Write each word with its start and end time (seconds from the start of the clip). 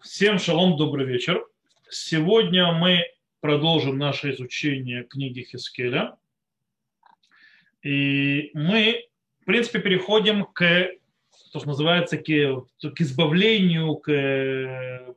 Всем 0.00 0.38
шалом, 0.38 0.76
добрый 0.76 1.04
вечер. 1.04 1.44
Сегодня 1.90 2.72
мы 2.72 3.02
продолжим 3.40 3.98
наше 3.98 4.30
изучение 4.30 5.02
книги 5.02 5.40
Хискеля. 5.42 6.16
И 7.82 8.52
мы, 8.54 9.08
в 9.40 9.44
принципе, 9.44 9.80
переходим 9.80 10.44
к, 10.44 10.90
то, 11.52 11.58
что 11.58 11.66
называется, 11.66 12.16
к, 12.16 12.22
к 12.22 13.00
избавлению, 13.00 13.96
к 13.96 15.16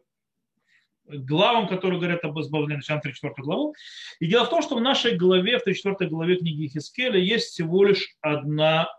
главам, 1.05 1.67
которые 1.67 1.99
говорят 1.99 2.23
об 2.23 2.39
избавлении, 2.39 2.77
начинаем 2.77 3.03
34 3.03 3.45
главу. 3.45 3.75
И 4.19 4.25
дело 4.25 4.45
в 4.45 4.49
том, 4.49 4.63
что 4.63 4.75
в 4.75 4.81
нашей 4.81 5.15
главе, 5.15 5.59
в 5.59 5.63
34 5.63 6.09
главе 6.09 6.37
книги 6.37 6.67
Хискеля 6.67 7.19
есть 7.19 7.49
всего 7.49 7.83
лишь 7.83 8.15
одна, 8.21 8.89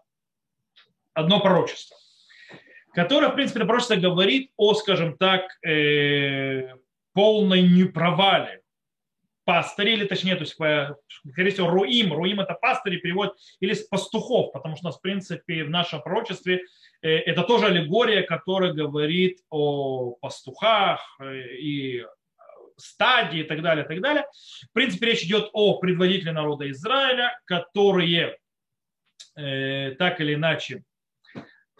одно 1.12 1.41
пророчество 1.41 1.96
которая, 2.95 3.30
в 3.30 3.34
принципе, 3.34 3.61
пророчество 3.61 3.96
говорит 3.96 4.50
о, 4.56 4.75
скажем 4.75 5.16
так, 5.16 5.43
э, 5.66 6.75
полной 7.12 7.62
непровале 7.62 8.62
пастыри, 9.44 9.93
или 9.93 10.07
точнее, 10.07 10.36
то 10.36 10.43
есть, 10.43 10.54
скорее 10.54 11.50
всего, 11.50 11.68
руим. 11.68 12.12
Руим 12.12 12.40
это 12.40 12.54
пастыри 12.54 12.98
перевод 12.98 13.36
или 13.61 13.76
пастухов, 13.90 14.53
потому 14.53 14.76
что 14.76 14.86
у 14.86 14.89
нас, 14.89 14.98
в 14.98 15.00
принципе, 15.00 15.64
в 15.64 15.70
нашем 15.70 16.03
пророчестве 16.03 16.62
э, 17.03 17.08
это 17.08 17.43
тоже 17.43 17.67
аллегория, 17.67 18.22
которая 18.22 18.72
говорит 18.72 19.40
о 19.50 20.12
пастухах 20.20 21.00
э, 21.20 21.56
и 21.59 22.06
стадии 22.76 23.40
и 23.40 23.45
так 23.45 23.62
далее, 23.62 23.84
и 23.84 23.89
так 23.89 24.00
далее. 24.00 24.25
В 24.70 24.72
принципе, 24.72 25.06
речь 25.06 25.25
идет 25.25 25.50
о 25.53 25.79
предводителе 25.79 26.32
народа 26.32 26.70
Израиля, 26.70 27.39
которые 27.45 28.39
э, 29.36 29.95
так 29.98 30.20
или 30.20 30.34
иначе 30.34 30.84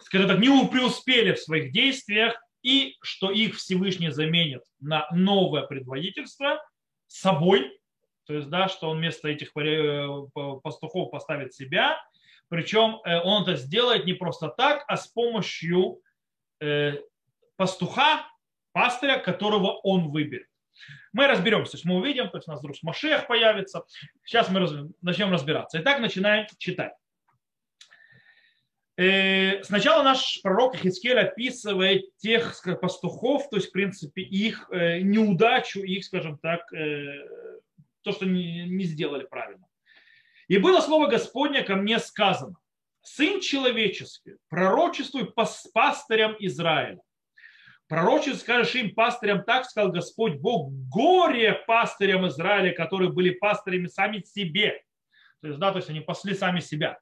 скажем 0.05 0.27
так, 0.27 0.39
не 0.39 0.67
преуспели 0.67 1.33
в 1.33 1.39
своих 1.39 1.71
действиях, 1.71 2.35
и 2.61 2.95
что 3.01 3.29
их 3.29 3.57
Всевышний 3.57 4.09
заменит 4.09 4.63
на 4.79 5.07
новое 5.11 5.63
предводительство 5.63 6.63
собой, 7.07 7.77
то 8.25 8.33
есть, 8.33 8.49
да, 8.49 8.69
что 8.69 8.89
он 8.89 8.97
вместо 8.97 9.27
этих 9.27 9.51
э, 9.57 10.07
пастухов 10.63 11.11
поставит 11.11 11.53
себя, 11.53 12.01
причем 12.47 13.01
э, 13.03 13.19
он 13.21 13.43
это 13.43 13.55
сделает 13.57 14.05
не 14.05 14.13
просто 14.13 14.47
так, 14.47 14.85
а 14.87 14.95
с 14.95 15.07
помощью 15.07 15.99
э, 16.61 16.93
пастуха, 17.57 18.25
пастыря, 18.71 19.19
которого 19.19 19.71
он 19.83 20.09
выберет. 20.09 20.47
Мы 21.11 21.27
разберемся, 21.27 21.73
то 21.73 21.77
есть 21.77 21.85
мы 21.85 21.95
увидим, 21.95 22.29
то 22.29 22.37
есть 22.37 22.47
у 22.47 22.51
нас 22.51 22.59
вдруг 22.59 22.75
Машех 22.81 23.27
появится. 23.27 23.83
Сейчас 24.23 24.49
мы 24.49 24.89
начнем 25.01 25.31
разбираться. 25.31 25.79
Итак, 25.79 25.99
начинаем 25.99 26.47
читать. 26.57 26.93
Э, 28.95 29.63
сначала 29.63 30.03
наш 30.03 30.41
пророк 30.43 30.75
Хискель 30.75 31.19
описывает 31.19 32.15
тех 32.17 32.55
пастухов, 32.81 33.49
то 33.49 33.57
есть, 33.57 33.69
в 33.69 33.71
принципе, 33.71 34.21
их 34.21 34.67
э, 34.71 34.99
неудачу, 34.99 35.79
их, 35.79 36.05
скажем 36.05 36.37
так, 36.37 36.71
э, 36.73 37.27
то, 38.01 38.11
что 38.11 38.25
не 38.25 38.83
сделали 38.83 39.25
правильно. 39.25 39.65
И 40.47 40.57
было 40.57 40.81
слово 40.81 41.07
Господне 41.07 41.63
ко 41.63 41.75
мне 41.75 41.99
сказано, 41.99 42.55
Сын 43.03 43.41
человеческий, 43.41 44.35
пророчествуй 44.47 45.29
пастырям 45.73 46.37
Израиля. 46.39 47.01
Пророчествуй, 47.89 48.39
скажешь 48.39 48.75
им 48.75 48.95
пастырям, 48.95 49.43
так 49.43 49.65
сказал 49.65 49.91
Господь 49.91 50.35
Бог, 50.35 50.71
горе 50.71 51.53
пастырям 51.67 52.25
Израиля, 52.27 52.73
которые 52.73 53.11
были 53.11 53.31
пастырями 53.31 53.87
сами 53.87 54.23
себе. 54.25 54.81
То 55.41 55.49
есть, 55.49 55.59
да, 55.59 55.71
то 55.71 55.79
есть 55.79 55.89
они 55.89 55.99
пасли 55.99 56.33
сами 56.33 56.61
себя. 56.61 56.97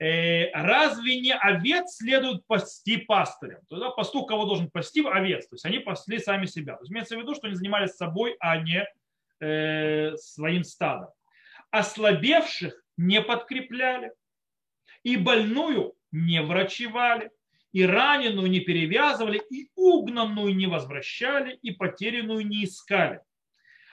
Э, 0.00 0.50
разве 0.54 1.20
не 1.20 1.34
овец 1.34 1.96
следует 1.96 2.46
пасти 2.46 2.96
пастырем? 2.96 3.60
Тогда 3.68 3.90
пастух 3.90 4.28
кого 4.28 4.46
должен 4.46 4.70
пасти? 4.70 5.04
Овец. 5.06 5.46
То 5.46 5.54
есть 5.56 5.66
они 5.66 5.78
пасли 5.78 6.18
сами 6.18 6.46
себя. 6.46 6.76
То 6.76 6.82
есть 6.82 6.90
имеется 6.90 7.16
в 7.16 7.20
виду, 7.20 7.34
что 7.34 7.48
они 7.48 7.54
занимались 7.54 7.96
собой, 7.96 8.34
а 8.40 8.56
не 8.56 8.88
э, 9.40 10.16
своим 10.16 10.64
стадом. 10.64 11.10
Ослабевших 11.70 12.82
не 12.96 13.20
подкрепляли, 13.20 14.12
и 15.02 15.18
больную 15.18 15.94
не 16.12 16.42
врачевали, 16.42 17.30
и 17.72 17.84
раненую 17.84 18.50
не 18.50 18.60
перевязывали, 18.60 19.42
и 19.50 19.70
угнанную 19.76 20.56
не 20.56 20.66
возвращали, 20.66 21.58
и 21.60 21.72
потерянную 21.72 22.46
не 22.46 22.64
искали. 22.64 23.20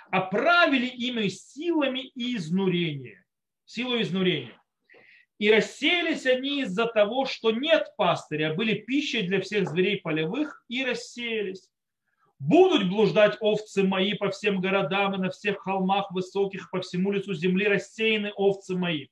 Оправили 0.09 0.87
ими 0.87 1.27
силами 1.27 1.99
и 1.99 2.37
изнурения. 2.37 3.25
Силу 3.65 4.01
изнурения 4.01 4.57
и 5.39 5.51
рассеялись 5.51 6.25
они 6.25 6.61
из-за 6.61 6.87
того, 6.87 7.25
что 7.25 7.51
нет 7.51 7.93
пастыря, 7.95 8.53
были 8.53 8.73
пищей 8.73 9.21
для 9.23 9.41
всех 9.41 9.69
зверей 9.69 10.01
полевых 10.01 10.63
и 10.67 10.83
рассеялись. 10.83 11.69
Будут 12.39 12.89
блуждать 12.89 13.37
овцы 13.39 13.83
мои 13.83 14.13
по 14.13 14.29
всем 14.29 14.61
городам 14.61 15.15
и 15.15 15.17
на 15.17 15.29
всех 15.29 15.59
холмах 15.59 16.11
высоких, 16.11 16.69
по 16.71 16.81
всему 16.81 17.11
лицу 17.11 17.33
земли 17.33 17.67
рассеяны 17.67 18.31
овцы 18.35 18.75
мои. 18.75 19.07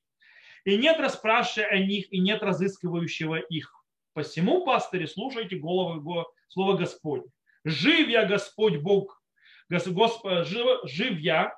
И 0.63 0.77
нет 0.77 0.99
расспрашивая 0.99 1.67
о 1.69 1.79
них, 1.79 2.11
и 2.11 2.19
нет 2.19 2.41
разыскивающего 2.41 3.35
их. 3.35 3.71
Посему, 4.13 4.65
пастыри, 4.65 5.05
слушайте 5.05 5.57
головы 5.57 6.25
слова 6.47 6.77
Господь. 6.77 7.23
Жив 7.63 8.07
я, 8.09 8.25
Господь 8.25 8.77
Бог, 8.77 9.21
Госп, 9.69 10.25
жив 10.45 11.19
я, 11.19 11.53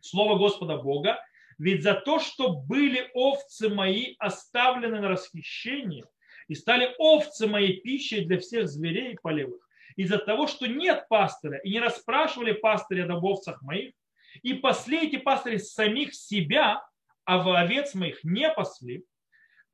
слово 0.00 0.38
Господа 0.38 0.76
Бога, 0.76 1.18
ведь 1.58 1.82
за 1.82 1.94
то, 1.94 2.18
что 2.18 2.52
были 2.52 3.10
овцы 3.14 3.68
мои 3.68 4.14
оставлены 4.18 5.00
на 5.00 5.08
расхищение, 5.08 6.04
и 6.48 6.54
стали 6.54 6.94
овцы 6.98 7.46
моей 7.46 7.80
пищей 7.80 8.24
для 8.24 8.38
всех 8.38 8.68
зверей 8.68 9.16
полевых, 9.22 9.66
из-за 9.96 10.18
того, 10.18 10.46
что 10.46 10.66
нет 10.66 11.06
пастыря, 11.08 11.58
и 11.58 11.70
не 11.70 11.80
расспрашивали 11.80 12.52
пастыря 12.52 13.04
об 13.12 13.24
овцах 13.24 13.62
моих, 13.62 13.94
и 14.42 14.54
пасли 14.54 15.06
эти 15.06 15.16
пастыри 15.16 15.58
самих 15.58 16.14
себя, 16.14 16.84
а 17.24 17.38
в 17.38 17.56
овец 17.56 17.94
моих 17.94 18.24
не 18.24 18.50
пасли, 18.50 19.04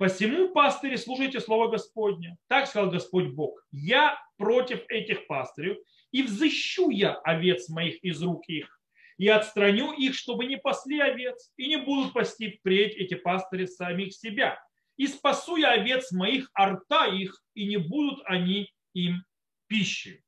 Посему, 0.01 0.49
пастыри, 0.49 0.97
слушайте 0.97 1.41
слово 1.41 1.69
Господне. 1.69 2.39
Так 2.49 2.67
сказал 2.67 2.91
Господь 2.91 3.35
Бог. 3.35 3.63
Я 3.71 4.19
против 4.39 4.83
этих 4.89 5.27
пастырей, 5.27 5.79
и 6.11 6.23
взыщу 6.23 6.89
я 6.89 7.17
овец 7.17 7.69
моих 7.69 8.03
из 8.03 8.23
рук 8.23 8.49
их, 8.49 8.80
и 9.21 9.29
отстраню 9.29 9.93
их, 9.93 10.15
чтобы 10.15 10.47
не 10.47 10.57
пасли 10.57 10.99
овец, 10.99 11.53
и 11.59 11.69
не 11.69 11.77
будут 11.77 12.15
пасти 12.15 12.53
впредь 12.53 12.97
эти 12.97 13.13
пастыри 13.13 13.67
самих 13.67 14.15
себя. 14.15 14.59
И 14.97 15.07
спасу 15.07 15.57
я 15.57 15.73
овец 15.73 16.11
моих, 16.11 16.51
арта 16.55 17.05
их, 17.05 17.39
и 17.53 17.67
не 17.67 17.77
будут 17.77 18.23
они 18.25 18.73
им 18.95 19.23
пищей. 19.67 20.25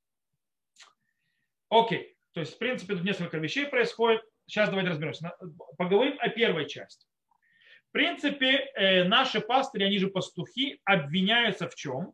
Окей, 1.70 2.18
то 2.34 2.40
есть, 2.40 2.56
в 2.56 2.58
принципе, 2.58 2.94
тут 2.94 3.04
несколько 3.04 3.38
вещей 3.38 3.64
происходит. 3.64 4.20
Сейчас 4.44 4.68
давайте 4.68 4.90
разберемся. 4.90 5.34
Поговорим 5.78 6.18
о 6.18 6.28
первой 6.28 6.68
части. 6.68 7.06
В 7.88 7.92
принципе, 7.92 8.70
э, 8.74 9.04
наши 9.04 9.40
пастыри, 9.40 9.84
они 9.84 9.96
же 10.00 10.08
пастухи, 10.08 10.82
обвиняются 10.84 11.66
в 11.66 11.74
чем? 11.74 12.12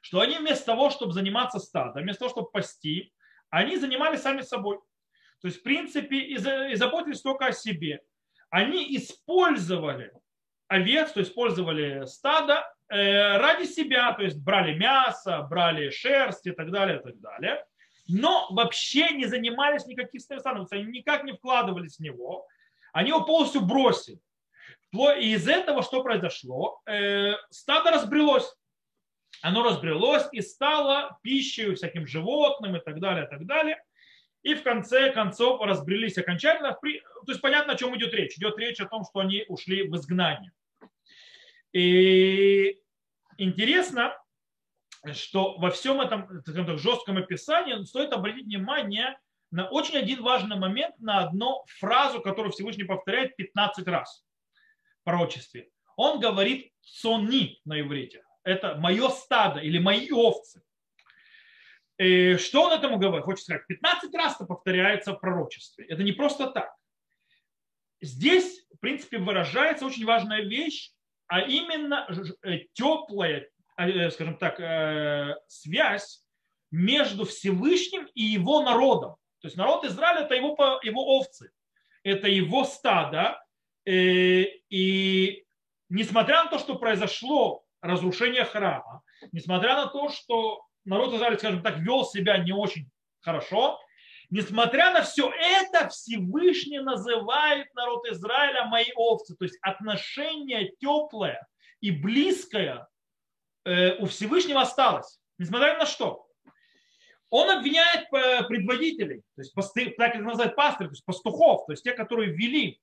Что 0.00 0.20
они 0.20 0.38
вместо 0.38 0.66
того, 0.66 0.90
чтобы 0.90 1.12
заниматься 1.12 1.58
стадом, 1.58 2.04
вместо 2.04 2.20
того, 2.20 2.30
чтобы 2.30 2.50
пасти, 2.52 3.12
они 3.50 3.76
занимались 3.78 4.20
сами 4.20 4.42
собой. 4.42 4.78
То 5.40 5.48
есть, 5.48 5.60
в 5.60 5.62
принципе, 5.62 6.16
и 6.18 6.74
заботились 6.76 7.20
только 7.20 7.46
о 7.46 7.52
себе. 7.52 8.00
Они 8.50 8.96
использовали 8.96 10.12
овец, 10.68 11.12
то 11.12 11.20
есть 11.20 11.30
использовали 11.30 12.04
стадо 12.06 12.64
э, 12.88 13.36
ради 13.36 13.66
себя, 13.66 14.12
то 14.12 14.22
есть 14.22 14.42
брали 14.42 14.74
мясо, 14.74 15.42
брали 15.42 15.90
шерсть 15.90 16.46
и 16.46 16.52
так 16.52 16.70
далее, 16.70 16.98
и 16.98 17.02
так 17.02 17.20
далее. 17.20 17.64
Но 18.08 18.48
вообще 18.50 19.10
не 19.10 19.26
занимались 19.26 19.86
никаких 19.86 20.20
станов, 20.20 20.68
они 20.70 20.84
никак 20.84 21.24
не 21.24 21.32
вкладывались 21.32 21.96
в 21.96 22.00
него, 22.00 22.46
они 22.92 23.08
его 23.10 23.24
полностью 23.24 23.62
бросили. 23.62 24.18
И 24.92 25.34
из 25.34 25.46
этого 25.46 25.82
что 25.82 26.02
произошло? 26.02 26.80
Э, 26.86 27.34
стадо 27.50 27.90
разбрелось. 27.90 28.50
Оно 29.42 29.62
разбрелось 29.62 30.26
и 30.32 30.40
стало 30.40 31.18
пищей 31.22 31.74
всяким 31.74 32.06
животным 32.06 32.76
и 32.76 32.80
так 32.80 33.00
далее, 33.00 33.26
и 33.26 33.28
так 33.28 33.44
далее 33.44 33.82
и 34.46 34.54
в 34.54 34.62
конце 34.62 35.10
концов 35.10 35.60
разбрелись 35.60 36.18
окончательно. 36.18 36.78
То 36.80 37.32
есть 37.32 37.40
понятно, 37.40 37.72
о 37.72 37.76
чем 37.76 37.96
идет 37.96 38.14
речь. 38.14 38.38
Идет 38.38 38.56
речь 38.58 38.80
о 38.80 38.86
том, 38.86 39.02
что 39.04 39.18
они 39.18 39.44
ушли 39.48 39.82
в 39.88 39.96
изгнание. 39.96 40.52
И 41.72 42.78
интересно, 43.38 44.16
что 45.14 45.58
во 45.58 45.72
всем 45.72 46.00
этом 46.00 46.44
так, 46.44 46.78
жестком 46.78 47.16
описании 47.16 47.82
стоит 47.82 48.12
обратить 48.12 48.44
внимание 48.44 49.18
на 49.50 49.68
очень 49.68 49.96
один 49.96 50.22
важный 50.22 50.56
момент, 50.56 50.96
на 51.00 51.24
одну 51.24 51.64
фразу, 51.80 52.20
которую 52.20 52.52
Всевышний 52.52 52.84
повторяет 52.84 53.34
15 53.34 53.88
раз 53.88 54.24
в 55.00 55.04
пророчестве. 55.04 55.70
Он 55.96 56.20
говорит 56.20 56.72
«сони» 56.82 57.60
на 57.64 57.80
иврите. 57.80 58.24
Это 58.44 58.76
мое 58.76 59.08
стадо 59.08 59.58
или 59.58 59.80
мои 59.80 60.08
овцы. 60.12 60.62
И 61.98 62.36
что 62.36 62.64
он 62.64 62.72
этому 62.72 62.98
говорит? 62.98 63.24
Хочет 63.24 63.44
сказать, 63.44 63.66
15 63.66 64.14
раз 64.14 64.36
это 64.36 64.44
повторяется 64.44 65.12
в 65.12 65.20
пророчестве. 65.20 65.86
Это 65.86 66.02
не 66.02 66.12
просто 66.12 66.48
так. 66.48 66.74
Здесь, 68.02 68.66
в 68.74 68.78
принципе, 68.80 69.18
выражается 69.18 69.86
очень 69.86 70.04
важная 70.04 70.42
вещь, 70.42 70.92
а 71.26 71.40
именно 71.40 72.06
э, 72.42 72.58
теплая, 72.74 73.48
э, 73.78 74.10
скажем 74.10 74.36
так, 74.36 74.60
э, 74.60 75.34
связь 75.48 76.22
между 76.70 77.24
Всевышним 77.24 78.06
и 78.14 78.22
его 78.22 78.62
народом. 78.62 79.16
То 79.40 79.48
есть 79.48 79.56
народ 79.56 79.84
Израиля 79.84 80.24
это 80.24 80.34
его, 80.34 80.80
его 80.82 81.18
овцы, 81.18 81.50
это 82.02 82.28
его 82.28 82.64
стадо. 82.64 83.42
Э, 83.86 84.44
и 84.68 85.44
несмотря 85.88 86.44
на 86.44 86.50
то, 86.50 86.58
что 86.58 86.76
произошло 86.76 87.64
разрушение 87.80 88.44
храма, 88.44 89.02
несмотря 89.32 89.76
на 89.76 89.86
то, 89.86 90.10
что 90.10 90.65
народ 90.86 91.14
Израиля, 91.14 91.38
скажем 91.38 91.62
так, 91.62 91.78
вел 91.78 92.04
себя 92.04 92.38
не 92.38 92.52
очень 92.52 92.88
хорошо, 93.20 93.78
несмотря 94.30 94.92
на 94.92 95.02
все 95.02 95.30
это, 95.30 95.88
Всевышний 95.88 96.80
называет 96.80 97.72
народ 97.74 98.06
Израиля 98.08 98.64
мои 98.66 98.90
овцы. 98.94 99.36
То 99.36 99.44
есть 99.44 99.58
отношение 99.62 100.72
теплое 100.80 101.46
и 101.80 101.90
близкое 101.90 102.88
э, 103.64 103.96
у 103.96 104.06
Всевышнего 104.06 104.62
осталось. 104.62 105.20
Несмотря 105.38 105.76
на 105.78 105.86
что. 105.86 106.26
Он 107.28 107.50
обвиняет 107.50 108.06
э, 108.12 108.44
предводителей, 108.46 109.22
то 109.34 109.42
есть 109.42 109.52
так 109.96 110.12
как 110.12 110.22
называют 110.22 110.54
пастырь, 110.54 110.86
то 110.86 110.92
есть 110.92 111.04
пастухов, 111.04 111.66
то 111.66 111.72
есть 111.72 111.82
те, 111.82 111.92
которые 111.92 112.32
вели. 112.32 112.80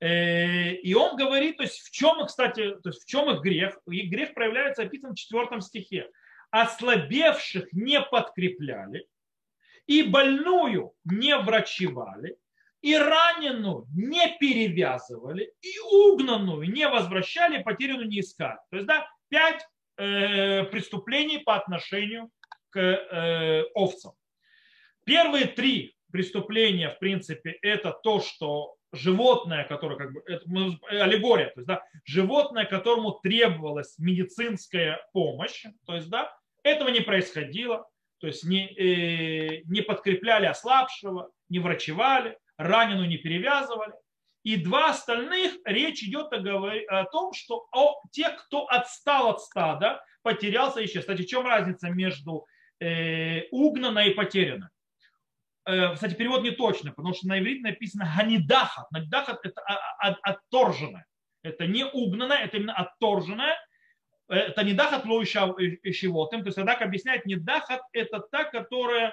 Э, 0.00 0.72
и 0.72 0.94
он 0.94 1.16
говорит, 1.16 1.58
то 1.58 1.64
есть 1.64 1.80
в 1.80 1.90
чем, 1.90 2.24
кстати, 2.26 2.74
то 2.76 2.88
есть 2.88 3.04
в 3.04 3.06
чем 3.06 3.30
их 3.30 3.42
грех? 3.42 3.78
Их 3.86 4.10
грех 4.10 4.32
проявляется 4.32 4.82
описан 4.82 5.12
в 5.12 5.16
четвертом 5.16 5.60
стихе. 5.60 6.10
Ослабевших 6.54 7.72
не 7.72 8.00
подкрепляли, 8.00 9.08
и 9.88 10.04
больную 10.04 10.92
не 11.04 11.36
врачевали, 11.36 12.36
и 12.80 12.96
раненую 12.96 13.88
не 13.92 14.38
перевязывали, 14.38 15.52
и 15.60 15.80
угнанную 15.80 16.70
не 16.70 16.86
возвращали, 16.86 17.60
потерянную 17.60 18.06
не 18.06 18.20
искали. 18.20 18.58
То 18.70 18.76
есть, 18.76 18.86
да, 18.86 19.08
пять 19.30 19.66
э, 19.96 20.62
преступлений 20.66 21.38
по 21.38 21.56
отношению 21.56 22.30
к 22.70 22.78
э, 22.78 23.64
овцам. 23.74 24.12
Первые 25.04 25.46
три 25.46 25.96
преступления, 26.12 26.90
в 26.90 27.00
принципе, 27.00 27.58
это 27.62 27.90
то, 27.90 28.20
что 28.20 28.76
животное, 28.92 29.64
которое 29.64 29.96
как 29.96 30.12
бы, 30.12 30.22
это 30.24 30.44
аллегория, 31.02 31.46
то 31.46 31.62
есть, 31.62 31.66
да, 31.66 31.82
животное, 32.04 32.64
которому 32.64 33.18
требовалась 33.24 33.98
медицинская 33.98 35.04
помощь, 35.12 35.64
то 35.84 35.96
есть, 35.96 36.08
да, 36.08 36.32
этого 36.64 36.88
не 36.88 37.00
происходило, 37.00 37.88
то 38.18 38.26
есть 38.26 38.44
не, 38.44 38.66
э, 38.66 39.62
не 39.66 39.82
подкрепляли 39.82 40.46
ослабшего, 40.46 41.30
не 41.48 41.60
врачевали, 41.60 42.38
раненую 42.56 43.08
не 43.08 43.18
перевязывали. 43.18 43.92
И 44.42 44.56
два 44.56 44.90
остальных 44.90 45.54
речь 45.64 46.02
идет 46.02 46.32
о, 46.32 46.72
о 46.88 47.04
том, 47.04 47.32
что 47.32 47.66
о 47.72 47.94
тех, 48.10 48.44
кто 48.44 48.66
отстал 48.66 49.30
от 49.30 49.40
стада, 49.40 50.02
потерялся 50.22 50.80
и 50.80 50.86
исчез. 50.86 51.02
Кстати, 51.02 51.22
в 51.22 51.26
чем 51.26 51.46
разница 51.46 51.90
между 51.90 52.46
э, 52.80 53.42
угнанной 53.50 54.10
и 54.10 54.14
потерянной? 54.14 54.68
Э, 55.66 55.94
кстати, 55.94 56.14
перевод 56.14 56.42
не 56.42 56.50
точный, 56.50 56.92
потому 56.92 57.14
что 57.14 57.26
на 57.26 57.38
иврите 57.38 57.62
написано 57.62 58.12
ганидахат. 58.16 58.86
Ганидахат 58.90 59.44
это 59.44 59.62
отторженное. 60.22 61.06
Это 61.42 61.66
не 61.66 61.84
угнанное, 61.84 62.38
это 62.38 62.56
именно 62.56 62.74
отторженное. 62.74 63.56
Это 64.34 64.64
не 64.64 64.72
дахат 64.72 65.04
лоища 65.04 65.54
щевотым. 65.92 66.42
То 66.42 66.48
есть 66.48 66.58
Радак 66.58 66.82
объясняет, 66.82 67.26
не 67.26 67.36
дахат 67.36 67.80
это 67.92 68.20
та, 68.20 68.44
которая 68.44 69.12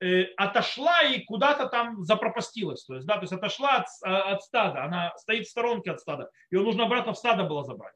Э, 0.00 0.26
отошла 0.36 1.02
и 1.02 1.24
куда-то 1.24 1.66
там 1.66 2.04
запропастилась. 2.04 2.84
То 2.84 2.94
есть, 2.94 3.06
да, 3.06 3.14
то 3.14 3.22
есть 3.22 3.32
отошла 3.32 3.78
от, 3.78 3.86
а, 4.04 4.32
от 4.32 4.44
стада, 4.44 4.84
она 4.84 5.12
стоит 5.16 5.46
в 5.46 5.50
сторонке 5.50 5.90
от 5.90 5.98
стада. 5.98 6.30
Ее 6.52 6.62
нужно 6.62 6.84
обратно 6.84 7.14
в 7.14 7.18
стадо 7.18 7.42
было 7.42 7.64
забрать. 7.64 7.94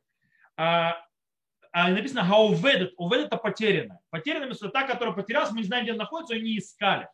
А, 0.57 0.97
а 1.71 1.91
написано 1.91 2.27
гауведет, 2.29 2.95
уведет 2.97 3.27
это 3.27 3.37
потерянная. 3.37 4.01
Потерянная 4.11 4.51
это 4.51 4.69
та, 4.69 4.83
которая 4.83 5.15
потерялась, 5.15 5.53
мы 5.53 5.59
не 5.59 5.65
знаем, 5.65 5.85
где 5.85 5.93
она 5.93 6.03
находится, 6.03 6.35
ее 6.35 6.43
не 6.43 6.59
искали. 6.59 7.09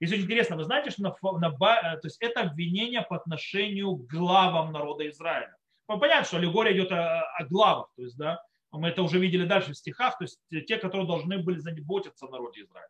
И 0.00 0.06
очень 0.06 0.22
интересно, 0.22 0.56
вы 0.56 0.64
знаете, 0.64 0.90
что 0.90 1.02
на, 1.02 1.14
на, 1.22 1.48
э, 1.48 2.00
то 2.00 2.08
есть 2.08 2.20
это 2.20 2.40
обвинение 2.40 3.02
по 3.02 3.14
отношению 3.14 3.94
к 3.94 4.10
главам 4.10 4.72
народа 4.72 5.08
Израиля. 5.08 5.54
Понятно, 5.86 6.24
что 6.24 6.38
аллегория 6.38 6.72
идет 6.72 6.90
о, 6.90 7.20
о 7.20 7.44
главах, 7.44 7.92
то 7.94 8.02
есть, 8.02 8.18
да, 8.18 8.42
мы 8.78 8.88
это 8.88 9.02
уже 9.02 9.18
видели 9.18 9.44
дальше 9.44 9.72
в 9.72 9.76
стихах, 9.76 10.18
то 10.18 10.24
есть 10.24 10.40
те, 10.66 10.78
которые 10.78 11.06
должны 11.06 11.38
были 11.38 11.58
заботиться 11.58 12.26
о 12.26 12.30
народе 12.30 12.62
Израиля. 12.62 12.88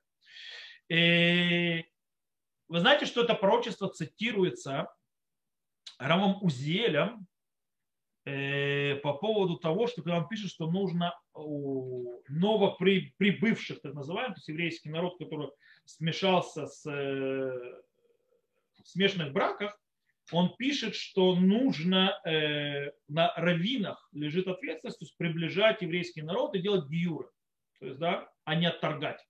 И 0.88 1.84
вы 2.68 2.80
знаете, 2.80 3.06
что 3.06 3.22
это 3.22 3.34
пророчество 3.34 3.88
цитируется 3.88 4.88
Рамом 5.98 6.42
Узелем 6.42 7.26
э, 8.24 8.96
по 8.96 9.14
поводу 9.14 9.56
того, 9.56 9.86
что 9.86 10.02
когда 10.02 10.18
он 10.18 10.28
пишет, 10.28 10.50
что 10.50 10.70
нужно 10.70 11.18
новоприбывших, 12.28 13.80
так 13.80 13.94
называемых, 13.94 14.34
то 14.34 14.38
есть 14.38 14.48
еврейский 14.48 14.90
народ, 14.90 15.18
который 15.18 15.50
смешался 15.84 16.66
с, 16.66 16.88
э, 16.88 17.82
смешанных 18.84 19.32
браках, 19.32 19.81
он 20.30 20.54
пишет, 20.56 20.94
что 20.94 21.34
нужно 21.34 22.18
э, 22.24 22.92
на 23.08 23.34
раввинах 23.36 24.08
лежит 24.12 24.46
ответственность, 24.46 24.98
то 24.98 25.04
есть 25.04 25.16
приближать 25.16 25.82
еврейский 25.82 26.22
народ 26.22 26.54
и 26.54 26.60
делать 26.60 26.88
гиюры, 26.88 27.28
то 27.80 27.86
есть, 27.86 27.98
да, 27.98 28.28
а 28.44 28.54
не 28.54 28.66
отторгать. 28.66 29.20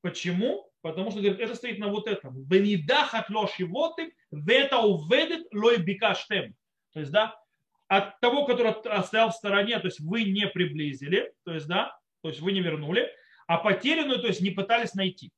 Почему? 0.00 0.70
Потому 0.80 1.10
что 1.10 1.20
говорит, 1.20 1.40
это 1.40 1.54
стоит 1.54 1.78
на 1.78 1.88
вот 1.88 2.06
этом. 2.06 2.44
Венидахат 2.44 3.30
лошивотым, 3.30 4.10
вета 4.30 4.78
уведет 4.78 5.46
лой 5.52 5.78
бикаштем. 5.78 6.54
То 6.92 7.00
есть, 7.00 7.10
да, 7.10 7.34
от 7.88 8.20
того, 8.20 8.44
который 8.44 8.74
стоял 9.02 9.30
в 9.30 9.34
стороне, 9.34 9.78
то 9.78 9.86
есть 9.86 10.00
вы 10.00 10.24
не 10.24 10.46
приблизили, 10.48 11.32
то 11.44 11.54
есть, 11.54 11.66
да, 11.66 11.96
то 12.22 12.28
есть 12.28 12.40
вы 12.40 12.52
не 12.52 12.60
вернули, 12.60 13.10
а 13.46 13.58
потерянную, 13.58 14.20
то 14.20 14.26
есть 14.26 14.40
не 14.40 14.50
пытались 14.50 14.94
найти. 14.94 15.32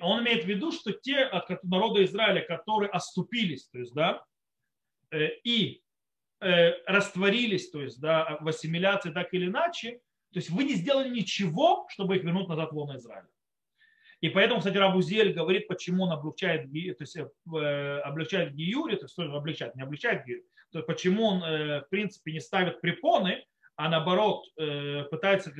Он 0.00 0.22
имеет 0.22 0.44
в 0.44 0.48
виду, 0.48 0.72
что 0.72 0.92
те 0.92 1.18
от 1.18 1.62
народа 1.64 2.04
Израиля, 2.04 2.42
которые 2.42 2.90
оступились, 2.90 3.68
то 3.68 3.78
есть, 3.78 3.94
да, 3.94 4.24
э, 5.10 5.28
и 5.44 5.82
э, 6.40 6.72
растворились, 6.86 7.70
то 7.70 7.82
есть, 7.82 8.00
да, 8.00 8.38
в 8.40 8.48
ассимиляции 8.48 9.10
так 9.10 9.32
или 9.34 9.46
иначе, 9.46 10.00
то 10.32 10.38
есть 10.38 10.50
вы 10.50 10.64
не 10.64 10.74
сделали 10.74 11.08
ничего, 11.08 11.86
чтобы 11.90 12.16
их 12.16 12.24
вернуть 12.24 12.48
назад 12.48 12.72
в 12.72 12.76
лоно 12.76 12.96
Израиля. 12.96 13.28
И 14.20 14.28
поэтому, 14.28 14.60
кстати, 14.60 14.76
Рабузель 14.76 15.32
говорит, 15.32 15.66
почему 15.66 16.04
он 16.04 16.12
облегчает, 16.12 16.70
то 16.70 17.02
есть, 17.02 17.16
э, 17.16 17.98
облегчает 18.04 18.54
Гиюре, 18.54 18.96
то 18.96 19.06
есть 19.06 19.18
облегчает, 19.18 19.74
не 19.74 19.82
облегчает 19.82 20.24
Гиюре, 20.24 20.44
то 20.70 20.78
есть 20.78 20.86
почему 20.86 21.24
он, 21.24 21.42
э, 21.42 21.80
в 21.80 21.88
принципе, 21.88 22.32
не 22.32 22.40
ставит 22.40 22.80
препоны, 22.80 23.44
а 23.74 23.88
наоборот 23.88 24.46
э, 24.58 25.04
пытается, 25.10 25.50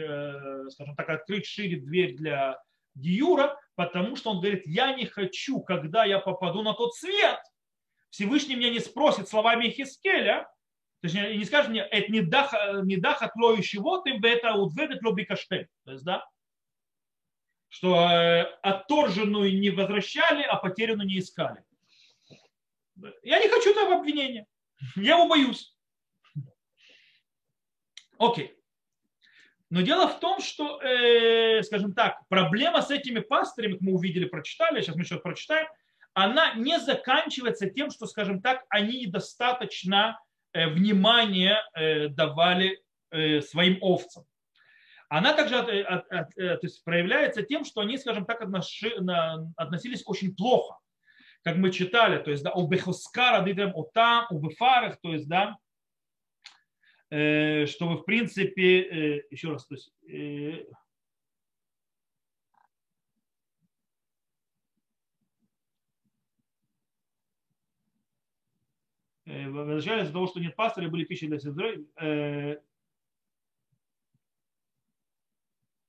скажем 0.71 0.95
так, 0.97 1.09
открыть 1.09 1.47
шире 1.47 1.81
дверь 1.81 2.15
для 2.15 2.63
Гиюра, 2.95 3.59
потому 3.75 4.17
что 4.17 4.31
он 4.31 4.41
говорит, 4.41 4.63
я 4.67 4.93
не 4.95 5.07
хочу, 5.07 5.61
когда 5.61 6.05
я 6.05 6.19
попаду 6.19 6.63
на 6.63 6.75
тот 6.75 6.95
свет, 6.95 7.41
Всевышний 8.11 8.57
меня 8.57 8.71
не 8.71 8.81
спросит 8.81 9.29
словами 9.29 9.71
Хискеля, 9.71 10.49
то 11.01 11.09
есть 11.09 11.15
не 11.15 11.45
скажешь 11.45 11.71
мне, 11.71 11.81
это 11.81 12.13
не 12.13 12.21
дах, 12.21 12.55
не 12.85 12.97
дах 12.97 13.23
от 13.23 13.35
лоющего, 13.35 14.03
ты 14.03 14.15
бы 14.19 14.29
это 14.29 14.55
утведет 14.55 15.03
лобикаштель. 15.03 15.69
То 15.85 15.93
есть, 15.93 16.05
да, 16.05 16.25
что 17.69 17.97
э, 17.97 18.43
отторженную 18.63 19.59
не 19.59 19.71
возвращали, 19.71 20.43
а 20.43 20.57
потерянную 20.57 21.09
не 21.09 21.19
искали. 21.19 21.65
Я 23.23 23.41
не 23.41 23.49
хочу 23.49 23.71
этого 23.71 23.97
обвинения. 23.97 24.47
Я 24.97 25.17
его 25.17 25.27
боюсь. 25.27 25.75
Окей. 28.19 28.55
Но 29.73 29.81
дело 29.81 30.07
в 30.07 30.21
том, 30.21 30.41
что, 30.41 30.81
э, 30.81 31.63
скажем 31.63 31.95
так, 31.95 32.21
проблема 32.29 32.83
с 32.83 32.91
этими 32.91 33.21
пастырями, 33.21 33.79
мы 33.81 33.95
увидели, 33.95 34.27
прочитали, 34.27 34.81
сейчас 34.81 34.97
мы 34.97 35.05
сейчас 35.05 35.21
прочитаем, 35.21 35.67
она 36.15 36.55
не 36.55 36.79
заканчивается 36.79 37.69
тем, 37.71 37.91
что, 37.91 38.07
скажем 38.07 38.43
так, 38.43 38.65
они 38.69 39.07
недостаточно 39.07 40.19
Э, 40.55 40.69
внимание 40.69 41.57
э, 41.75 42.09
давали 42.09 42.83
э, 43.11 43.41
своим 43.41 43.79
овцам. 43.81 44.25
Она 45.09 45.35
также 45.35 45.63
то 45.63 46.59
есть 46.63 46.85
проявляется 46.85 47.43
тем, 47.43 47.67
что 47.67 47.83
они, 47.83 47.99
скажем 47.99 48.25
так, 48.25 48.41
относились 48.41 50.03
очень 50.07 50.35
плохо. 50.35 50.79
Как 51.45 51.57
мы 51.57 51.71
читали, 51.71 52.23
то 52.23 52.31
есть, 52.31 52.43
да, 52.43 52.53
у 52.53 52.67
Бехускара, 52.67 53.45
у 53.75 53.83
там, 53.93 54.27
у 54.31 54.39
Бефарах, 54.39 54.99
то 55.03 55.13
есть, 55.13 55.29
да, 55.29 55.59
чтобы, 57.67 57.99
в 57.99 58.05
принципе, 58.07 59.27
еще 59.31 59.51
раз, 59.51 59.67
то 59.67 59.75
есть, 59.75 59.93
Э, 69.33 69.49
возвращались 69.49 70.05
из-за 70.05 70.13
того, 70.13 70.27
что 70.27 70.41
нет 70.41 70.55
пастыря, 70.57 70.89
были 70.89 71.05
пищи 71.05 71.27
для 71.27 71.39
сестры. 71.39 71.87
Э, 71.97 72.57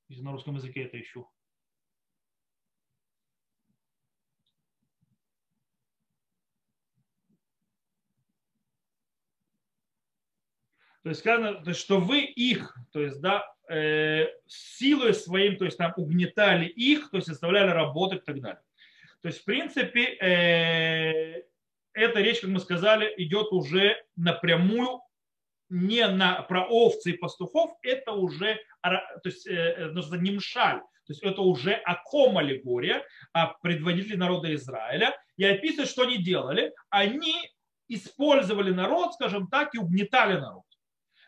на 0.09 0.31
русском 0.31 0.55
языке 0.55 0.83
это 0.83 1.01
ищу. 1.01 1.27
То 11.03 11.09
есть 11.09 11.21
сказано, 11.21 11.55
то 11.55 11.69
есть, 11.69 11.81
что 11.81 11.99
вы 11.99 12.21
их, 12.21 12.77
то 12.91 13.01
есть, 13.01 13.19
да, 13.21 13.43
э, 13.69 14.27
силой 14.47 15.13
своим, 15.13 15.57
то 15.57 15.65
есть 15.65 15.77
там 15.77 15.93
угнетали 15.97 16.65
их, 16.65 17.09
то 17.09 17.17
есть 17.17 17.27
заставляли 17.27 17.71
работать 17.71 18.21
и 18.23 18.25
так 18.25 18.41
далее. 18.41 18.61
То 19.21 19.27
есть, 19.27 19.41
в 19.41 19.45
принципе, 19.45 20.03
э, 20.03 21.43
эта 21.93 22.19
речь, 22.21 22.39
как 22.39 22.49
мы 22.49 22.59
сказали, 22.59 23.13
идет 23.17 23.51
уже 23.51 23.97
напрямую 24.15 25.01
не 25.69 26.07
на, 26.07 26.41
про 26.43 26.65
овцы 26.65 27.11
и 27.11 27.17
пастухов, 27.17 27.71
это 27.81 28.13
уже 28.13 28.59
то 28.81 29.21
есть, 29.23 29.47
э, 29.47 29.87
нужно 29.91 30.15
не 30.15 30.31
мшаль, 30.31 30.79
то 30.79 31.11
есть 31.11 31.23
это 31.23 31.41
уже 31.41 31.73
о 31.73 31.95
ком 31.95 32.37
аллегория, 32.37 33.05
о 33.33 33.47
предводителе 33.47 34.17
народа 34.17 34.53
Израиля. 34.55 35.15
И 35.35 35.43
описывает, 35.43 35.89
что 35.89 36.03
они 36.03 36.17
делали. 36.17 36.73
Они 36.89 37.35
использовали 37.89 38.71
народ, 38.71 39.13
скажем 39.13 39.47
так, 39.47 39.75
и 39.75 39.79
угнетали 39.79 40.39
народ. 40.39 40.63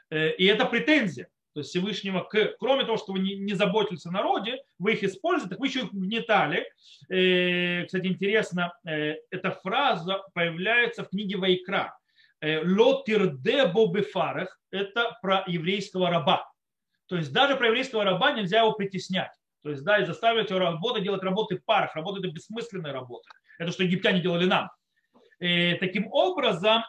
Э, 0.10 0.32
и 0.32 0.46
это 0.46 0.66
претензия. 0.66 1.30
То 1.54 1.60
есть 1.62 1.70
Всевышнего, 1.70 2.22
к, 2.22 2.56
кроме 2.60 2.84
того, 2.84 2.98
что 2.98 3.14
вы 3.14 3.20
не, 3.20 3.36
не 3.36 3.54
заботились 3.54 4.06
о 4.06 4.12
народе, 4.12 4.62
вы 4.78 4.94
их 4.94 5.04
используете, 5.04 5.52
так 5.52 5.60
вы 5.60 5.68
еще 5.68 5.80
их 5.80 5.94
угнетали. 5.94 6.68
Э, 7.10 7.86
кстати, 7.86 8.08
интересно, 8.08 8.74
э, 8.86 9.16
эта 9.32 9.52
фраза 9.52 10.22
появляется 10.34 11.04
в 11.04 11.10
книге 11.10 11.38
Вайкра. 11.38 11.98
Лотирде 12.42 13.66
бобефарах– 13.66 14.60
это 14.72 15.18
про 15.22 15.44
еврейского 15.48 16.12
раба. 16.12 16.48
То 17.08 17.16
есть 17.16 17.32
даже 17.32 17.56
про 17.56 17.68
еврейского 17.68 18.04
раба 18.04 18.34
нельзя 18.34 18.60
его 18.60 18.74
притеснять. 18.74 19.32
То 19.64 19.72
есть, 19.72 19.84
да, 19.84 19.98
и 19.98 20.06
заставить 20.06 20.50
его 20.50 20.60
работать, 20.60 21.04
делать 21.04 21.24
работы 21.24 21.60
парах. 21.66 21.96
Работа– 21.96 22.20
это 22.20 22.92
работа. 22.92 23.30
Это 23.58 23.72
что 23.72 23.84
египтяне 23.84 24.22
делали 24.22 24.46
нам. 24.46 24.70
И 25.40 25.76
таким 25.80 26.08
образом, 26.12 26.84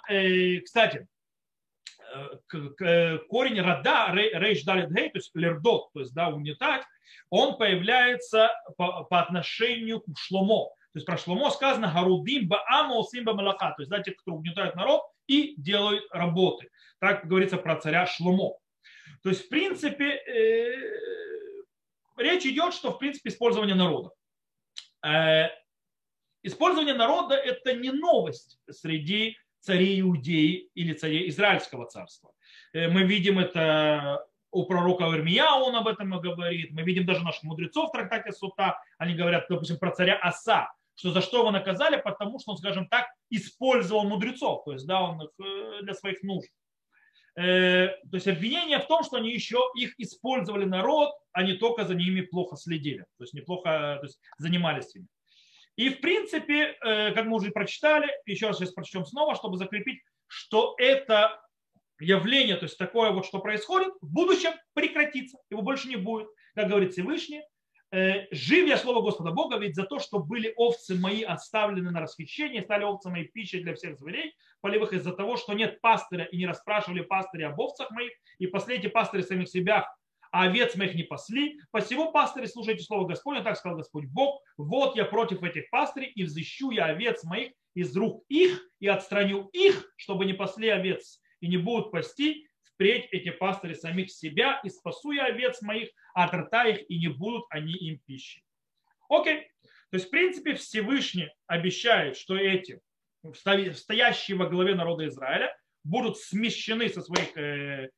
кстати, 0.62 1.06
корень 3.28 3.60
рода 3.60 4.10
рейш 4.12 4.64
далит 4.64 4.90
гей, 4.90 5.10
то 5.10 5.18
есть 5.18 5.30
лердот, 5.34 5.92
то 5.92 6.00
есть 6.00 6.14
да, 6.14 6.28
унитать, 6.28 6.82
он 7.30 7.56
появляется 7.56 8.50
по, 8.76 9.04
по 9.04 9.20
отношению 9.20 10.00
к 10.00 10.06
шломо. 10.18 10.70
То 10.92 10.98
есть 10.98 11.06
про 11.06 11.18
шломо 11.18 11.50
сказано 11.50 11.92
гарудим 11.92 12.48
баама 12.48 13.02
симба 13.04 13.34
малаха, 13.34 13.72
то 13.76 13.82
есть 13.82 13.90
да, 13.90 14.02
те, 14.02 14.12
кто 14.12 14.32
угнетают 14.32 14.76
народ 14.76 15.02
и 15.26 15.54
делают 15.56 16.04
работы. 16.10 16.70
Так 17.00 17.26
говорится 17.26 17.58
про 17.58 17.76
царя 17.76 18.06
шломо. 18.06 18.56
То 19.22 19.28
есть 19.28 19.46
в 19.46 19.48
принципе 19.48 20.04
э, 20.04 20.72
речь 22.16 22.46
идет, 22.46 22.74
что 22.74 22.92
в 22.92 22.98
принципе 22.98 23.28
использование 23.28 23.74
народа. 23.74 24.10
Э, 25.04 25.48
использование 26.42 26.94
народа 26.94 27.34
это 27.34 27.74
не 27.74 27.90
новость 27.90 28.58
среди 28.70 29.36
царей 29.60 30.00
Иудеи 30.00 30.70
или 30.74 30.92
царей 30.92 31.28
Израильского 31.28 31.86
царства. 31.86 32.30
Э, 32.72 32.88
мы 32.88 33.02
видим 33.02 33.38
это 33.38 34.24
у 34.50 34.64
пророка 34.64 35.04
Ирмия, 35.04 35.50
он 35.50 35.76
об 35.76 35.88
этом 35.88 36.18
говорит. 36.20 36.72
Мы 36.72 36.82
видим 36.82 37.04
даже 37.04 37.22
наших 37.22 37.42
мудрецов 37.42 37.90
в 37.90 37.92
трактате 37.92 38.32
Сута. 38.32 38.78
Они 38.98 39.14
говорят, 39.14 39.46
допустим, 39.48 39.78
про 39.78 39.90
царя 39.90 40.18
Аса, 40.22 40.72
что 40.94 41.12
за 41.12 41.20
что 41.20 41.40
его 41.40 41.50
наказали, 41.50 42.00
потому 42.00 42.38
что 42.38 42.52
он, 42.52 42.58
скажем 42.58 42.88
так, 42.88 43.06
использовал 43.28 44.04
мудрецов, 44.04 44.64
то 44.64 44.72
есть 44.72 44.86
да, 44.86 45.02
он 45.02 45.22
их 45.22 45.30
э, 45.38 45.82
для 45.82 45.94
своих 45.94 46.22
нужд. 46.22 46.48
Э, 47.36 47.88
то 47.88 48.14
есть 48.14 48.28
обвинение 48.28 48.78
в 48.78 48.86
том, 48.86 49.04
что 49.04 49.18
они 49.18 49.30
еще 49.30 49.58
их 49.76 49.94
использовали 49.98 50.64
народ, 50.64 51.12
а 51.32 51.42
не 51.42 51.54
только 51.54 51.84
за 51.84 51.94
ними 51.94 52.22
плохо 52.22 52.56
следили, 52.56 53.04
то 53.18 53.24
есть 53.24 53.34
неплохо 53.34 53.98
то 54.00 54.06
есть 54.06 54.18
занимались 54.38 54.94
ими. 54.96 55.06
И 55.76 55.90
в 55.90 56.00
принципе, 56.00 56.76
э, 56.82 57.12
как 57.12 57.26
мы 57.26 57.36
уже 57.36 57.50
прочитали, 57.50 58.10
еще 58.24 58.48
раз 58.48 58.58
сейчас 58.58 58.72
прочтем 58.72 59.04
снова, 59.04 59.34
чтобы 59.34 59.58
закрепить, 59.58 60.00
что 60.26 60.74
это 60.78 61.40
явление, 62.00 62.56
то 62.56 62.64
есть 62.64 62.78
такое 62.78 63.10
вот, 63.10 63.26
что 63.26 63.38
происходит, 63.38 63.92
в 64.00 64.12
будущем 64.12 64.52
прекратится, 64.74 65.38
его 65.50 65.62
больше 65.62 65.88
не 65.88 65.96
будет. 65.96 66.28
Как 66.54 66.68
говорит 66.68 66.92
Всевышний, 66.92 67.42
«Э, 67.92 68.26
жив 68.30 68.66
я 68.66 68.78
слово 68.78 69.02
Господа 69.02 69.30
Бога, 69.30 69.58
ведь 69.58 69.76
за 69.76 69.84
то, 69.84 69.98
что 69.98 70.18
были 70.18 70.52
овцы 70.56 70.96
мои 70.96 71.22
оставлены 71.22 71.90
на 71.90 72.00
расхищение, 72.00 72.62
стали 72.62 72.84
овцы 72.84 73.10
мои 73.10 73.24
пищей 73.24 73.60
для 73.60 73.74
всех 73.74 73.96
зверей 73.98 74.34
полевых 74.60 74.92
из-за 74.92 75.12
того, 75.12 75.36
что 75.36 75.52
нет 75.52 75.80
пастыря 75.80 76.24
и 76.24 76.38
не 76.38 76.46
расспрашивали 76.46 77.02
пастыря 77.02 77.48
об 77.48 77.60
овцах 77.60 77.90
моих, 77.92 78.12
и 78.38 78.46
пасли 78.46 78.76
эти 78.76 78.88
пастыри 78.88 79.22
самих 79.22 79.48
себя 79.48 79.86
а 80.36 80.42
овец 80.42 80.76
моих 80.76 80.94
не 80.94 81.02
пасли. 81.02 81.58
Посему 81.70 82.12
пастыри 82.12 82.44
слушайте 82.44 82.84
слово 82.84 83.08
Господня, 83.08 83.42
так 83.42 83.56
сказал 83.56 83.78
Господь 83.78 84.04
Бог. 84.04 84.42
Вот 84.58 84.94
я 84.94 85.06
против 85.06 85.42
этих 85.42 85.70
пастырей 85.70 86.10
и 86.10 86.24
взыщу 86.24 86.70
я 86.72 86.84
овец 86.84 87.24
моих 87.24 87.52
из 87.72 87.96
рук 87.96 88.22
их 88.28 88.60
и 88.78 88.86
отстраню 88.86 89.48
их, 89.54 89.90
чтобы 89.96 90.26
не 90.26 90.34
пасли 90.34 90.68
овец 90.68 91.22
и 91.40 91.48
не 91.48 91.56
будут 91.56 91.90
пасти 91.90 92.46
впредь 92.64 93.08
эти 93.12 93.30
пастыри 93.30 93.72
самих 93.72 94.10
себя 94.10 94.60
и 94.62 94.68
спасу 94.68 95.12
я 95.12 95.24
овец 95.24 95.62
моих 95.62 95.88
от 96.12 96.34
рта 96.34 96.66
их 96.66 96.84
и 96.90 96.98
не 96.98 97.08
будут 97.08 97.46
они 97.48 97.72
им 97.72 97.98
пищей. 98.04 98.44
Окей. 99.08 99.48
То 99.90 99.94
есть, 99.94 100.08
в 100.08 100.10
принципе, 100.10 100.52
Всевышний 100.52 101.30
обещает, 101.46 102.14
что 102.18 102.36
эти, 102.36 102.78
стоящие 103.32 104.36
во 104.36 104.50
главе 104.50 104.74
народа 104.74 105.08
Израиля, 105.08 105.56
будут 105.82 106.18
смещены 106.18 106.90
со 106.90 107.00
своих 107.00 107.34
э, 107.38 107.88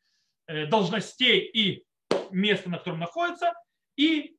э, 0.46 0.66
должностей 0.66 1.40
и 1.40 1.87
место, 2.30 2.70
на 2.70 2.78
котором 2.78 3.00
находится, 3.00 3.52
и 3.96 4.36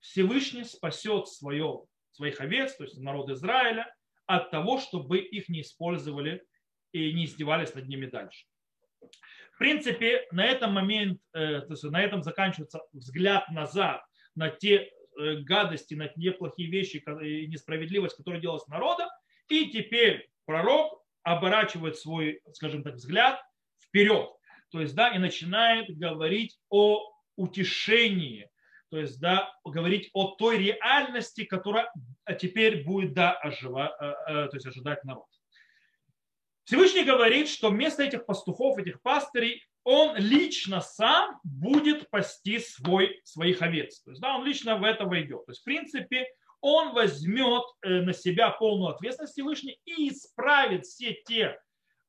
Всевышний 0.00 0.64
спасет 0.64 1.28
свое, 1.28 1.84
своих 2.12 2.40
овец, 2.40 2.76
то 2.76 2.84
есть 2.84 2.98
народ 2.98 3.30
Израиля, 3.30 3.92
от 4.26 4.50
того, 4.50 4.78
чтобы 4.78 5.18
их 5.18 5.48
не 5.48 5.60
использовали 5.62 6.42
и 6.92 7.12
не 7.12 7.24
издевались 7.24 7.74
над 7.74 7.88
ними 7.88 8.06
дальше. 8.06 8.46
В 9.52 9.58
принципе, 9.58 10.26
на 10.32 10.44
этом 10.44 10.72
момент, 10.72 11.20
э, 11.32 11.60
то 11.62 11.70
есть 11.70 11.82
на 11.84 12.02
этом 12.02 12.22
заканчивается 12.22 12.82
взгляд 12.92 13.48
назад 13.48 14.04
на 14.34 14.50
те 14.50 14.90
э, 15.18 15.36
гадости, 15.36 15.94
на 15.94 16.08
те 16.08 16.32
плохие 16.32 16.70
вещи 16.70 17.02
и 17.22 17.46
несправедливость, 17.46 18.16
которая 18.16 18.40
делалась 18.40 18.64
с 18.64 18.68
народом. 18.68 19.08
И 19.48 19.70
теперь 19.70 20.28
пророк 20.44 21.02
оборачивает 21.22 21.96
свой, 21.96 22.40
скажем 22.52 22.82
так, 22.82 22.94
взгляд 22.94 23.40
вперед. 23.80 24.28
То 24.70 24.80
есть, 24.80 24.94
да, 24.94 25.08
и 25.08 25.18
начинает 25.18 25.88
говорить 25.96 26.58
о 26.68 27.15
утешении, 27.36 28.50
то 28.90 28.98
есть 28.98 29.20
да, 29.20 29.52
говорить 29.64 30.10
о 30.12 30.36
той 30.36 30.58
реальности, 30.58 31.44
которая 31.44 31.92
теперь 32.40 32.84
будет 32.84 33.14
да, 33.14 33.32
ожива, 33.32 33.96
э, 34.00 34.32
э, 34.32 34.48
то 34.48 34.56
есть 34.56 34.66
ожидать 34.66 35.04
народ. 35.04 35.26
Всевышний 36.64 37.04
говорит, 37.04 37.48
что 37.48 37.70
вместо 37.70 38.02
этих 38.02 38.26
пастухов, 38.26 38.78
этих 38.78 39.00
пастырей, 39.00 39.64
он 39.84 40.16
лично 40.16 40.80
сам 40.80 41.38
будет 41.44 42.10
пасти 42.10 42.58
свой, 42.58 43.20
своих 43.22 43.62
овец. 43.62 44.00
То 44.00 44.10
есть, 44.10 44.20
да, 44.20 44.36
он 44.36 44.44
лично 44.44 44.76
в 44.76 44.82
это 44.82 45.04
войдет. 45.04 45.46
То 45.46 45.52
есть, 45.52 45.60
в 45.60 45.64
принципе, 45.64 46.26
он 46.60 46.92
возьмет 46.92 47.62
э, 47.82 48.00
на 48.00 48.12
себя 48.12 48.50
полную 48.50 48.94
ответственность 48.94 49.34
Всевышний 49.34 49.78
и 49.84 50.08
исправит 50.08 50.86
все 50.86 51.12
те 51.24 51.56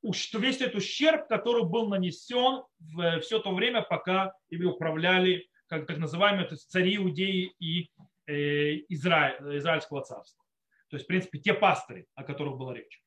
весь 0.04 0.62
этот 0.62 0.76
ущерб, 0.76 1.28
который 1.28 1.64
был 1.64 1.88
нанесен 1.88 2.64
в 2.80 3.20
все 3.22 3.40
то 3.40 3.54
время, 3.54 3.82
пока 3.82 4.34
ими 4.50 4.66
управляли 4.66 5.48
как 5.68 5.86
так 5.86 5.98
называемые 5.98 6.48
то 6.48 6.54
есть 6.54 6.70
цари 6.70 6.96
Иудеи 6.96 7.54
и 7.60 7.90
э, 8.26 8.78
Израиль, 8.90 9.58
Израильского 9.58 10.02
царства. 10.02 10.44
То 10.90 10.96
есть, 10.96 11.06
в 11.06 11.08
принципе, 11.08 11.40
те 11.40 11.54
пастыри, 11.54 12.08
о 12.16 12.24
которых 12.24 12.58
была 12.58 12.74
речь. 12.74 13.02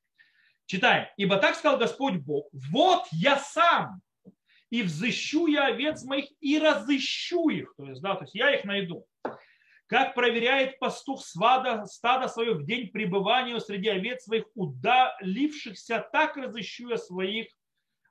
Читаем. 0.66 1.08
«Ибо 1.16 1.38
так 1.38 1.56
сказал 1.56 1.78
Господь 1.78 2.16
Бог, 2.16 2.48
вот 2.52 3.04
я 3.12 3.38
сам, 3.38 4.02
и 4.68 4.82
взыщу 4.82 5.46
я 5.46 5.66
овец 5.66 6.04
моих, 6.04 6.26
и 6.40 6.58
разыщу 6.58 7.48
их». 7.48 7.74
То 7.76 7.88
есть, 7.88 8.02
да, 8.02 8.14
то 8.14 8.24
есть 8.24 8.34
я 8.34 8.54
их 8.54 8.64
найду 8.64 9.06
как 9.90 10.14
проверяет 10.14 10.78
пастух 10.78 11.20
свада, 11.20 11.84
стада 11.84 12.28
свое 12.28 12.54
в 12.54 12.64
день 12.64 12.90
пребывания 12.90 13.58
среди 13.58 13.88
овец 13.88 14.22
своих 14.22 14.44
удалившихся, 14.54 16.08
так 16.12 16.36
разыщу 16.36 16.90
я 16.90 16.96
своих 16.96 17.48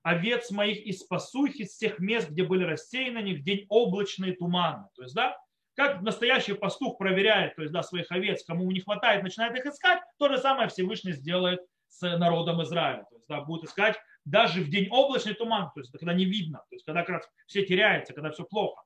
овец 0.04 0.52
моих 0.52 0.86
и 0.86 0.92
спасу 0.92 1.46
их 1.46 1.56
из 1.56 1.70
всех 1.70 2.00
мест, 2.00 2.30
где 2.30 2.44
были 2.44 2.66
рассеяны 2.66 3.20
они 3.20 3.34
в 3.34 3.44
день 3.44 3.66
облачный 3.70 4.36
туманный. 4.36 4.90
То 4.94 5.04
есть, 5.04 5.16
да, 5.16 5.38
как 5.74 6.02
настоящий 6.02 6.52
пастух 6.52 6.98
проверяет, 6.98 7.56
то 7.56 7.62
есть, 7.62 7.74
да, 7.74 7.82
своих 7.82 8.12
овец, 8.12 8.44
кому 8.44 8.70
не 8.72 8.82
хватает, 8.82 9.24
начинает 9.24 9.58
их 9.58 9.66
искать, 9.66 10.02
то 10.18 10.28
же 10.28 10.38
самое 10.38 10.68
Всевышний 10.68 11.14
сделает 11.14 11.62
с 11.88 12.02
народом 12.18 12.62
Израиля. 12.64 13.06
То 13.10 13.16
есть, 13.16 13.28
да, 13.30 13.40
будет 13.40 13.64
искать 13.64 13.96
даже 14.26 14.62
в 14.62 14.70
день 14.70 14.90
облачный 14.92 15.34
туман, 15.34 15.72
то 15.74 15.80
есть, 15.80 15.94
когда 15.94 16.14
не 16.14 16.26
видно, 16.26 16.58
то 16.58 16.76
есть, 16.76 16.84
когда 16.84 17.04
как 17.04 17.10
раз 17.10 17.30
все 17.48 17.66
теряется, 17.66 18.14
когда 18.14 18.32
все 18.32 18.44
плохо 18.44 18.84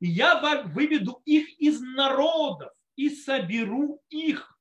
и 0.00 0.06
я 0.06 0.62
выведу 0.66 1.22
их 1.24 1.48
из 1.60 1.80
народов 1.80 2.72
и 2.96 3.10
соберу 3.10 4.02
их 4.08 4.58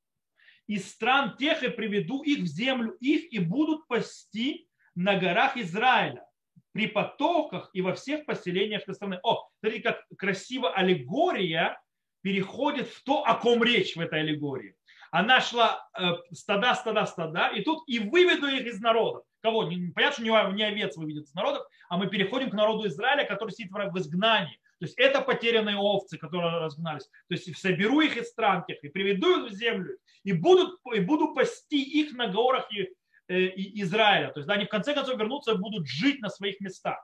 из 0.67 0.89
стран 0.89 1.35
тех 1.37 1.63
и 1.63 1.69
приведу 1.69 2.23
их 2.23 2.39
в 2.39 2.45
землю 2.45 2.95
их 2.99 3.31
и 3.31 3.39
будут 3.39 3.87
пасти 3.87 4.67
на 4.95 5.17
горах 5.17 5.57
Израиля, 5.57 6.25
при 6.71 6.87
потоках 6.87 7.69
и 7.73 7.81
во 7.81 7.93
всех 7.93 8.25
поселениях 8.25 8.83
этой 8.83 8.95
страны. 8.95 9.19
О, 9.23 9.47
смотрите, 9.59 9.83
как 9.83 10.03
красиво 10.17 10.73
аллегория 10.73 11.79
переходит 12.21 12.87
в 12.87 13.03
то, 13.03 13.23
о 13.23 13.35
ком 13.35 13.63
речь 13.63 13.95
в 13.95 13.99
этой 13.99 14.21
аллегории. 14.21 14.75
Она 15.11 15.41
шла 15.41 15.87
э, 15.99 16.13
стада, 16.31 16.73
стада, 16.73 17.05
стада, 17.05 17.49
и 17.49 17.61
тут 17.61 17.83
и 17.87 17.99
выведу 17.99 18.47
их 18.47 18.65
из 18.65 18.81
народа. 18.81 19.21
кого? 19.41 19.69
Понятно, 19.93 20.11
что 20.11 20.23
не 20.23 20.63
овец 20.63 20.97
выведет 20.97 21.25
из 21.25 21.33
народов, 21.35 21.67
а 21.89 21.97
мы 21.97 22.07
переходим 22.07 22.49
к 22.49 22.53
народу 22.53 22.87
Израиля, 22.87 23.25
который 23.25 23.51
сидит 23.51 23.71
в 23.71 23.97
изгнании. 23.99 24.59
То 24.83 24.87
есть 24.87 24.99
это 24.99 25.21
потерянные 25.21 25.77
овцы, 25.77 26.17
которые 26.17 26.59
разгнались. 26.59 27.05
То 27.05 27.35
есть 27.35 27.57
соберу 27.57 28.01
их 28.01 28.17
из 28.17 28.27
стран 28.27 28.65
тех 28.67 28.83
и 28.83 28.89
приведу 28.89 29.45
их 29.45 29.53
в 29.53 29.55
землю, 29.55 29.97
и, 30.25 30.33
будут, 30.33 30.77
и 30.93 30.99
буду 30.99 31.33
пасти 31.33 31.81
их 31.81 32.11
на 32.11 32.27
горах 32.27 32.67
и, 32.69 32.89
э, 33.29 33.43
и 33.45 33.81
Израиля. 33.83 34.33
То 34.33 34.41
есть 34.41 34.47
да, 34.49 34.55
они 34.55 34.65
в 34.65 34.69
конце 34.69 34.93
концов 34.93 35.17
вернутся 35.17 35.53
и 35.53 35.57
будут 35.57 35.87
жить 35.87 36.19
на 36.19 36.27
своих 36.27 36.59
местах. 36.59 36.97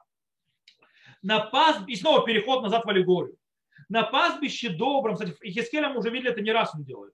На 1.22 1.40
пас... 1.40 1.82
И 1.88 1.96
снова 1.96 2.26
переход 2.26 2.64
назад 2.64 2.84
в 2.84 2.90
аллегорию. 2.90 3.38
На 3.88 4.04
пастбище 4.04 4.72
добром, 4.72 5.14
кстати, 5.14 5.34
Хискеля 5.42 5.88
мы 5.88 6.00
уже 6.00 6.10
видели, 6.10 6.32
это 6.32 6.42
не 6.42 6.52
раз 6.52 6.76
он 6.76 6.84
делает. 6.84 7.14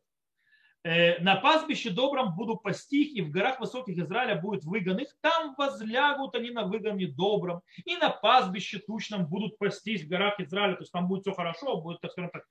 Э, 0.86 1.20
на 1.20 1.36
пастбище 1.38 1.90
добром 1.90 2.36
буду 2.36 2.58
пасти 2.58 3.06
и 3.06 3.22
в 3.22 3.32
горах 3.32 3.60
высоких 3.60 3.98
Израиля 3.98 4.36
будет 4.36 4.66
выгон 4.66 5.00
их. 5.00 5.18
Там 5.20 5.56
возлягут 5.58 6.36
они 6.36 6.52
на 6.52 6.68
выгоне 6.68 7.08
добром, 7.08 7.62
и 7.86 7.96
на 7.96 8.12
пастбище 8.12 8.78
тучном 8.78 9.26
будут 9.26 9.58
пастись 9.58 10.04
в 10.04 10.08
горах 10.08 10.40
Израиля. 10.40 10.76
То 10.76 10.82
есть 10.82 10.92
там 10.92 11.08
будет 11.08 11.24
все 11.24 11.34
хорошо, 11.34 11.82
будет, 11.82 12.02
так 12.02 12.12
скажем 12.12 12.30
так, 12.30 12.44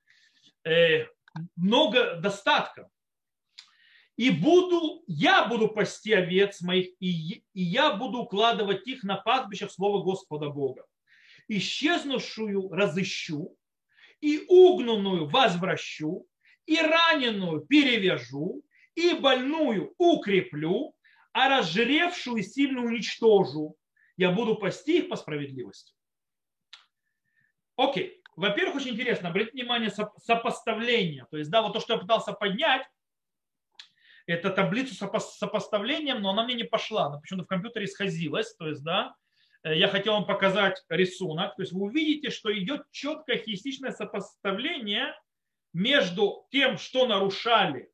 э, 0.64 1.06
много 1.54 2.16
достатка. 2.16 2.88
И 4.16 4.30
буду, 4.30 5.04
я 5.06 5.46
буду 5.46 5.68
пасти 5.68 6.12
овец 6.12 6.60
моих, 6.60 6.88
и, 6.98 7.44
и 7.52 7.62
я 7.62 7.92
буду 7.92 8.22
укладывать 8.22 8.84
их 8.88 9.04
на 9.04 9.14
пастбищах 9.14 9.70
слова 9.70 10.02
Господа 10.02 10.50
Бога. 10.50 10.84
Исчезнувшую 11.46 12.68
разыщу, 12.70 13.56
и 14.20 14.42
угнанную 14.48 15.28
возвращу, 15.28 16.26
и 16.66 16.78
раненую 16.78 17.61
перевяжу, 17.61 18.62
и 18.94 19.14
больную 19.14 19.94
укреплю, 19.99 20.94
а 21.33 21.49
разжиревшую 21.49 22.42
сильно 22.42 22.83
уничтожу. 22.83 23.76
Я 24.16 24.30
буду 24.30 24.56
пасти 24.56 24.99
их 24.99 25.09
по 25.09 25.16
справедливости. 25.16 25.92
Окей. 27.76 28.21
Во-первых, 28.37 28.76
очень 28.76 28.90
интересно, 28.90 29.28
обратите 29.28 29.52
внимание, 29.52 29.90
сопоставление. 30.18 31.26
То 31.30 31.37
есть, 31.37 31.50
да, 31.50 31.62
вот 31.62 31.73
то, 31.73 31.80
что 31.80 31.94
я 31.94 32.00
пытался 32.00 32.33
поднять, 32.33 32.85
это 34.26 34.50
таблицу 34.50 34.94
с 34.94 35.37
сопоставлением, 35.37 36.23
но 36.23 36.30
она 36.30 36.44
мне 36.44 36.54
не 36.54 36.64
пошла. 36.64 37.06
Она 37.06 37.18
почему-то 37.18 37.44
в 37.44 37.49
компьютере 37.49 37.87
схозилась. 37.87 38.54
То 38.56 38.68
есть, 38.68 38.83
да, 38.83 39.14
э, 39.62 39.76
я 39.76 39.88
хотел 39.88 40.14
вам 40.14 40.26
показать 40.26 40.83
рисунок. 40.88 41.54
То 41.56 41.62
есть 41.62 41.73
вы 41.73 41.83
увидите, 41.83 42.30
что 42.30 42.56
идет 42.56 42.90
четкое 42.90 43.38
хистичное 43.38 43.92
сопоставление 43.92 45.14
между 45.75 46.47
тем, 46.50 46.78
что 46.78 47.07
нарушали 47.07 47.90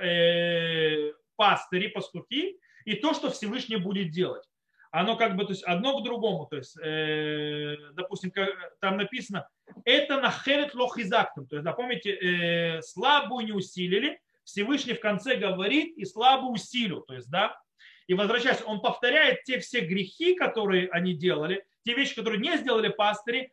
э, 0.00 1.12
пастыри, 1.36 1.88
пастухи, 1.88 2.58
и 2.84 2.94
то, 2.94 3.14
что 3.14 3.30
Всевышний 3.30 3.76
будет 3.76 4.10
делать. 4.10 4.44
Оно 4.90 5.16
как 5.16 5.36
бы, 5.36 5.44
то 5.44 5.52
есть 5.52 5.62
одно 5.64 6.00
к 6.00 6.04
другому. 6.04 6.46
То 6.46 6.56
есть, 6.56 6.76
э, 6.78 7.76
допустим, 7.92 8.32
там 8.80 8.96
написано, 8.96 9.46
это 9.84 10.20
нахерет 10.20 10.74
лохизактом. 10.74 11.46
То 11.46 11.56
есть, 11.56 11.66
напомните, 11.66 12.12
э, 12.14 12.82
слабую 12.82 13.44
не 13.44 13.52
усилили, 13.52 14.18
Всевышний 14.44 14.94
в 14.94 15.00
конце 15.00 15.36
говорит, 15.36 15.96
и 15.98 16.04
слабую 16.04 16.52
усилю. 16.52 17.00
То 17.00 17.14
есть, 17.14 17.28
да, 17.30 17.60
и 18.06 18.14
возвращаясь, 18.14 18.62
он 18.64 18.80
повторяет 18.80 19.42
те 19.42 19.58
все 19.58 19.80
грехи, 19.80 20.34
которые 20.34 20.88
они 20.88 21.14
делали, 21.14 21.64
те 21.84 21.94
вещи, 21.94 22.14
которые 22.14 22.40
не 22.40 22.56
сделали 22.56 22.88
пастыри, 22.88 23.52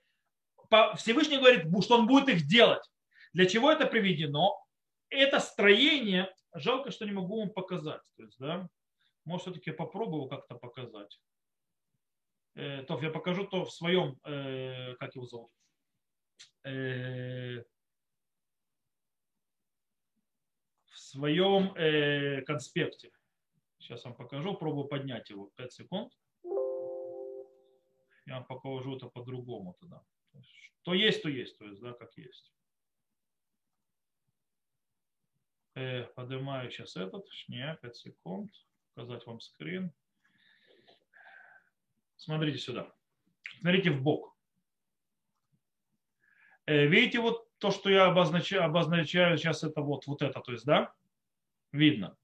Всевышний 0.97 1.37
говорит, 1.37 1.65
что 1.83 1.97
он 1.97 2.07
будет 2.07 2.29
их 2.29 2.47
делать. 2.47 2.83
Для 3.33 3.45
чего 3.47 3.71
это 3.71 3.87
приведено? 3.87 4.63
Это 5.09 5.39
строение, 5.39 6.33
жалко, 6.53 6.91
что 6.91 7.05
не 7.05 7.11
могу 7.11 7.39
вам 7.39 7.49
показать. 7.49 8.01
То 8.15 8.23
есть, 8.23 8.37
да, 8.39 8.69
может, 9.25 9.43
все-таки 9.43 9.71
попробую 9.71 10.27
как-то 10.27 10.55
показать. 10.55 11.19
Э, 12.55 12.83
то 12.83 12.99
я 13.01 13.09
покажу 13.09 13.47
то 13.47 13.65
в 13.65 13.71
своем, 13.71 14.19
э, 14.23 14.95
как 14.95 15.15
его 15.15 15.25
зовут, 15.25 15.51
э, 16.63 17.63
в 20.85 20.97
своем 20.97 21.73
э, 21.75 22.41
конспекте. 22.43 23.11
Сейчас 23.79 24.03
вам 24.05 24.15
покажу, 24.15 24.55
пробую 24.55 24.87
поднять 24.87 25.29
его 25.29 25.51
5 25.55 25.73
секунд. 25.73 26.13
Я 28.25 28.35
вам 28.35 28.45
покажу 28.45 28.95
это 28.95 29.07
по-другому 29.07 29.75
тогда. 29.79 30.01
То 30.83 30.93
есть, 30.93 31.23
то 31.23 31.29
есть, 31.29 31.57
то 31.57 31.65
есть, 31.65 31.81
да, 31.81 31.93
как 31.93 32.15
есть. 32.17 32.51
Э, 32.51 32.63
поднимаю 35.73 36.71
сейчас 36.71 36.95
этот. 36.95 37.25
Не, 37.47 37.77
5 37.81 37.95
секунд. 37.95 38.51
Показать 38.93 39.25
вам 39.25 39.39
скрин. 39.39 39.91
Смотрите 42.15 42.57
сюда. 42.57 42.91
Смотрите 43.59 43.91
в 43.91 44.01
бок. 44.01 44.33
Э, 46.65 46.85
видите 46.85 47.19
вот 47.19 47.47
то, 47.57 47.71
что 47.71 47.89
я 47.89 48.05
обозначаю, 48.05 48.63
обозначаю 48.63 49.37
сейчас, 49.37 49.63
это 49.63 49.81
вот, 49.81 50.07
вот 50.07 50.21
это, 50.21 50.39
то 50.39 50.51
есть, 50.51 50.65
да? 50.65 50.93
Видно. 51.71 52.15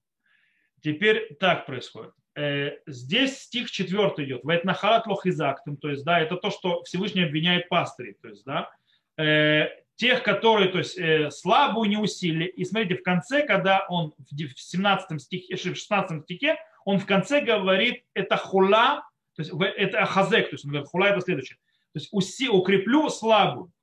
Теперь 0.81 1.35
так 1.35 1.65
происходит. 1.65 2.13
Э, 2.35 2.77
здесь 2.85 3.39
стих 3.39 3.71
4 3.71 4.13
идет. 4.25 4.43
Вайтнахалат 4.43 5.07
лохизактым, 5.07 5.77
то 5.77 5.89
есть, 5.89 6.05
да, 6.05 6.19
это 6.19 6.37
то, 6.37 6.51
что 6.51 6.83
Всевышний 6.83 7.23
обвиняет 7.23 7.67
пастырей, 7.67 8.13
то 8.21 8.29
есть, 8.29 8.45
да, 8.45 8.71
э, 9.17 9.67
тех, 9.99 10.23
которые, 10.23 10.69
то 10.69 10.77
есть, 10.77 10.97
э, 10.97 11.29
слабую 11.29 11.89
не 11.89 11.97
усилили. 11.97 12.45
И 12.45 12.63
смотрите, 12.63 12.95
в 12.95 13.03
конце, 13.03 13.45
когда 13.45 13.85
он 13.89 14.13
в 14.17 14.59
17 14.59 15.21
стихе, 15.21 15.57
в 15.57 15.59
16 15.59 16.23
стихе, 16.23 16.57
он 16.85 16.99
в 16.99 17.05
конце 17.05 17.41
говорит, 17.41 18.05
это 18.13 18.37
хула, 18.37 19.03
то 19.35 19.41
есть 19.41 19.51
это 19.77 20.05
хазек, 20.05 20.49
то 20.49 20.53
есть 20.53 20.63
он 20.63 20.71
говорит, 20.71 20.89
хула 20.89 21.07
это 21.07 21.19
следующее. 21.19 21.57
То 21.91 21.99
есть 21.99 22.09
уси, 22.13 22.47
укреплю 22.47 23.09
слабую. 23.09 23.73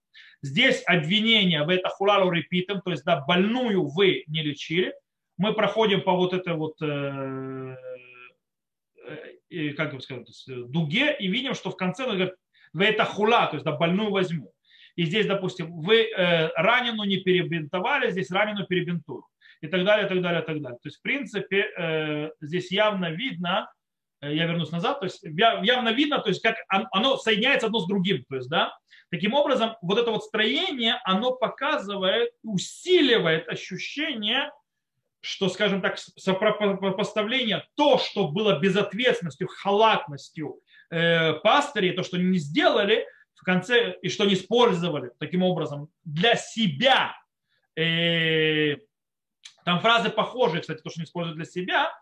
Здесь 0.40 0.82
обвинение 0.86 1.64
в 1.64 1.68
это 1.68 1.90
хулалу 1.90 2.30
репитом, 2.30 2.80
то 2.80 2.92
есть 2.92 3.04
да, 3.04 3.20
больную 3.20 3.84
вы 3.84 4.24
не 4.26 4.42
лечили. 4.42 4.94
Мы 5.36 5.52
проходим 5.52 6.00
по 6.00 6.12
вот 6.12 6.32
этой 6.32 6.54
вот, 6.54 6.80
э, 6.80 7.76
э, 9.50 9.72
как 9.74 9.94
бы 9.94 10.00
сказать, 10.00 10.26
дуге 10.46 11.14
и 11.18 11.28
видим, 11.28 11.52
что 11.52 11.70
в 11.70 11.76
конце 11.76 12.04
он 12.04 12.14
говорит, 12.16 12.34
в 12.72 12.80
это 12.80 13.04
хула, 13.04 13.48
то 13.48 13.56
есть 13.56 13.66
да, 13.66 13.72
больную 13.72 14.10
возьму. 14.10 14.55
И 14.96 15.04
здесь, 15.04 15.26
допустим, 15.26 15.72
вы 15.80 16.04
э, 16.04 16.48
ранену 16.56 17.04
не 17.04 17.18
перебинтовали, 17.18 18.10
здесь 18.10 18.30
ранену 18.30 18.66
перебинтуют. 18.66 19.24
И 19.60 19.68
так 19.68 19.84
далее, 19.84 20.06
и 20.06 20.08
так 20.08 20.22
далее, 20.22 20.42
и 20.42 20.44
так 20.44 20.60
далее. 20.60 20.78
То 20.82 20.88
есть, 20.88 20.98
в 20.98 21.02
принципе, 21.02 21.66
э, 21.76 22.30
здесь 22.40 22.72
явно 22.72 23.10
видно, 23.10 23.70
э, 24.22 24.34
я 24.34 24.46
вернусь 24.46 24.70
назад, 24.70 25.00
то 25.00 25.04
есть 25.04 25.22
явно 25.22 25.92
видно, 25.92 26.18
то 26.18 26.30
есть 26.30 26.42
как 26.42 26.56
оно 26.68 27.16
соединяется 27.18 27.66
одно 27.66 27.80
с 27.80 27.86
другим. 27.86 28.24
То 28.28 28.36
есть, 28.36 28.48
да, 28.48 28.74
таким 29.10 29.34
образом, 29.34 29.76
вот 29.82 29.98
это 29.98 30.10
вот 30.10 30.24
строение, 30.24 31.00
оно 31.04 31.32
показывает, 31.32 32.30
усиливает 32.42 33.48
ощущение, 33.48 34.50
что, 35.20 35.48
скажем 35.48 35.82
так, 35.82 35.98
сопоставление 35.98 37.64
то, 37.74 37.98
что 37.98 38.28
было 38.28 38.58
безответственностью, 38.60 39.48
халатностью 39.48 40.60
э, 40.90 41.34
пастырей, 41.34 41.92
то, 41.92 42.02
что 42.02 42.16
они 42.16 42.26
не 42.26 42.38
сделали, 42.38 43.06
в 43.36 43.44
конце, 43.44 43.96
и 44.02 44.08
что 44.08 44.24
не 44.24 44.34
использовали 44.34 45.12
таким 45.18 45.42
образом 45.42 45.88
для 46.04 46.34
себя. 46.36 47.16
Э, 47.76 48.76
там 49.64 49.80
фразы 49.80 50.10
похожие, 50.10 50.60
кстати, 50.60 50.80
то, 50.82 50.90
что 50.90 51.00
не 51.00 51.04
используют 51.04 51.36
для 51.36 51.44
себя. 51.44 51.92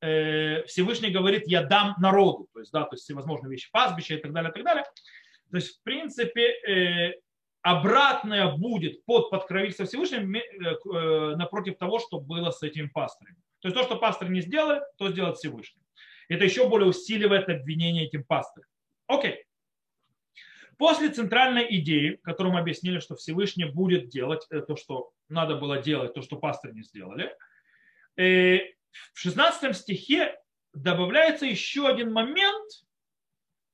Э, 0.00 0.62
Всевышний 0.64 1.10
говорит, 1.10 1.44
я 1.46 1.62
дам 1.62 1.94
народу. 1.98 2.48
То 2.52 2.60
есть, 2.60 2.72
да, 2.72 2.84
то 2.84 2.94
есть 2.94 3.04
всевозможные 3.04 3.50
вещи, 3.50 3.70
пастбища 3.72 4.14
и 4.14 4.18
так 4.18 4.32
далее, 4.32 4.50
и 4.50 4.54
так 4.54 4.64
далее. 4.64 4.84
То 5.50 5.56
есть, 5.56 5.78
в 5.78 5.82
принципе, 5.82 6.42
э, 6.42 7.14
обратное 7.62 8.52
будет 8.52 9.04
под 9.04 9.30
подкровительство 9.30 9.86
Всевышнего 9.86 11.36
напротив 11.36 11.78
того, 11.78 11.98
что 11.98 12.20
было 12.20 12.50
с 12.50 12.62
этим 12.62 12.90
пастырем. 12.90 13.36
То 13.60 13.68
есть 13.68 13.76
то, 13.76 13.82
что 13.84 13.96
пастор 13.96 14.28
не 14.28 14.42
сделали, 14.42 14.82
то 14.98 15.10
сделает 15.10 15.38
Всевышний. 15.38 15.82
Это 16.28 16.44
еще 16.44 16.68
более 16.68 16.88
усиливает 16.88 17.48
обвинение 17.48 18.06
этим 18.06 18.22
пастырем. 18.24 18.68
Окей. 19.06 19.44
После 20.78 21.10
центральной 21.10 21.66
идеи, 21.78 22.18
которую 22.22 22.54
мы 22.54 22.60
объяснили, 22.60 22.98
что 22.98 23.14
Всевышний 23.16 23.64
будет 23.64 24.08
делать 24.08 24.46
э, 24.50 24.60
то, 24.60 24.76
что 24.76 25.12
надо 25.28 25.56
было 25.56 25.80
делать, 25.80 26.14
то, 26.14 26.22
что 26.22 26.36
пасторы 26.36 26.74
не 26.74 26.82
сделали, 26.82 27.34
э, 28.16 28.58
в 29.12 29.18
16 29.18 29.76
стихе 29.76 30.36
добавляется 30.72 31.46
еще 31.46 31.86
один 31.86 32.12
момент, 32.12 32.70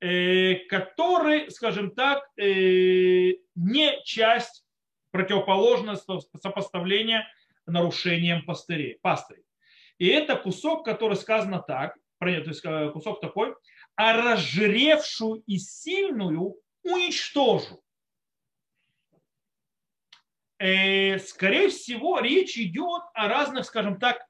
э, 0.00 0.56
который, 0.68 1.50
скажем 1.50 1.92
так, 1.92 2.28
не 2.36 4.04
часть 4.04 4.64
противоположного 5.10 5.96
сопоставления 6.40 7.26
нарушением 7.66 8.44
пастырей, 8.44 8.98
пастырей. 9.00 9.44
И 9.98 10.06
это 10.06 10.36
кусок, 10.36 10.84
который 10.84 11.16
сказано 11.16 11.60
так, 11.60 11.94
то 12.18 12.26
есть 12.26 12.62
кусок 12.92 13.20
такой, 13.20 13.54
а 13.96 14.14
разжиревшую 14.14 15.42
и 15.46 15.58
сильную 15.58 16.56
уничтожу. 16.82 17.82
Э, 20.58 21.18
скорее 21.18 21.68
всего, 21.70 22.20
речь 22.20 22.58
идет 22.58 23.02
о 23.14 23.28
разных, 23.28 23.64
скажем 23.64 23.98
так, 23.98 24.26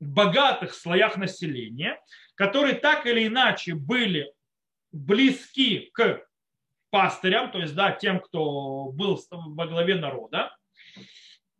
богатых 0.00 0.74
слоях 0.74 1.16
населения, 1.16 2.00
которые 2.34 2.74
так 2.74 3.06
или 3.06 3.28
иначе 3.28 3.74
были 3.74 4.32
близки 4.90 5.90
к 5.92 6.26
пастырям, 6.90 7.50
то 7.52 7.58
есть 7.58 7.74
да, 7.74 7.92
тем, 7.92 8.20
кто 8.20 8.90
был 8.92 9.20
во 9.30 9.66
главе 9.66 9.94
народа, 9.94 10.54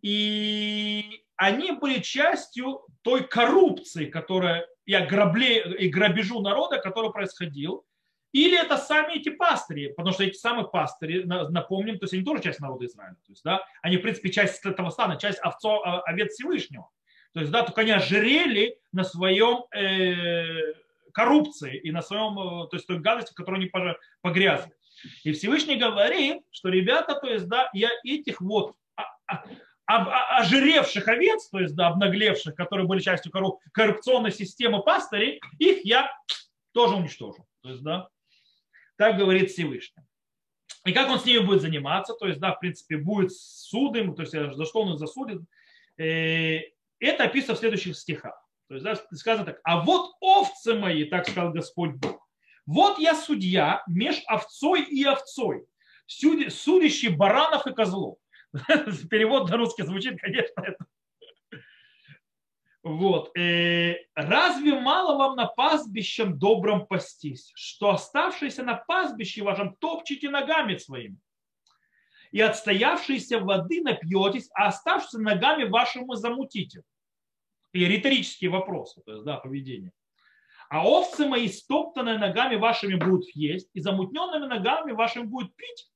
и 0.03 1.25
они 1.37 1.73
были 1.73 2.01
частью 2.01 2.83
той 3.03 3.27
коррупции, 3.27 4.07
которая 4.07 4.67
и, 4.85 4.95
ограбле, 4.95 5.77
и 5.77 5.89
грабежу 5.89 6.41
народа, 6.41 6.79
который 6.79 7.13
происходил. 7.13 7.85
Или 8.33 8.59
это 8.59 8.79
сами 8.79 9.19
эти 9.19 9.29
пастыри, 9.29 9.89
потому 9.89 10.13
что 10.13 10.25
эти 10.25 10.37
самые 10.37 10.67
пастыри, 10.67 11.23
напомним, 11.25 11.99
то 11.99 12.05
есть 12.05 12.15
они 12.15 12.25
тоже 12.25 12.43
часть 12.43 12.61
народа 12.61 12.87
Израиля. 12.87 13.15
То 13.27 13.33
есть, 13.33 13.45
да, 13.45 13.65
они, 13.83 13.99
в 13.99 14.03
принципе, 14.03 14.31
часть 14.31 14.65
этого 14.65 14.91
стана, 14.91 15.17
часть 15.17 15.39
овцо, 15.41 15.83
а, 15.85 16.01
овец 16.01 16.33
Всевышнего. 16.33 16.89
То 17.35 17.41
есть, 17.41 17.53
да, 17.53 17.63
только 17.63 17.83
они 17.83 17.91
ожирели 17.91 18.79
на 18.93 19.05
своем 19.05 19.65
э, 19.75 20.75
коррупции 21.13 21.79
и 21.79 21.91
на 21.91 22.03
своем, 22.03 22.39
э, 22.39 22.69
то 22.69 22.77
есть 22.77 22.87
той 22.87 22.99
гадости, 22.99 23.33
в 23.33 23.37
которой 23.37 23.57
они 23.57 23.71
погрязли. 24.21 24.73
И 25.25 25.33
Всевышний 25.33 25.77
говорит, 25.77 26.43
что 26.51 26.69
ребята, 26.69 27.15
то 27.15 27.27
есть, 27.27 27.49
да, 27.49 27.71
я 27.73 27.91
этих 28.05 28.41
вот 28.41 28.77
а, 28.97 29.45
а, 29.87 30.39
ожиревших 30.39 31.07
овец, 31.09 31.49
то 31.49 31.59
есть 31.59 31.75
да, 31.75 31.89
обнаглевших, 31.89 32.55
которые 32.55 32.87
были 32.87 33.01
частью 33.01 33.33
коррупционной 33.73 34.33
системы 34.33 34.83
пастырей, 34.83 35.41
их 35.59 35.85
я 35.85 36.11
тоже 36.73 36.95
уничтожу. 36.95 37.47
То 37.63 37.71
есть, 37.71 37.83
да, 37.83 38.09
так 39.03 39.17
говорит 39.17 39.51
Всевышний. 39.51 40.05
И 40.85 40.93
как 40.93 41.11
он 41.11 41.19
с 41.19 41.25
ними 41.25 41.41
будет 41.41 41.61
заниматься, 41.61 42.15
то 42.15 42.29
есть, 42.29 42.39
да, 42.39 42.55
в 42.55 42.61
принципе, 42.61 42.99
будет 42.99 43.33
судом, 43.33 44.15
то 44.15 44.23
есть, 44.23 44.31
за 44.31 44.65
что 44.65 44.83
он 44.83 44.93
их 44.93 45.01
засудит, 45.01 45.43
э, 45.99 46.61
это 47.01 47.25
описано 47.25 47.57
в 47.57 47.59
следующих 47.59 47.97
стихах. 47.97 48.41
То 48.69 48.75
есть, 48.75 48.85
да, 48.85 48.95
сказано 49.17 49.47
так, 49.47 49.61
а 49.65 49.83
вот 49.83 50.13
овцы 50.21 50.75
мои, 50.75 51.03
так 51.03 51.29
сказал 51.29 51.51
Господь 51.53 51.97
Бог, 51.97 52.29
вот 52.65 53.01
я 53.01 53.17
судья 53.17 53.83
меж 53.89 54.23
овцой 54.29 54.85
и 54.85 55.03
овцой, 55.03 55.67
судящий 56.07 57.09
баранов 57.09 57.67
и 57.67 57.75
козлов. 57.75 58.19
Перевод 59.11 59.51
на 59.51 59.57
русский 59.57 59.83
звучит, 59.83 60.21
конечно, 60.21 60.61
это. 60.61 60.87
Вот. 62.83 63.37
Э, 63.37 63.95
Разве 64.15 64.79
мало 64.79 65.17
вам 65.17 65.37
на 65.37 65.47
пастбищем 65.47 66.39
добром 66.39 66.87
пастись, 66.87 67.53
что 67.55 67.91
оставшиеся 67.91 68.65
на 68.65 68.75
пастбище 68.75 69.43
вашем 69.43 69.77
топчете 69.77 70.31
ногами 70.31 70.77
своими? 70.77 71.19
И 72.33 72.41
отстоявшиеся 72.41 73.39
воды 73.41 73.83
напьетесь, 73.83 74.49
а 74.55 74.69
оставшиеся 74.69 75.21
ногами 75.21 75.65
вашими 75.65 76.15
замутите. 76.17 76.83
И 77.73 77.85
риторические 77.85 78.51
вопросы, 78.51 79.01
то 79.05 79.13
есть, 79.13 79.25
да, 79.25 79.37
поведение. 79.37 79.93
А 80.69 80.87
овцы 80.87 81.27
мои, 81.27 81.49
стоптанные 81.49 82.19
ногами 82.19 82.57
вашими, 82.57 82.95
будут 82.95 83.29
есть, 83.35 83.69
и 83.75 83.81
замутненными 83.81 84.47
ногами 84.47 84.93
вашими 84.93 85.25
будут 85.25 85.55
пить. 85.55 85.91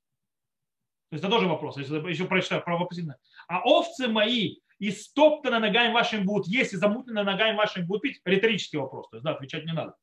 То 1.09 1.15
есть 1.15 1.25
это 1.25 1.33
тоже 1.33 1.49
вопрос, 1.49 1.79
если 1.79 1.97
еще 2.09 2.27
прочитаю 2.27 2.63
про 2.63 2.79
вопросительное. 2.79 3.19
А 3.49 3.61
овцы 3.61 4.07
мои 4.07 4.59
и 4.79 4.91
стоптаны 4.91 5.59
ногами 5.59 5.93
вашими 5.93 6.23
будут 6.23 6.47
есть, 6.47 6.73
и 6.73 6.77
замутнены 6.77 7.23
ногами 7.23 7.57
вашими 7.57 7.85
будут 7.85 8.03
пить. 8.03 8.21
Риторический 8.25 8.77
вопрос, 8.77 9.09
то 9.09 9.17
есть 9.17 9.25
да, 9.25 9.33
отвечать 9.33 9.65
не 9.65 9.73
надо. 9.73 9.95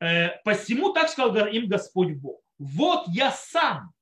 Э, 0.00 0.40
посему 0.44 0.92
так 0.92 1.08
сказал 1.08 1.46
им 1.46 1.68
Господь 1.68 2.14
Бог. 2.14 2.40
Вот 2.58 3.04
я 3.08 3.30
сам 3.30 3.92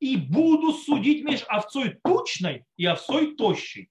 и 0.00 0.16
буду 0.16 0.72
судить 0.72 1.24
между 1.24 1.46
овцой 1.48 1.98
тучной 2.02 2.64
и 2.76 2.86
овцой 2.86 3.36
тощей. 3.36 3.88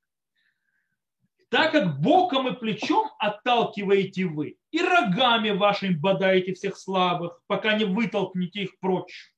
Так 1.49 1.73
как 1.73 1.99
боком 1.99 2.47
и 2.47 2.57
плечом 2.57 3.09
отталкиваете 3.19 4.25
вы, 4.25 4.57
и 4.71 4.81
рогами 4.81 5.51
вашими 5.51 5.93
бодаете 5.93 6.53
всех 6.53 6.77
слабых, 6.77 7.41
пока 7.47 7.77
не 7.77 7.83
вытолкнете 7.83 8.63
их 8.63 8.79
прочь 8.79 9.30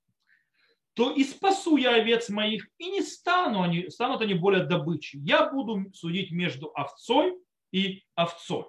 то 0.93 1.11
и 1.11 1.23
спасу 1.23 1.77
я 1.77 1.95
овец 1.95 2.29
моих, 2.29 2.67
и 2.77 2.89
не 2.89 3.01
стану 3.01 3.63
они, 3.63 3.89
станут 3.89 4.21
они 4.21 4.35
более 4.35 4.63
добычей. 4.63 5.19
Я 5.19 5.49
буду 5.49 5.91
судить 5.93 6.31
между 6.31 6.71
овцой 6.75 7.37
и 7.71 8.03
овцой. 8.15 8.65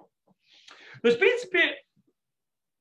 То 1.01 1.07
есть, 1.07 1.17
в 1.17 1.19
принципе, 1.19 1.83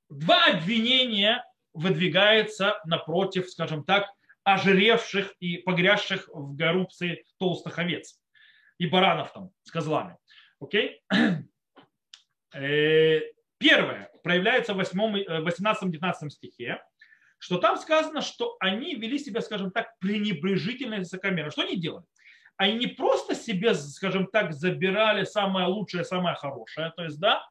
два 0.09 0.47
обвинения 0.47 1.45
выдвигается 1.75 2.81
напротив, 2.87 3.51
скажем 3.51 3.85
так, 3.85 4.09
ожиревших 4.45 5.35
и 5.41 5.59
погрязших 5.59 6.29
в 6.29 6.57
коррупции 6.57 7.25
толстых 7.39 7.79
овец 7.79 8.21
и 8.79 8.87
баранов 8.87 9.33
там 9.33 9.51
с 9.63 9.71
козлами. 9.71 10.17
Окей? 10.61 11.03
Э, 12.57 13.21
первое 13.59 14.13
проявляется 14.23 14.75
в 14.75 14.81
18-19 14.81 16.31
стихе 16.31 16.81
что 17.45 17.59
там 17.59 17.77
сказано, 17.77 18.23
что 18.23 18.57
они 18.59 18.95
вели 18.95 19.19
себя, 19.19 19.43
скажем 19.43 19.71
так, 19.71 19.99
пренебрежительно 19.99 20.95
и 20.95 20.99
высокомерно. 21.01 21.51
Что 21.51 21.61
они 21.61 21.77
делали? 21.77 22.07
Они 22.57 22.73
не 22.79 22.87
просто 22.87 23.35
себе, 23.35 23.75
скажем 23.75 24.29
так, 24.29 24.55
забирали 24.55 25.25
самое 25.25 25.67
лучшее, 25.67 26.05
самое 26.05 26.37
хорошее, 26.37 26.95
то 26.97 27.05
есть, 27.05 27.21
да, 27.21 27.47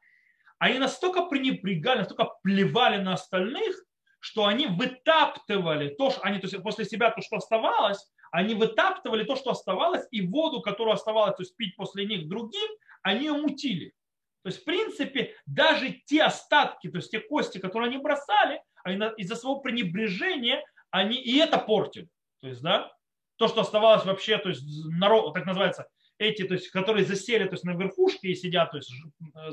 они 0.58 0.80
настолько 0.80 1.28
пренебрегали, 1.28 2.00
настолько 2.00 2.32
плевали 2.42 3.04
на 3.04 3.14
остальных, 3.14 3.86
что 4.20 4.48
они 4.48 4.66
вытаптывали 4.66 5.90
то, 5.90 6.10
что 6.10 6.22
они, 6.24 6.40
то 6.40 6.48
есть 6.48 6.64
после 6.64 6.86
себя 6.86 7.12
то, 7.12 7.22
что 7.22 7.36
оставалось, 7.36 8.12
они 8.32 8.56
вытаптывали 8.56 9.24
то, 9.26 9.36
что 9.36 9.52
оставалось, 9.52 10.08
и 10.10 10.26
воду, 10.26 10.62
которую 10.62 10.96
оставалось, 10.96 11.36
то 11.36 11.44
есть 11.44 11.56
пить 11.56 11.76
после 11.76 12.08
них 12.08 12.28
другим, 12.28 12.72
они 13.04 13.30
умутили. 13.30 13.94
То 14.42 14.48
есть, 14.50 14.64
в 14.64 14.66
принципе, 14.66 15.36
даже 15.46 16.02
те 16.08 16.24
остатки, 16.24 16.90
то 16.90 16.98
есть 16.98 17.12
те 17.12 17.20
кости, 17.20 17.60
которые 17.60 17.90
они 17.90 18.00
бросали, 18.00 18.60
из-за 18.86 19.36
своего 19.36 19.60
пренебрежения 19.60 20.64
они 20.92 21.18
и 21.18 21.38
это 21.38 21.58
портили. 21.58 22.08
То 22.42 22.48
есть, 22.48 22.62
да, 22.62 22.92
то, 23.38 23.48
что 23.48 23.62
оставалось 23.62 24.06
вообще, 24.06 24.38
то 24.38 24.50
есть 24.50 24.64
народ, 24.86 25.34
так 25.34 25.46
называется, 25.46 25.88
эти, 26.18 26.44
то 26.44 26.54
есть, 26.54 26.70
которые 26.70 27.06
засели, 27.06 27.46
то 27.46 27.54
есть 27.54 27.64
на 27.64 27.72
верхушке 27.72 28.30
и 28.30 28.36
сидят, 28.36 28.72
то 28.72 28.78
есть, 28.78 28.92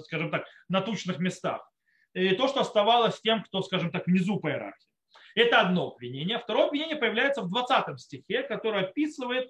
скажем 0.05 0.31
так, 0.31 0.45
на 0.69 0.81
тучных 0.81 1.19
местах. 1.19 1.67
И 2.13 2.35
то, 2.35 2.49
что 2.49 2.61
оставалось 2.61 3.21
тем, 3.21 3.43
кто, 3.43 3.63
скажем 3.63 3.91
так, 3.91 4.07
внизу 4.07 4.39
по 4.39 4.49
иерархии. 4.49 4.89
Это 5.35 5.61
одно 5.61 5.93
обвинение. 5.93 6.39
Второе 6.39 6.67
обвинение 6.67 6.97
появляется 6.97 7.43
в 7.43 7.49
20 7.49 8.01
стихе, 8.01 8.43
которое 8.43 8.87
описывает, 8.87 9.49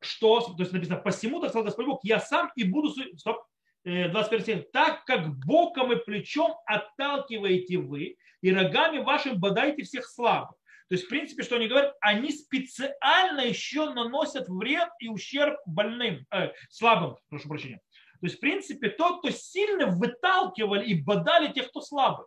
что, 0.00 0.40
то 0.40 0.56
есть 0.58 0.72
написано, 0.72 0.98
посему, 0.98 1.40
так 1.40 1.50
сказал 1.50 1.64
Господь 1.64 1.86
Бог, 1.86 2.00
я 2.04 2.20
сам 2.20 2.50
и 2.56 2.64
буду, 2.64 2.90
стоп, 3.16 3.38
21 3.84 4.40
стих, 4.40 4.70
так 4.72 5.04
как 5.04 5.36
боком 5.44 5.92
и 5.92 5.96
плечом 5.96 6.54
отталкиваете 6.66 7.78
вы, 7.78 8.16
и 8.40 8.52
рогами 8.52 8.98
вашим 8.98 9.38
бодаете 9.38 9.82
всех 9.82 10.06
слабых. 10.06 10.56
То 10.88 10.94
есть, 10.96 11.04
в 11.06 11.08
принципе, 11.08 11.42
что 11.42 11.56
они 11.56 11.66
говорят, 11.66 11.94
они 12.00 12.30
специально 12.30 13.40
еще 13.40 13.90
наносят 13.90 14.48
вред 14.48 14.88
и 15.00 15.08
ущерб 15.08 15.58
больным, 15.66 16.26
э, 16.30 16.50
слабым, 16.68 17.16
прошу 17.28 17.48
прощения. 17.48 17.80
То 18.20 18.26
есть, 18.26 18.36
в 18.36 18.40
принципе, 18.40 18.90
тот, 18.90 19.20
кто 19.20 19.30
сильно 19.30 19.86
выталкивали 19.86 20.84
и 20.86 21.02
бодали 21.02 21.52
тех, 21.52 21.68
кто 21.70 21.80
слабый. 21.80 22.26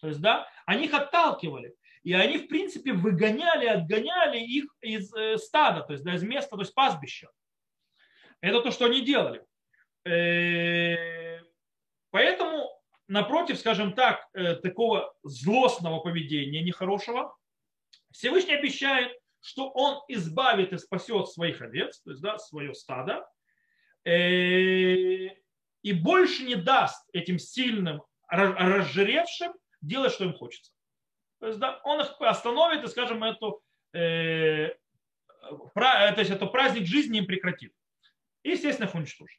То 0.00 0.08
есть, 0.08 0.20
да, 0.20 0.48
они 0.66 0.86
их 0.86 0.94
отталкивали. 0.94 1.74
И 2.04 2.12
они, 2.12 2.38
в 2.38 2.46
принципе, 2.46 2.92
выгоняли, 2.92 3.66
отгоняли 3.66 4.38
их 4.38 4.66
из 4.80 5.12
э, 5.14 5.36
стада, 5.38 5.82
то 5.82 5.92
есть 5.92 6.04
да, 6.04 6.14
из 6.14 6.22
места, 6.22 6.54
то 6.54 6.62
есть 6.62 6.74
пастбища. 6.74 7.28
Это 8.40 8.60
то, 8.60 8.70
что 8.70 8.84
они 8.84 9.00
делали. 9.00 9.44
Э, 10.06 11.40
поэтому, 12.10 12.70
напротив, 13.08 13.58
скажем 13.58 13.92
так, 13.92 14.28
э, 14.34 14.54
такого 14.54 15.12
злостного 15.24 15.98
поведения 15.98 16.62
нехорошего, 16.62 17.36
Всевышний 18.12 18.54
обещает, 18.54 19.12
что 19.40 19.68
он 19.70 20.02
избавит 20.08 20.72
и 20.72 20.78
спасет 20.78 21.28
своих 21.28 21.60
овец, 21.60 22.00
то 22.00 22.10
есть 22.10 22.22
да, 22.22 22.38
свое 22.38 22.72
стадо, 22.74 23.26
э, 24.04 25.28
и 25.82 25.92
больше 25.92 26.44
не 26.44 26.54
даст 26.54 27.04
этим 27.12 27.38
сильным, 27.38 28.02
разжиревшим 28.28 29.54
делать, 29.80 30.12
что 30.12 30.24
им 30.24 30.34
хочется. 30.34 30.72
То 31.40 31.48
есть, 31.48 31.58
да, 31.58 31.80
он 31.84 32.00
их 32.00 32.14
остановит 32.20 32.84
и, 32.84 32.88
скажем, 32.88 33.22
эту, 33.24 33.60
э, 33.92 34.74
то 35.74 36.14
есть, 36.16 36.30
это 36.30 36.46
праздник 36.46 36.86
жизни 36.86 37.18
им 37.18 37.26
прекратит. 37.26 37.72
И, 38.42 38.50
естественно, 38.50 38.86
их 38.86 38.94
уничтожит. 38.94 39.38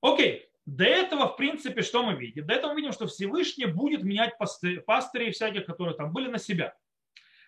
Окей, 0.00 0.48
до 0.66 0.84
этого, 0.84 1.28
в 1.28 1.36
принципе, 1.36 1.82
что 1.82 2.04
мы 2.04 2.14
видим? 2.14 2.46
До 2.46 2.54
этого 2.54 2.72
мы 2.72 2.80
видим, 2.80 2.92
что 2.92 3.06
Всевышний 3.06 3.66
будет 3.66 4.02
менять 4.02 4.36
пастырей 4.38 5.32
всяких, 5.32 5.64
которые 5.64 5.96
там 5.96 6.12
были 6.12 6.28
на 6.28 6.38
себя. 6.38 6.76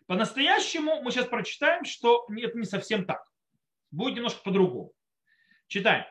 По-настоящему 0.07 1.03
мы 1.03 1.11
сейчас 1.11 1.27
прочитаем, 1.27 1.85
что 1.85 2.27
это 2.37 2.59
не 2.59 2.65
совсем 2.65 3.05
так. 3.05 3.25
Будет 3.91 4.17
немножко 4.17 4.43
по-другому. 4.43 4.93
Читаем. 5.69 6.05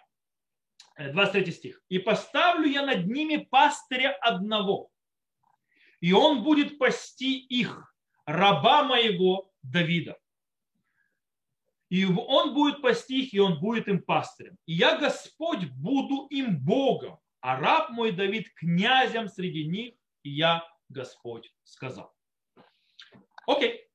23 0.97 1.41
э, 1.41 1.51
стих. 1.51 1.81
«И 1.89 1.99
поставлю 1.99 2.69
я 2.69 2.85
над 2.85 3.07
ними 3.07 3.37
пастыря 3.37 4.11
одного, 4.21 4.89
и 6.01 6.13
он 6.13 6.43
будет 6.43 6.77
пасти 6.77 7.39
их, 7.39 7.93
раба 8.25 8.83
моего 8.83 9.51
Давида 9.63 10.17
и 11.89 12.05
он 12.05 12.53
будет 12.53 12.81
пасти 12.81 13.23
их, 13.23 13.33
и 13.33 13.39
он 13.39 13.59
будет 13.59 13.87
им 13.87 14.01
пастырем. 14.01 14.57
И 14.65 14.73
я, 14.73 14.97
Господь, 14.97 15.65
буду 15.71 16.27
им 16.27 16.59
Богом, 16.59 17.19
а 17.41 17.59
раб 17.59 17.89
мой 17.89 18.11
Давид 18.11 18.53
князем 18.53 19.27
среди 19.27 19.65
них, 19.65 19.95
и 20.23 20.29
я 20.29 20.63
Господь 20.89 21.53
сказал. 21.63 22.13
Окей. 23.47 23.87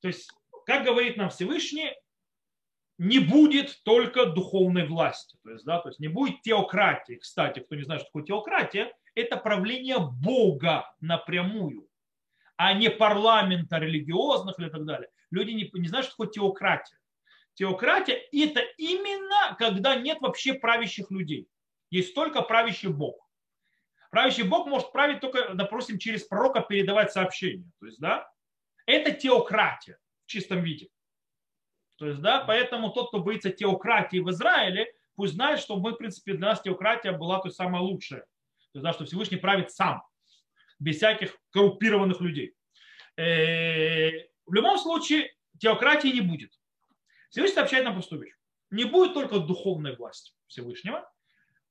То 0.00 0.08
есть, 0.08 0.30
как 0.64 0.84
говорит 0.84 1.16
нам 1.16 1.30
Всевышний, 1.30 1.92
не 2.98 3.18
будет 3.18 3.82
только 3.82 4.26
духовной 4.26 4.86
власти. 4.86 5.38
То 5.42 5.50
есть, 5.50 5.64
да, 5.64 5.80
то 5.80 5.88
есть 5.88 6.00
не 6.00 6.08
будет 6.08 6.42
теократии. 6.42 7.14
Кстати, 7.14 7.60
кто 7.60 7.74
не 7.74 7.82
знает, 7.82 8.02
что 8.02 8.08
такое 8.08 8.24
теократия, 8.24 8.94
это 9.14 9.36
правление 9.36 9.98
Бога 9.98 10.94
напрямую, 11.00 11.88
а 12.62 12.74
не 12.74 12.90
парламента 12.90 13.78
религиозных 13.78 14.58
или 14.58 14.68
так 14.68 14.84
далее. 14.84 15.08
Люди 15.30 15.52
не, 15.52 15.70
не 15.72 15.88
знают, 15.88 16.04
что 16.04 16.12
такое 16.12 16.28
теократия. 16.28 16.98
Теократия– 17.54 18.12
это 18.32 18.60
именно 18.76 19.56
когда 19.58 19.94
нет 19.94 20.18
вообще 20.20 20.52
правящих 20.52 21.10
людей. 21.10 21.48
Есть 21.88 22.14
только 22.14 22.42
правящий 22.42 22.90
Бог. 22.90 23.16
Правящий 24.10 24.42
Бог 24.42 24.66
может 24.66 24.92
править 24.92 25.20
только, 25.20 25.54
допустим, 25.54 25.98
через 25.98 26.24
пророка 26.24 26.60
передавать 26.60 27.14
сообщения. 27.14 27.64
То 27.80 27.86
есть, 27.86 27.98
да, 27.98 28.30
это 28.84 29.12
теократия 29.12 29.96
в 30.26 30.26
чистом 30.26 30.62
виде. 30.62 30.90
То 31.96 32.08
есть, 32.08 32.20
да, 32.20 32.44
поэтому 32.46 32.90
тот, 32.90 33.08
кто 33.08 33.20
боится 33.20 33.48
теократии 33.48 34.18
в 34.18 34.28
Израиле, 34.28 34.92
пусть 35.14 35.32
знает, 35.32 35.60
что 35.60 35.76
мы, 35.76 35.92
в 35.92 35.96
принципе, 35.96 36.34
для 36.34 36.48
нас 36.48 36.60
теократия 36.60 37.12
была 37.12 37.38
то 37.38 37.48
есть, 37.48 37.56
самая 37.56 37.80
лучшая. 37.80 38.20
То 38.20 38.74
есть, 38.74 38.84
да, 38.84 38.92
что 38.92 39.06
Всевышний 39.06 39.38
правит 39.38 39.70
сам, 39.70 40.02
без 40.80 40.96
всяких 40.96 41.36
коррумпированных 41.50 42.20
людей. 42.20 42.54
Э, 43.16 44.10
в 44.46 44.52
любом 44.52 44.78
случае, 44.78 45.32
теократии 45.58 46.08
не 46.08 46.20
будет. 46.20 46.50
Всевышний 47.28 47.54
сообщает 47.54 47.84
нам 47.84 47.94
простую 47.94 48.22
вещь. 48.22 48.34
Не 48.70 48.84
будет 48.84 49.14
только 49.14 49.38
духовной 49.38 49.94
власти 49.94 50.32
Всевышнего, 50.48 51.08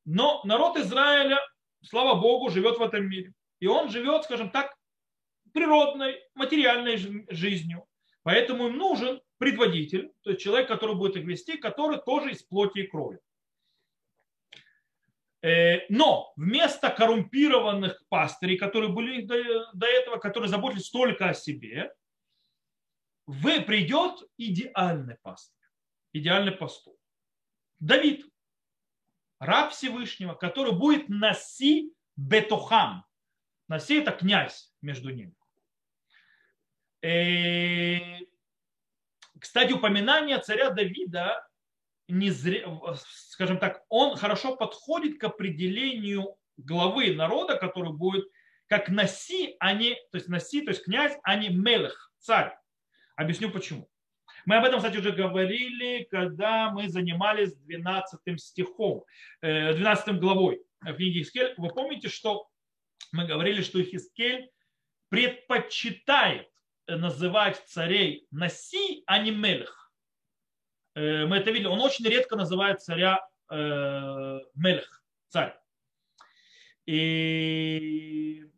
но 0.05 0.41
народ 0.45 0.77
Израиля 0.77 1.39
слава 1.81 2.19
Богу, 2.19 2.49
живет 2.49 2.77
в 2.77 2.81
этом 2.81 3.09
мире. 3.09 3.33
И 3.59 3.67
он 3.67 3.89
живет, 3.89 4.23
скажем 4.23 4.51
так, 4.51 4.75
природной, 5.53 6.19
материальной 6.35 6.97
жизнью. 7.29 7.85
Поэтому 8.23 8.67
им 8.67 8.77
нужен 8.77 9.21
предводитель, 9.37 10.11
то 10.21 10.31
есть 10.31 10.41
человек, 10.41 10.67
который 10.67 10.95
будет 10.95 11.15
их 11.15 11.25
вести, 11.25 11.57
который 11.57 11.99
тоже 12.05 12.31
из 12.31 12.43
плоти 12.43 12.79
и 12.79 12.87
крови. 12.87 13.19
Э, 15.41 15.85
но 15.89 16.33
вместо 16.35 16.89
коррумпированных 16.89 18.03
пастырей, 18.09 18.57
которые 18.57 18.91
были 18.91 19.21
до 19.21 19.85
этого, 19.85 20.17
которые 20.17 20.49
заботились 20.49 20.89
только 20.89 21.29
о 21.29 21.33
себе, 21.33 21.93
вы 23.25 23.61
придет 23.61 24.23
идеальный 24.37 25.15
пастырь, 25.21 25.67
идеальный 26.13 26.51
пастух. 26.51 26.95
Давид, 27.79 28.25
раб 29.39 29.71
Всевышнего, 29.71 30.33
который 30.33 30.73
будет 30.73 31.07
Наси 31.07 31.93
Бетухам. 32.17 33.05
Наси 33.69 33.99
это 33.99 34.11
князь 34.11 34.73
между 34.81 35.11
ними. 35.11 35.35
Э, 37.01 38.19
кстати, 39.39 39.71
упоминание 39.71 40.39
царя 40.39 40.71
Давида, 40.71 41.48
не 42.09 42.31
зря, 42.31 42.65
скажем 43.05 43.59
так, 43.59 43.83
он 43.89 44.17
хорошо 44.17 44.55
подходит 44.55 45.19
к 45.19 45.23
определению 45.23 46.35
главы 46.57 47.13
народа, 47.13 47.55
который 47.55 47.93
будет 47.93 48.25
как 48.67 48.89
Наси, 48.89 49.55
а 49.59 49.73
не, 49.73 49.95
то 50.11 50.17
есть 50.17 50.27
Наси, 50.27 50.61
то 50.61 50.71
есть 50.71 50.83
князь, 50.83 51.17
а 51.23 51.35
не 51.35 51.49
Мелех, 51.49 52.11
царь. 52.19 52.55
Объясню 53.15 53.51
почему. 53.51 53.89
Мы 54.45 54.55
об 54.57 54.65
этом, 54.65 54.79
кстати, 54.79 54.97
уже 54.97 55.11
говорили, 55.11 56.07
когда 56.09 56.69
мы 56.71 56.87
занимались 56.87 57.53
12 57.53 58.39
стихом, 58.39 59.03
12 59.41 60.07
э, 60.07 60.13
главой 60.13 60.61
книги 60.81 61.19
Хискель. 61.19 61.53
Вы 61.57 61.69
помните, 61.69 62.09
что 62.09 62.47
мы 63.11 63.25
говорили, 63.25 63.61
что 63.61 63.83
Хискель 63.83 64.49
предпочитает 65.09 66.47
называть 66.87 67.61
царей 67.67 68.27
Наси, 68.31 69.03
а 69.05 69.19
не 69.19 69.31
Мелех. 69.31 69.78
Э, 70.95 71.25
мы 71.25 71.37
это 71.37 71.51
видели. 71.51 71.67
Он 71.67 71.81
очень 71.81 72.05
редко 72.05 72.35
называет 72.35 72.81
царя 72.81 73.19
э, 73.51 74.39
Мелех, 74.55 75.03
царь. 75.29 75.57
И 76.85 78.49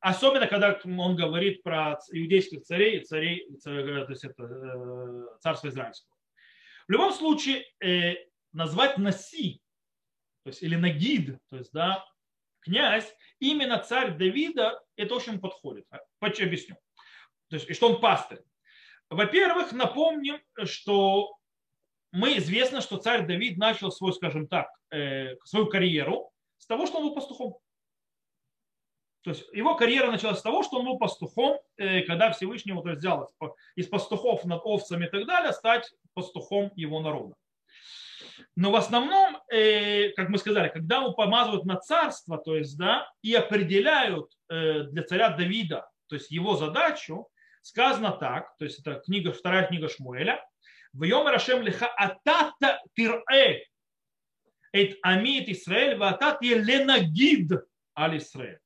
Особенно, 0.00 0.46
когда 0.46 0.78
он 0.84 1.16
говорит 1.16 1.62
про 1.62 1.98
иудейских 2.12 2.62
царей, 2.62 3.04
царей 3.04 3.48
то 3.62 4.06
есть 4.08 4.24
это 4.24 4.44
э, 4.44 5.38
царство 5.40 5.68
израильского. 5.68 6.14
В 6.86 6.92
любом 6.92 7.12
случае, 7.12 7.64
э, 7.84 8.14
назвать 8.52 8.96
Наси, 8.96 9.60
то 10.44 10.50
есть, 10.50 10.62
или 10.62 10.76
Нагид, 10.76 11.36
то 11.50 11.56
есть, 11.56 11.72
да, 11.72 12.04
князь, 12.60 13.12
именно 13.40 13.78
царь 13.78 14.16
Давида, 14.16 14.80
это 14.94 15.14
очень 15.16 15.40
подходит. 15.40 15.84
Почему 16.20 16.46
объясню. 16.46 16.76
То 17.48 17.56
есть, 17.56 17.68
и 17.68 17.74
что 17.74 17.92
он 17.92 18.00
пастырь. 18.00 18.40
Во-первых, 19.10 19.72
напомним, 19.72 20.38
что 20.64 21.34
мы 22.12 22.38
известно, 22.38 22.80
что 22.80 22.98
царь 22.98 23.26
Давид 23.26 23.56
начал 23.56 23.90
свой, 23.90 24.12
скажем 24.12 24.48
так, 24.48 24.68
э, 24.90 25.36
свою 25.44 25.66
карьеру 25.66 26.30
с 26.58 26.66
того, 26.66 26.86
что 26.86 26.98
он 26.98 27.04
был 27.04 27.14
пастухом. 27.14 27.58
То 29.22 29.30
есть 29.30 29.46
его 29.52 29.74
карьера 29.76 30.10
началась 30.10 30.38
с 30.38 30.42
того, 30.42 30.62
что 30.62 30.78
он 30.78 30.86
был 30.86 30.98
пастухом, 30.98 31.58
э, 31.76 32.02
когда 32.02 32.30
Всевышний 32.32 32.72
его 32.72 32.82
взял 32.82 33.30
из 33.76 33.86
пастухов 33.88 34.44
над 34.44 34.62
овцами 34.64 35.06
и 35.06 35.08
так 35.08 35.26
далее, 35.26 35.52
стать 35.52 35.90
пастухом 36.14 36.70
его 36.76 37.00
народа. 37.00 37.34
Но 38.56 38.70
в 38.70 38.76
основном, 38.76 39.38
э, 39.50 40.10
как 40.10 40.28
мы 40.28 40.38
сказали, 40.38 40.68
когда 40.68 40.96
его 40.96 41.12
помазывают 41.12 41.64
на 41.64 41.76
царство, 41.76 42.38
то 42.38 42.56
есть, 42.56 42.76
да, 42.78 43.10
и 43.22 43.34
определяют 43.34 44.32
для 44.48 45.02
царя 45.02 45.28
Давида, 45.30 45.86
то 46.08 46.14
есть 46.14 46.30
его 46.30 46.56
задачу, 46.56 47.28
сказано 47.68 48.12
так, 48.12 48.56
то 48.56 48.64
есть 48.64 48.80
это 48.80 49.00
книга, 49.04 49.32
вторая 49.32 49.66
книга 49.66 49.88
Шмуэля, 49.88 50.42
в 50.92 51.02
Йом 51.04 51.26
Рашем 51.26 51.62
лиха 51.62 51.86
атата 51.86 52.80
тирэ 52.94 53.64
эт 54.72 54.98
амит 55.02 55.48
Исраэль 55.48 55.96
ва 55.96 56.10
атат 56.10 56.42
еленагид 56.42 57.50
аль 57.96 58.16
Исраэль. 58.18 58.58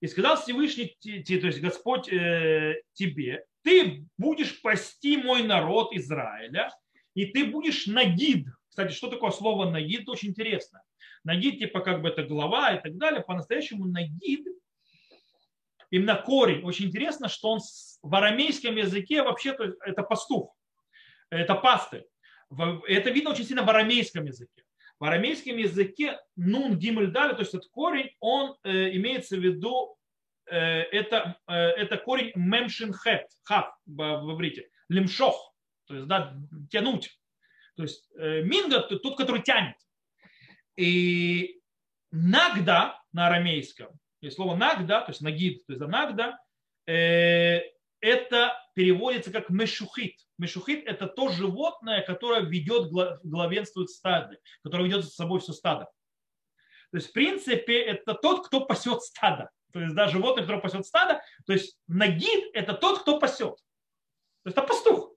И 0.00 0.06
сказал 0.06 0.36
Всевышний, 0.36 0.96
то 1.00 1.46
есть 1.46 1.60
Господь 1.60 2.12
э, 2.12 2.82
тебе, 2.92 3.44
ты 3.62 4.04
будешь 4.16 4.60
пасти 4.62 5.16
мой 5.16 5.42
народ 5.42 5.92
Израиля, 5.94 6.70
и 7.14 7.26
ты 7.26 7.46
будешь 7.46 7.86
нагид. 7.86 8.46
Кстати, 8.68 8.92
что 8.92 9.08
такое 9.08 9.30
слово 9.32 9.70
нагид? 9.70 10.08
Очень 10.08 10.28
интересно. 10.28 10.82
Нагид, 11.24 11.58
типа 11.58 11.80
как 11.80 12.00
бы 12.00 12.10
это 12.10 12.22
глава 12.22 12.74
и 12.74 12.82
так 12.82 12.96
далее. 12.96 13.22
По-настоящему 13.22 13.86
нагид, 13.86 14.46
именно 15.90 16.16
корень. 16.16 16.62
Очень 16.64 16.86
интересно, 16.86 17.28
что 17.28 17.50
он 17.50 17.60
в 18.02 18.14
арамейском 18.14 18.76
языке 18.76 19.22
вообще 19.22 19.52
то 19.52 19.64
это 19.64 20.02
пастух. 20.02 20.54
Это 21.30 21.54
пасты. 21.54 22.04
Это 22.50 23.10
видно 23.10 23.30
очень 23.30 23.44
сильно 23.44 23.62
в 23.62 23.68
арамейском 23.68 24.24
языке. 24.24 24.64
В 24.98 25.04
арамейском 25.04 25.56
языке 25.56 26.18
нун 26.36 26.76
гимель 26.76 27.10
дали, 27.10 27.34
то 27.34 27.40
есть 27.40 27.54
этот 27.54 27.70
корень, 27.70 28.10
он 28.18 28.56
э, 28.64 28.96
имеется 28.96 29.36
в 29.36 29.40
виду, 29.40 29.96
э, 30.50 30.56
это, 30.56 31.38
э, 31.46 31.54
это 31.54 31.98
корень 31.98 32.32
мемшин 32.34 32.92
хет, 32.92 33.26
хат 33.44 33.70
в, 33.86 34.32
иврите, 34.32 34.68
лимшох, 34.88 35.54
то 35.86 35.94
есть 35.94 36.08
да, 36.08 36.36
тянуть. 36.70 37.16
То 37.76 37.84
есть 37.84 38.10
э, 38.18 38.42
минга 38.42 38.80
тот, 38.80 39.16
который 39.16 39.42
тянет. 39.42 39.76
И 40.76 41.60
нагда 42.10 43.00
на 43.12 43.28
арамейском, 43.28 43.88
есть 44.26 44.36
слово 44.36 44.56
нагда, 44.56 45.00
то 45.00 45.10
есть 45.10 45.20
нагид, 45.20 45.64
то 45.66 45.72
есть 45.72 45.86
нагда, 45.86 46.38
э, 46.86 47.60
это 48.00 48.56
переводится 48.74 49.32
как 49.32 49.50
мешухит. 49.50 50.16
Мешухит– 50.38 50.84
это 50.86 51.06
то 51.06 51.30
животное, 51.30 52.02
которое 52.02 52.42
ведет, 52.42 52.90
главенствует 53.24 53.90
стадо, 53.90 54.36
которое 54.62 54.84
ведет 54.84 55.04
за 55.04 55.10
собой 55.10 55.40
все 55.40 55.52
стадо. 55.52 55.90
То 56.90 56.96
есть, 56.96 57.10
в 57.10 57.12
принципе, 57.12 57.80
это 57.82 58.14
тот, 58.14 58.46
кто 58.46 58.64
пасет 58.64 59.02
стадо. 59.02 59.50
То 59.72 59.80
есть, 59.80 59.94
да, 59.94 60.08
животное, 60.08 60.44
которое 60.44 60.62
пасет 60.62 60.86
стадо. 60.86 61.20
То 61.46 61.52
есть, 61.52 61.78
нагид– 61.86 62.44
это 62.54 62.74
тот, 62.74 63.02
кто 63.02 63.18
пасет. 63.18 63.56
То 64.42 64.46
есть, 64.46 64.56
это 64.56 64.62
пастух. 64.62 65.12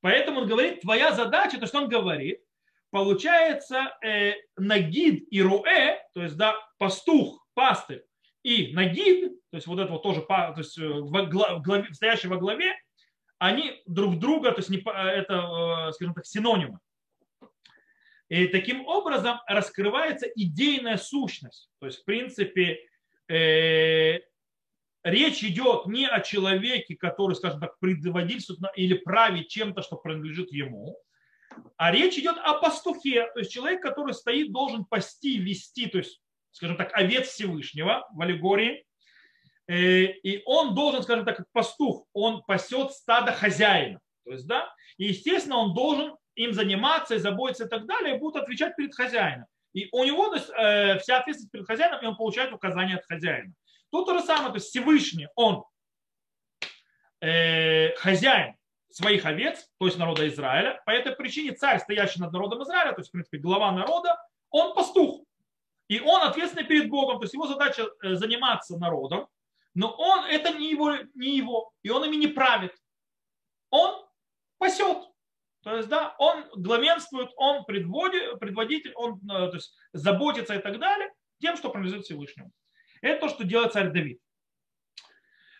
Поэтому 0.00 0.40
он 0.40 0.48
говорит, 0.48 0.82
твоя 0.82 1.12
задача, 1.12 1.58
то, 1.58 1.66
что 1.66 1.78
он 1.78 1.88
говорит, 1.88 2.40
получается, 2.90 3.96
э, 4.04 4.34
нагид 4.56 5.26
и 5.30 5.42
руэ, 5.42 5.98
то 6.14 6.22
есть, 6.22 6.36
да, 6.36 6.54
пастух, 6.78 7.46
пастырь, 7.54 8.04
и 8.42 8.72
нагид, 8.72 9.32
то 9.50 9.56
есть 9.56 9.66
вот 9.66 9.78
это 9.78 9.92
вот 9.92 10.02
тоже, 10.02 10.22
то 10.22 10.54
есть 10.56 10.78
э, 10.78 10.88
в 10.88 11.62
главе, 11.62 11.92
стоящий 11.92 12.28
во 12.28 12.36
главе, 12.36 12.74
они 13.38 13.82
друг 13.86 14.18
друга, 14.18 14.52
то 14.52 14.58
есть 14.58 14.70
не, 14.70 14.78
это, 14.78 15.88
э, 15.88 15.92
скажем 15.92 16.14
так, 16.14 16.26
синонимы. 16.26 16.78
И 18.28 18.46
таким 18.48 18.86
образом 18.86 19.40
раскрывается 19.46 20.26
идейная 20.26 20.98
сущность. 20.98 21.70
То 21.80 21.86
есть, 21.86 22.00
в 22.00 22.04
принципе, 22.04 22.78
э, 23.28 24.20
речь 25.02 25.42
идет 25.42 25.86
не 25.86 26.06
о 26.06 26.20
человеке, 26.20 26.94
который, 26.96 27.34
скажем 27.36 27.60
так, 27.60 27.78
предводительствует 27.78 28.72
или 28.76 28.94
правит 28.94 29.48
чем-то, 29.48 29.82
что 29.82 29.96
принадлежит 29.96 30.52
ему, 30.52 30.98
А 31.76 31.92
речь 31.92 32.18
идет 32.18 32.36
о 32.38 32.54
пастухе, 32.54 33.30
то 33.32 33.40
есть 33.40 33.52
человек, 33.52 33.82
который 33.82 34.14
стоит, 34.14 34.52
должен 34.52 34.84
пасти, 34.84 35.38
вести, 35.38 35.86
то 35.86 35.98
есть, 35.98 36.20
скажем 36.50 36.76
так, 36.76 36.90
овец 36.94 37.28
Всевышнего 37.28 38.06
в 38.12 38.20
аллегории. 38.20 38.84
Э, 39.66 40.04
и 40.04 40.42
он 40.46 40.74
должен, 40.74 41.02
скажем 41.02 41.24
так, 41.24 41.36
как 41.36 41.46
пастух, 41.52 42.06
он 42.12 42.42
пасет 42.42 42.92
стадо 42.92 43.32
хозяина. 43.32 44.00
То 44.24 44.32
есть, 44.32 44.46
да, 44.46 44.72
и, 44.96 45.06
естественно, 45.06 45.56
он 45.56 45.74
должен 45.74 46.16
им 46.34 46.52
заниматься 46.52 47.14
и 47.14 47.18
заботиться 47.18 47.64
и 47.64 47.68
так 47.68 47.86
далее, 47.86 48.16
и 48.16 48.18
будут 48.18 48.42
отвечать 48.42 48.76
перед 48.76 48.94
хозяином. 48.94 49.46
И 49.72 49.88
у 49.92 50.04
него 50.04 50.28
то 50.28 50.36
есть, 50.36 50.50
э, 50.50 50.98
вся 50.98 51.18
ответственность 51.18 51.52
перед 51.52 51.66
хозяином, 51.66 52.02
и 52.02 52.06
он 52.06 52.16
получает 52.16 52.52
указания 52.52 52.96
от 52.96 53.04
хозяина. 53.06 53.52
Тут 53.90 54.06
то 54.06 54.18
же 54.18 54.24
самое, 54.24 54.50
то 54.50 54.56
есть 54.56 54.68
Всевышний, 54.68 55.28
он 55.34 55.64
э, 57.20 57.94
хозяин 57.96 58.57
своих 58.90 59.26
овец, 59.26 59.68
то 59.78 59.86
есть 59.86 59.98
народа 59.98 60.26
Израиля. 60.28 60.80
По 60.86 60.90
этой 60.90 61.14
причине 61.14 61.52
царь, 61.52 61.78
стоящий 61.78 62.20
над 62.20 62.32
народом 62.32 62.62
Израиля, 62.62 62.92
то 62.92 63.00
есть, 63.00 63.10
в 63.10 63.12
принципе, 63.12 63.38
глава 63.38 63.72
народа, 63.72 64.16
он 64.50 64.74
пастух. 64.74 65.24
И 65.88 66.00
он 66.00 66.22
ответственный 66.22 66.66
перед 66.66 66.88
Богом, 66.90 67.18
то 67.18 67.24
есть 67.24 67.34
его 67.34 67.46
задача 67.46 67.88
э, 68.02 68.14
заниматься 68.14 68.78
народом, 68.78 69.26
но 69.74 69.90
он, 69.90 70.24
это 70.24 70.52
не 70.52 70.70
его, 70.70 70.96
не 71.14 71.36
его, 71.36 71.72
и 71.82 71.90
он 71.90 72.04
ими 72.04 72.16
не 72.16 72.26
правит. 72.26 72.74
Он 73.70 74.04
пасет. 74.58 74.98
То 75.62 75.76
есть, 75.76 75.88
да, 75.88 76.14
он 76.18 76.44
главенствует, 76.56 77.30
он 77.36 77.64
предводитель, 77.64 78.92
он 78.94 79.20
э, 79.30 79.48
то 79.48 79.54
есть, 79.54 79.74
заботится 79.92 80.54
и 80.54 80.60
так 80.60 80.78
далее 80.78 81.10
тем, 81.40 81.56
что 81.56 81.70
принадлежит 81.70 82.04
Всевышнему. 82.04 82.50
Это 83.00 83.20
то, 83.20 83.28
что 83.28 83.44
делает 83.44 83.72
царь 83.72 83.90
Давид. 83.90 84.20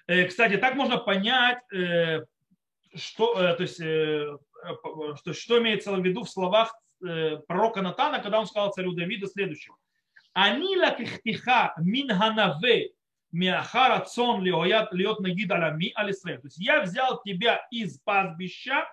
Э, 0.06 0.24
кстати, 0.26 0.56
так 0.56 0.74
можно 0.74 0.98
понять, 0.98 1.62
что, 2.94 3.34
то 3.34 3.62
есть, 3.62 3.76
что, 3.76 5.32
что 5.32 5.58
имеется 5.58 5.92
в 5.92 6.04
виду 6.04 6.24
в 6.24 6.30
словах 6.30 6.74
пророка 7.46 7.82
Натана, 7.82 8.20
когда 8.20 8.40
он 8.40 8.46
сказал 8.46 8.72
царю 8.72 8.92
Давиду 8.92 9.26
следующего. 9.26 9.76
Лакихтиха 10.34 11.74
мин 11.78 12.08
ганаве 12.08 12.92
миахара 13.30 14.04
цон 14.04 14.42
льет 14.42 15.20
нагид 15.20 15.50
алами 15.50 15.92
алисрем. 15.94 16.40
То 16.40 16.46
есть 16.46 16.58
я 16.58 16.82
взял 16.82 17.22
тебя 17.22 17.66
из 17.70 17.98
пастбища, 18.00 18.88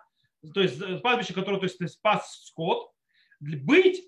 то 0.54 0.62
есть 0.62 0.80
пастбище, 1.02 1.34
которое 1.34 1.58
то 1.58 1.66
есть, 1.66 1.78
ты 1.78 1.88
спас 1.88 2.46
скот, 2.46 2.92
быть 3.40 4.04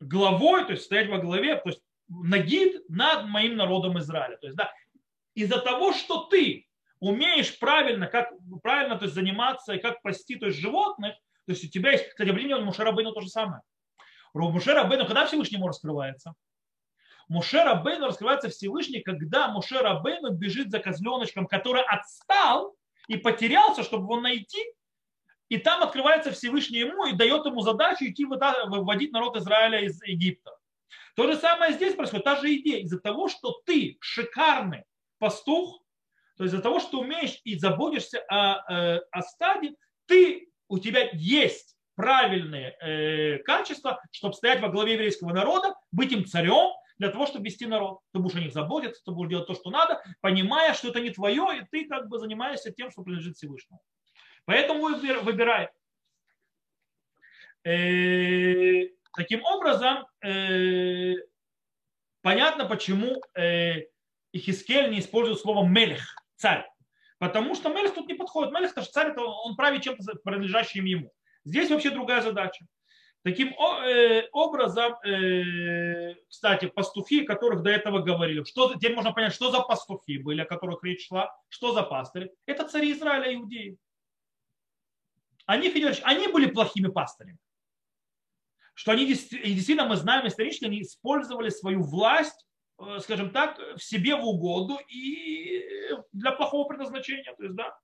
главой, 0.00 0.64
то 0.64 0.72
есть 0.72 0.84
стоять 0.84 1.08
во 1.08 1.18
главе, 1.18 1.56
то 1.56 1.68
есть 1.70 1.82
нагид 2.08 2.88
над 2.88 3.26
моим 3.28 3.56
народом 3.56 3.98
Израиля. 3.98 4.36
То 4.38 4.46
есть, 4.46 4.56
да, 4.56 4.72
из-за 5.34 5.60
того, 5.60 5.92
что 5.92 6.24
ты 6.24 6.63
умеешь 7.08 7.58
правильно, 7.58 8.06
как 8.06 8.30
правильно 8.62 8.96
то 8.96 9.04
есть, 9.04 9.14
заниматься 9.14 9.74
и 9.74 9.78
как 9.78 10.02
пасти 10.02 10.36
то 10.36 10.46
есть, 10.46 10.58
животных, 10.58 11.14
то 11.46 11.52
есть 11.52 11.64
у 11.64 11.68
тебя 11.68 11.92
есть, 11.92 12.08
кстати, 12.08 12.30
в 12.30 12.36
линии 12.36 12.54
Мушарабейну 12.54 13.12
то 13.12 13.20
же 13.20 13.28
самое. 13.28 13.62
Мушарабейну, 14.32 15.06
когда 15.06 15.26
Всевышнему 15.26 15.68
раскрывается? 15.68 16.34
Мушер 17.28 17.82
Бейну 17.82 18.06
раскрывается 18.06 18.50
Всевышний, 18.50 19.00
когда 19.00 19.48
Мушер 19.48 19.82
Бейну 20.02 20.30
бежит 20.30 20.70
за 20.70 20.78
козленочком, 20.78 21.46
который 21.46 21.82
отстал 21.82 22.76
и 23.08 23.16
потерялся, 23.16 23.82
чтобы 23.82 24.04
его 24.04 24.20
найти, 24.20 24.62
и 25.48 25.58
там 25.58 25.82
открывается 25.82 26.32
Всевышний 26.32 26.80
ему 26.80 27.06
и 27.06 27.12
дает 27.12 27.46
ему 27.46 27.60
задачу 27.60 28.04
идти 28.04 28.24
выводить 28.24 29.12
народ 29.12 29.36
Израиля 29.36 29.80
из 29.80 30.02
Египта. 30.02 30.56
То 31.16 31.30
же 31.30 31.36
самое 31.36 31.72
здесь 31.72 31.94
происходит, 31.94 32.24
та 32.24 32.36
же 32.36 32.54
идея. 32.56 32.82
Из-за 32.82 32.98
того, 32.98 33.28
что 33.28 33.52
ты 33.64 33.96
шикарный 34.00 34.84
пастух, 35.18 35.83
то 36.36 36.44
есть 36.44 36.54
из-за 36.54 36.62
того, 36.62 36.80
что 36.80 37.00
умеешь 37.00 37.40
и 37.44 37.58
заботишься 37.58 38.20
о, 38.28 38.72
э, 38.72 39.00
о 39.10 39.22
стаде, 39.22 39.74
ты, 40.06 40.48
у 40.68 40.78
тебя 40.78 41.10
есть 41.12 41.76
правильные 41.94 42.76
э, 42.80 43.38
качества, 43.38 44.00
чтобы 44.10 44.34
стоять 44.34 44.60
во 44.60 44.68
главе 44.68 44.94
еврейского 44.94 45.32
народа, 45.32 45.74
быть 45.92 46.12
им 46.12 46.24
царем, 46.24 46.72
для 46.98 47.10
того, 47.10 47.26
чтобы 47.26 47.44
вести 47.44 47.66
народ. 47.66 48.00
Ты 48.12 48.20
будешь 48.20 48.36
о 48.36 48.40
них 48.40 48.52
заботиться, 48.52 49.02
ты 49.04 49.10
будешь 49.10 49.30
делать 49.30 49.46
то, 49.46 49.54
что 49.54 49.70
надо, 49.70 50.02
понимая, 50.20 50.74
что 50.74 50.88
это 50.88 51.00
не 51.00 51.10
твое, 51.10 51.58
и 51.58 51.64
ты 51.70 51.88
как 51.88 52.08
бы 52.08 52.18
занимаешься 52.18 52.72
тем, 52.72 52.90
что 52.90 53.02
принадлежит 53.02 53.36
Всевышнему. 53.36 53.80
Поэтому 54.44 54.82
выбирай. 55.22 55.70
Э, 57.64 58.88
таким 59.16 59.42
образом, 59.44 60.06
э, 60.22 61.14
понятно, 62.20 62.66
почему 62.66 63.22
э, 63.34 63.86
Ихискель 64.32 64.90
не 64.90 65.00
использует 65.00 65.40
слово 65.40 65.66
мелех, 65.66 66.14
царь. 66.44 66.70
Потому 67.18 67.54
что 67.54 67.70
мелех 67.70 67.94
тут 67.94 68.06
не 68.06 68.14
подходит. 68.14 68.52
Мелех, 68.52 68.70
потому 68.70 68.84
что 68.84 68.92
царь, 68.92 69.12
это 69.12 69.22
он 69.22 69.56
правит 69.56 69.82
чем-то 69.82 70.16
принадлежащим 70.22 70.84
ему. 70.84 71.10
Здесь 71.44 71.70
вообще 71.70 71.90
другая 71.90 72.20
задача. 72.20 72.66
Таким 73.22 73.54
э, 73.54 74.28
образом, 74.32 74.92
э, 75.02 76.14
кстати, 76.28 76.66
пастухи, 76.66 77.22
о 77.22 77.26
которых 77.26 77.62
до 77.62 77.70
этого 77.70 78.00
говорили, 78.00 78.44
что, 78.44 78.74
теперь 78.74 78.94
можно 78.94 79.12
понять, 79.12 79.32
что 79.32 79.50
за 79.50 79.60
пастухи 79.60 80.18
были, 80.18 80.42
о 80.42 80.44
которых 80.44 80.84
речь 80.84 81.08
шла, 81.08 81.34
что 81.48 81.72
за 81.72 81.82
пастыри. 81.82 82.30
Это 82.44 82.68
цари 82.68 82.92
Израиля, 82.92 83.34
иудеи. 83.34 83.78
Они, 85.46 85.70
Федорович, 85.70 86.02
они 86.04 86.28
были 86.28 86.50
плохими 86.50 86.88
пастырями. 86.88 87.38
Что 88.74 88.92
они 88.92 89.06
действительно, 89.06 89.86
мы 89.86 89.96
знаем 89.96 90.26
исторически, 90.26 90.66
они 90.66 90.82
использовали 90.82 91.48
свою 91.48 91.80
власть, 91.80 92.44
скажем 93.00 93.30
так, 93.30 93.58
в 93.76 93.82
себе 93.82 94.16
в 94.16 94.24
угоду 94.24 94.78
и 94.88 95.64
для 96.12 96.32
плохого 96.32 96.68
предназначения. 96.68 97.34
То 97.36 97.42
есть, 97.44 97.56
да, 97.56 97.78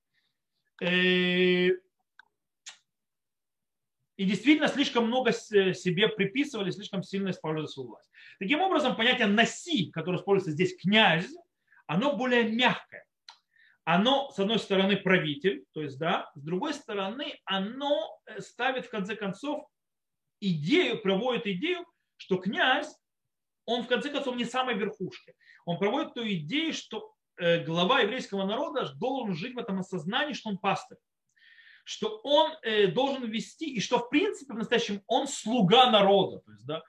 и 4.21 4.27
действительно 4.27 4.69
слишком 4.69 5.07
много 5.07 5.31
э, 5.31 5.73
себе 5.73 6.07
приписывали, 6.09 6.71
слишком 6.71 7.03
сильно 7.03 7.31
использовали 7.31 7.67
свою 7.67 7.89
власть. 7.89 8.11
Таким 8.39 8.61
образом, 8.61 8.95
понятие 8.95 9.29
«носи», 9.29 9.91
которое 9.91 10.19
используется 10.19 10.51
здесь 10.51 10.77
«князь», 10.77 11.35
оно 11.87 12.15
более 12.19 12.43
мягкое. 12.43 13.07
Оно, 13.85 14.31
с 14.31 14.39
одной 14.39 14.59
стороны, 14.59 14.99
правитель, 14.99 15.65
то 15.73 15.81
есть, 15.81 15.99
да, 15.99 16.31
с 16.35 16.43
другой 16.43 16.75
стороны, 16.75 17.41
оно 17.47 18.21
э, 18.27 18.43
ставит, 18.43 18.85
в 18.85 18.91
конце 18.91 19.17
концов, 19.17 19.67
идею, 20.39 21.01
проводит 21.01 21.47
идею, 21.47 21.87
что 22.19 22.37
князь, 22.37 22.95
он, 23.71 23.85
в 23.85 23.87
конце 23.87 24.11
концов, 24.11 24.37
не 24.37 24.45
самой 24.45 24.75
верхушке. 24.75 25.35
Он 25.65 25.79
проводит 25.79 26.15
ту 26.15 26.27
идею, 26.27 26.73
что 26.73 27.15
э, 27.37 27.63
глава 27.65 28.01
еврейского 28.01 28.45
народа 28.45 28.93
должен 28.95 29.35
жить 29.35 29.55
в 29.55 29.59
этом 29.59 29.79
осознании, 29.79 30.35
что 30.35 30.51
он 30.51 30.59
пастырь 30.59 30.99
что 31.83 32.21
он 32.23 32.53
э, 32.63 32.87
должен 32.87 33.25
вести, 33.25 33.75
и 33.75 33.81
что 33.81 33.99
в 33.99 34.11
принципе 34.11 34.53
в 34.53 34.59
настоящем 34.59 35.03
он 35.09 35.27
слуга 35.27 35.91
народа. 35.91 36.39
То 36.41 36.53
есть, 36.53 36.65
да, 36.65 36.83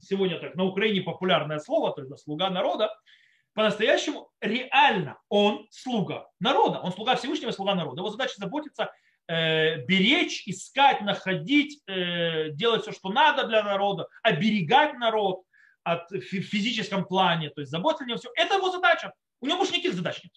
сегодня 0.00 0.40
так 0.40 0.56
на 0.56 0.64
Украине 0.64 1.02
популярное 1.02 1.60
слово, 1.60 1.92
то 1.92 2.00
есть 2.00 2.10
да, 2.10 2.16
слуга 2.16 2.50
народа. 2.50 2.92
По-настоящему 3.52 4.30
реально 4.40 5.20
он 5.28 5.68
слуга 5.70 6.28
народа. 6.40 6.80
Он 6.80 6.92
слуга 6.92 7.14
Всевышнего, 7.14 7.52
слуга 7.52 7.76
народа. 7.76 8.00
Его 8.00 8.10
задача 8.10 8.34
заботиться, 8.38 8.90
э, 9.28 9.84
беречь, 9.84 10.48
искать, 10.48 11.02
находить, 11.02 11.80
делать 11.86 12.82
все, 12.82 12.90
что 12.90 13.10
надо 13.10 13.46
для 13.46 13.62
народа, 13.62 14.08
оберегать 14.22 14.94
народ 14.94 15.42
от, 15.92 16.10
в 16.10 16.20
физическом 16.20 17.04
плане, 17.04 17.50
то 17.50 17.60
есть 17.60 17.70
заботиться 17.70 18.04
о 18.04 18.08
нем 18.08 18.18
все. 18.18 18.30
Это 18.34 18.56
его 18.56 18.70
задача. 18.70 19.12
У 19.40 19.46
него 19.46 19.58
больше 19.58 19.72
никаких 19.72 19.94
задач 19.94 20.22
нет. 20.22 20.32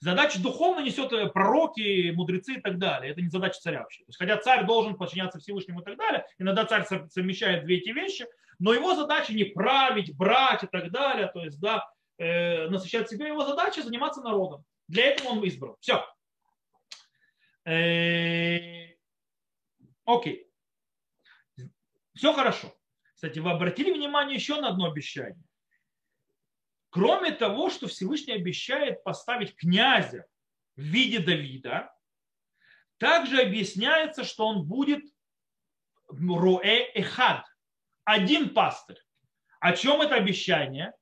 Задачи 0.00 0.40
духовно 0.40 0.80
несет 0.80 1.12
э, 1.12 1.26
пророки, 1.28 2.12
мудрецы 2.12 2.54
и 2.54 2.60
так 2.60 2.78
далее. 2.78 3.10
Это 3.10 3.20
не 3.20 3.28
задача 3.28 3.58
царя 3.60 3.80
вообще. 3.80 4.04
То 4.04 4.10
есть, 4.10 4.18
хотя 4.18 4.36
царь 4.36 4.64
должен 4.64 4.96
подчиняться 4.96 5.40
Всевышнему 5.40 5.80
и 5.80 5.84
так 5.84 5.96
далее, 5.96 6.24
иногда 6.38 6.64
царь 6.64 6.86
совмещает 7.10 7.64
две 7.64 7.78
эти 7.78 7.90
вещи, 7.90 8.26
но 8.60 8.72
его 8.72 8.94
задача 8.94 9.34
не 9.34 9.44
править, 9.44 10.16
брать 10.16 10.62
и 10.62 10.66
так 10.68 10.92
далее, 10.92 11.26
то 11.26 11.42
есть, 11.42 11.58
да, 11.58 11.84
э, 12.18 12.68
насыщать 12.68 13.10
себя, 13.10 13.26
его 13.26 13.44
задача 13.44 13.82
заниматься 13.82 14.22
народом. 14.22 14.64
Для 14.86 15.06
этого 15.06 15.30
он 15.30 15.42
избран. 15.44 15.74
Все. 15.80 16.04
Э, 17.64 18.94
окей. 20.04 20.48
Все 22.14 22.32
хорошо. 22.32 22.72
Кстати, 23.18 23.40
вы 23.40 23.50
обратили 23.50 23.90
внимание 23.90 24.36
еще 24.36 24.60
на 24.60 24.68
одно 24.68 24.86
обещание. 24.86 25.42
Кроме 26.90 27.32
того, 27.32 27.68
что 27.68 27.88
Всевышний 27.88 28.34
обещает 28.34 29.02
поставить 29.02 29.56
князя 29.56 30.24
в 30.76 30.82
виде 30.82 31.18
Давида, 31.18 31.92
также 32.96 33.40
объясняется, 33.42 34.22
что 34.22 34.46
он 34.46 34.68
будет 34.68 35.02
Руэ 36.06 36.92
Эхад, 36.94 37.44
один 38.04 38.54
пастырь. 38.54 39.02
О 39.58 39.72
чем 39.72 40.00
это 40.00 40.14
обещание? 40.14 40.92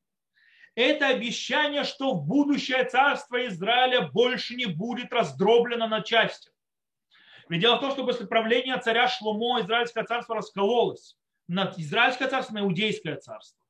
Это 0.74 1.08
обещание, 1.08 1.84
что 1.84 2.14
в 2.14 2.26
будущее 2.26 2.82
царство 2.86 3.46
Израиля 3.46 4.08
больше 4.08 4.54
не 4.54 4.64
будет 4.64 5.12
раздроблено 5.12 5.86
на 5.86 6.00
части. 6.00 6.50
Ведь 7.50 7.60
дело 7.60 7.76
в 7.76 7.80
том, 7.80 7.92
что 7.92 8.06
после 8.06 8.26
правления 8.26 8.78
царя 8.78 9.06
Шломо 9.06 9.60
Израильское 9.60 10.04
царство 10.04 10.36
раскололось 10.36 11.14
Израильское 11.76 12.28
царство, 12.28 12.54
на 12.54 12.60
Иудейское 12.60 13.16
царство. 13.16 13.66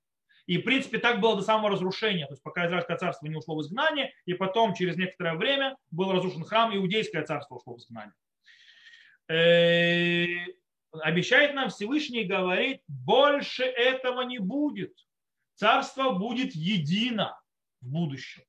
И, 0.46 0.58
в 0.58 0.62
принципе, 0.62 0.98
так 0.98 1.20
было 1.20 1.36
до 1.36 1.42
самого 1.42 1.70
разрушения. 1.70 2.26
То 2.26 2.34
есть, 2.34 2.42
пока 2.42 2.66
Израильское 2.66 2.96
царство 2.96 3.26
не 3.26 3.36
ушло 3.36 3.56
в 3.56 3.62
изгнание, 3.62 4.12
и 4.26 4.34
потом, 4.34 4.74
через 4.74 4.96
некоторое 4.96 5.34
время, 5.34 5.76
был 5.90 6.12
разрушен 6.12 6.44
храм, 6.44 6.74
Иудейское 6.74 7.24
царство 7.24 7.56
ушло 7.56 7.74
в 7.74 7.78
изгнание. 7.78 8.14
э, 9.28 10.26
обещает 10.92 11.54
нам 11.54 11.70
Всевышний 11.70 12.24
говорит, 12.24 12.80
больше 12.86 13.64
этого 13.64 14.22
не 14.22 14.38
будет. 14.38 14.94
Царство 15.54 16.10
будет 16.10 16.54
едино 16.54 17.40
в 17.80 17.88
будущем. 17.88 18.44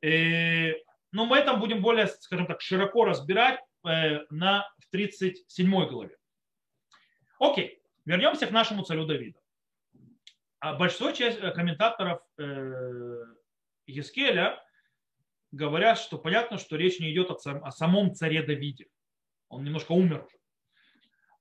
Э, 0.00 0.72
но 1.12 1.26
мы 1.26 1.36
это 1.36 1.54
будем 1.54 1.82
более, 1.82 2.06
скажем 2.06 2.46
так, 2.46 2.60
широко 2.62 3.04
разбирать 3.04 3.60
э, 3.86 4.20
на, 4.30 4.66
в 4.78 4.90
37 4.90 5.88
главе. 5.88 6.16
Окей, 7.38 7.82
вернемся 8.04 8.46
к 8.46 8.50
нашему 8.50 8.84
царю 8.84 9.06
Давиду. 9.06 9.40
А 10.60 10.74
большинство 10.74 11.12
часть, 11.12 11.38
э, 11.38 11.50
комментаторов 11.52 12.20
Ескеля 13.86 14.62
говорят, 15.52 15.98
что 15.98 16.18
понятно, 16.18 16.58
что 16.58 16.76
речь 16.76 17.00
не 17.00 17.12
идет 17.12 17.30
о 17.30 17.70
самом 17.70 18.14
царе 18.14 18.42
Давиде. 18.42 18.88
Он 19.48 19.64
немножко 19.64 19.92
умер 19.92 20.24
уже. 20.24 20.36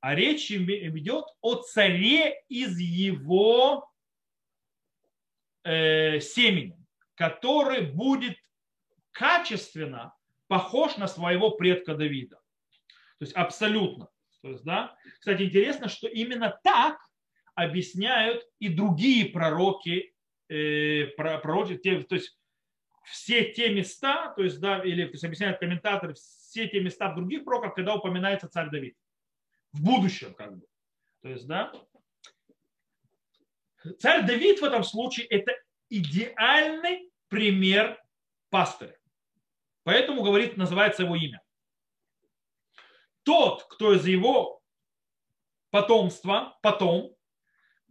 А 0.02 0.16
речь 0.16 0.52
идет 0.52 1.26
о 1.42 1.56
царе 1.56 2.44
из 2.50 2.78
его 2.78 3.90
э, 5.64 6.20
семени, 6.20 6.78
который 7.16 7.82
будет 7.82 8.38
качественно 9.12 10.14
похож 10.48 10.98
на 10.98 11.08
своего 11.08 11.52
предка 11.52 11.96
Давида. 11.96 12.36
То 12.36 13.22
есть 13.22 13.34
абсолютно. 13.34 14.10
То 14.44 14.50
есть, 14.50 14.64
да? 14.66 14.96
Кстати, 15.20 15.44
интересно, 15.44 15.88
что 15.88 16.08
именно 16.08 16.60
так 16.64 17.00
объясняют 17.56 18.46
и 18.60 18.68
другие 18.68 19.28
пророки, 19.28 20.14
э, 20.50 21.06
пророки 21.16 21.78
те, 21.78 22.02
то 22.04 22.16
есть 22.16 22.38
все 23.06 23.54
те 23.54 23.74
места, 23.74 24.34
то 24.36 24.44
есть, 24.44 24.60
да, 24.60 24.84
или 24.84 25.06
то 25.06 25.12
есть 25.14 25.24
объясняют 25.24 25.60
комментаторы, 25.60 26.14
все 26.14 26.68
те 26.68 26.82
места 26.82 27.10
в 27.10 27.16
других 27.16 27.46
пророках, 27.46 27.74
когда 27.74 27.96
упоминается 27.96 28.50
царь 28.50 28.70
Давид. 28.70 28.98
В 29.72 29.82
будущем, 29.82 30.34
как 30.34 30.58
бы. 30.58 30.68
То 31.22 31.30
есть, 31.30 31.48
да. 31.48 31.72
Царь 34.00 34.26
Давид 34.28 34.60
в 34.60 34.66
этом 34.66 34.84
случае 34.84 35.26
это 35.28 35.54
идеальный 35.90 37.10
пример 37.30 37.98
пастыря. 38.50 38.98
Поэтому, 39.84 40.22
говорит, 40.22 40.58
называется 40.58 41.04
его 41.04 41.16
имя. 41.16 41.42
Тот, 43.24 43.64
кто 43.70 43.94
из 43.94 44.06
его 44.06 44.62
потомства, 45.70 46.58
потом, 46.62 47.16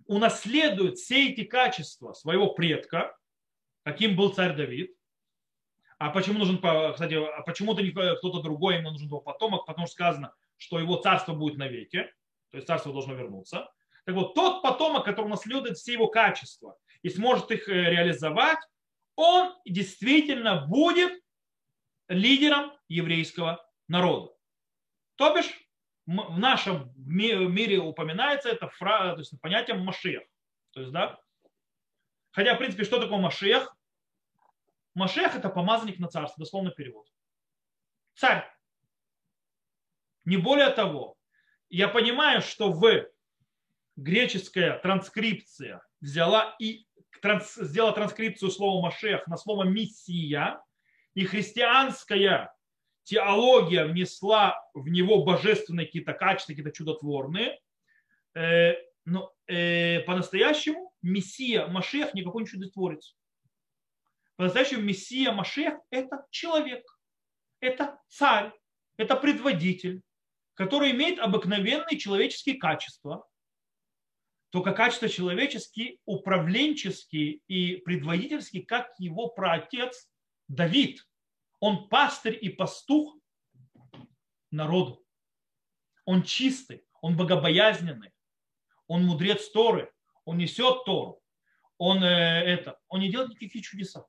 унаследует 0.07 0.99
все 0.99 1.31
эти 1.31 1.45
качества 1.45 2.13
своего 2.13 2.53
предка, 2.53 3.17
каким 3.83 4.17
был 4.17 4.33
царь 4.33 4.55
Давид. 4.57 4.95
А 5.99 6.11
почему 6.11 6.41
нужен, 6.41 6.57
кстати, 6.57 7.15
а 7.15 7.43
почему-то 7.43 7.83
кто-то 8.17 8.43
другой 8.43 8.79
ему 8.79 8.91
нужен 8.91 9.09
был 9.09 9.21
потомок, 9.21 9.67
потому 9.67 9.87
что 9.87 9.95
сказано, 9.95 10.35
что 10.57 10.79
его 10.79 10.97
царство 10.97 11.33
будет 11.33 11.59
навеки, 11.59 12.11
то 12.51 12.57
есть 12.57 12.67
царство 12.67 12.93
должно 12.93 13.15
вернуться. 13.15 13.71
Так 14.05 14.15
вот, 14.17 14.35
тот 14.35 14.63
потомок, 14.63 15.05
который 15.05 15.27
унаследует 15.27 15.79
все 15.79 15.93
его 15.93 16.09
качества 16.09 16.77
и 17.03 17.09
сможет 17.09 17.51
их 17.53 17.69
э, 17.69 17.91
реализовать, 17.91 18.59
он 19.15 19.55
действительно 19.65 20.67
будет 20.67 21.23
лидером 22.09 22.73
еврейского 22.89 23.65
народа. 23.89 24.33
То 25.17 25.35
бишь, 25.35 25.51
в 26.07 26.39
нашем 26.39 26.93
мире 26.97 27.79
упоминается 27.79 28.49
это 28.49 28.69
фраза, 28.69 29.15
то 29.15 29.21
есть 29.21 29.41
понятие 29.41 29.77
Машех. 29.77 30.23
То 30.73 30.81
есть, 30.81 30.93
да, 30.93 31.21
Хотя, 32.33 32.55
в 32.55 32.59
принципе, 32.59 32.85
что 32.85 32.99
такое 32.99 33.19
Машех? 33.19 33.77
Машех– 34.95 35.35
это 35.37 35.49
помазанник 35.49 35.99
на 35.99 36.09
царство, 36.09 36.43
дословный 36.43 36.73
перевод. 36.73 37.07
Царь. 38.15 38.51
Не 40.25 40.37
более 40.37 40.71
того, 40.71 41.17
я 41.69 41.89
понимаю, 41.89 42.41
что 42.41 42.73
в 42.73 43.07
греческая 43.97 44.79
транскрипция 44.79 45.83
взяла 46.01 46.57
и 46.59 46.87
транс, 47.21 47.55
сделала 47.55 47.93
транскрипцию 47.93 48.51
слова 48.51 48.83
Машех 48.83 49.27
на 49.27 49.37
слово 49.37 49.65
Мессия, 49.65 50.63
и 51.15 51.27
христианская 51.27 52.55
теология 53.05 53.85
внесла 53.85 54.57
в 54.75 54.89
него 54.89 55.25
божественные 55.25 55.87
какие-то 55.87 56.13
качества, 56.13 56.53
какие-то 56.53 56.73
чудотворные, 56.73 57.59
э, 58.35 58.75
но 59.05 59.33
э, 59.47 60.01
по-настоящему 60.01 60.93
Мессия 61.03 61.67
Машех 61.67 62.15
никакой 62.15 62.43
не 62.43 62.49
чудотворец. 62.49 63.17
По-настоящему 64.37 64.83
Мессия 64.83 65.33
Машех– 65.33 65.75
это 65.91 66.25
человек, 66.31 66.85
это 67.61 67.99
царь, 68.09 68.53
это 68.97 69.17
предводитель, 69.17 70.03
который 70.55 70.93
имеет 70.93 71.19
обыкновенные 71.19 71.99
человеческие 71.99 72.57
качества, 72.57 73.27
только 74.51 74.73
качества 74.73 75.09
человеческие, 75.09 75.99
управленческие 76.05 77.41
и 77.49 77.77
предводительские, 77.77 78.67
как 78.67 78.93
его 78.99 79.29
праотец 79.29 80.09
Давид. 80.47 81.07
Он 81.63 81.89
пастырь 81.89 82.37
и 82.43 82.49
пастух 82.49 83.17
народу. 84.51 85.07
Он 86.05 86.25
чистый, 86.25 86.85
он 87.01 87.17
богобоязненный, 87.17 88.11
он 88.89 89.05
мудрец 89.05 89.49
Торы, 89.53 89.93
он 90.25 90.39
несет 90.39 90.85
Тору, 90.85 91.23
он, 91.79 92.03
э, 92.03 92.09
это, 92.09 92.81
он 92.89 92.99
не 92.99 93.13
делает 93.13 93.31
никаких 93.31 93.65
чудеса. 93.65 94.05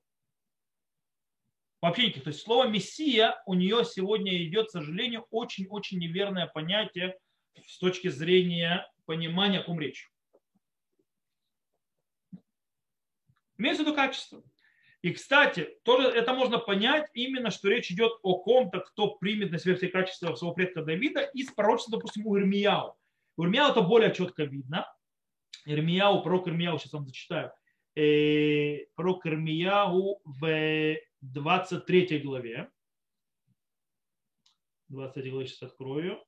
Вообще 1.79 2.07
никаких. 2.07 2.23
То 2.23 2.29
есть 2.31 2.41
слово 2.41 2.67
Мессия 2.67 3.39
у 3.45 3.53
нее 3.53 3.85
сегодня 3.85 4.43
идет, 4.47 4.69
к 4.69 4.71
сожалению, 4.71 5.27
очень-очень 5.29 5.99
неверное 5.99 6.47
понятие 6.47 7.19
с 7.67 7.77
точки 7.77 8.07
зрения 8.07 8.91
понимания, 9.05 9.59
о 9.59 9.63
ком 9.63 9.79
речь. 9.79 10.11
Имеется 13.59 13.83
в 13.83 13.85
виду 13.85 13.95
качество. 13.95 14.43
И, 15.03 15.11
кстати, 15.11 15.67
тоже 15.83 16.07
это 16.07 16.33
можно 16.33 16.59
понять 16.59 17.09
именно, 17.13 17.51
что 17.51 17.67
речь 17.67 17.91
идет 17.91 18.13
о 18.21 18.39
ком-то, 18.39 18.79
кто 18.79 19.15
примет 19.15 19.51
на 19.51 19.59
себя 19.59 19.75
все 19.75 19.89
качества 19.89 20.33
своего 20.35 20.55
предка 20.55 20.81
Давида 20.81 21.23
из 21.33 21.51
пророчества, 21.51 21.97
допустим, 21.97 22.25
у 22.25 22.37
Ирмияу. 22.37 22.95
У 23.35 23.43
Ирмияу 23.43 23.71
это 23.71 23.81
более 23.81 24.13
четко 24.13 24.45
видно. 24.45 24.87
Ирмияу, 25.65 26.23
пророк 26.23 26.47
Ирмияу, 26.47 26.79
сейчас 26.79 26.93
вам 26.93 27.05
зачитаю. 27.05 27.51
Э, 27.95 28.85
пророк 28.95 29.25
Ирмияу 29.25 30.21
в 30.23 30.95
23 31.19 32.19
главе. 32.19 32.71
23 34.87 35.31
главе 35.31 35.47
сейчас 35.47 35.63
открою. 35.63 36.23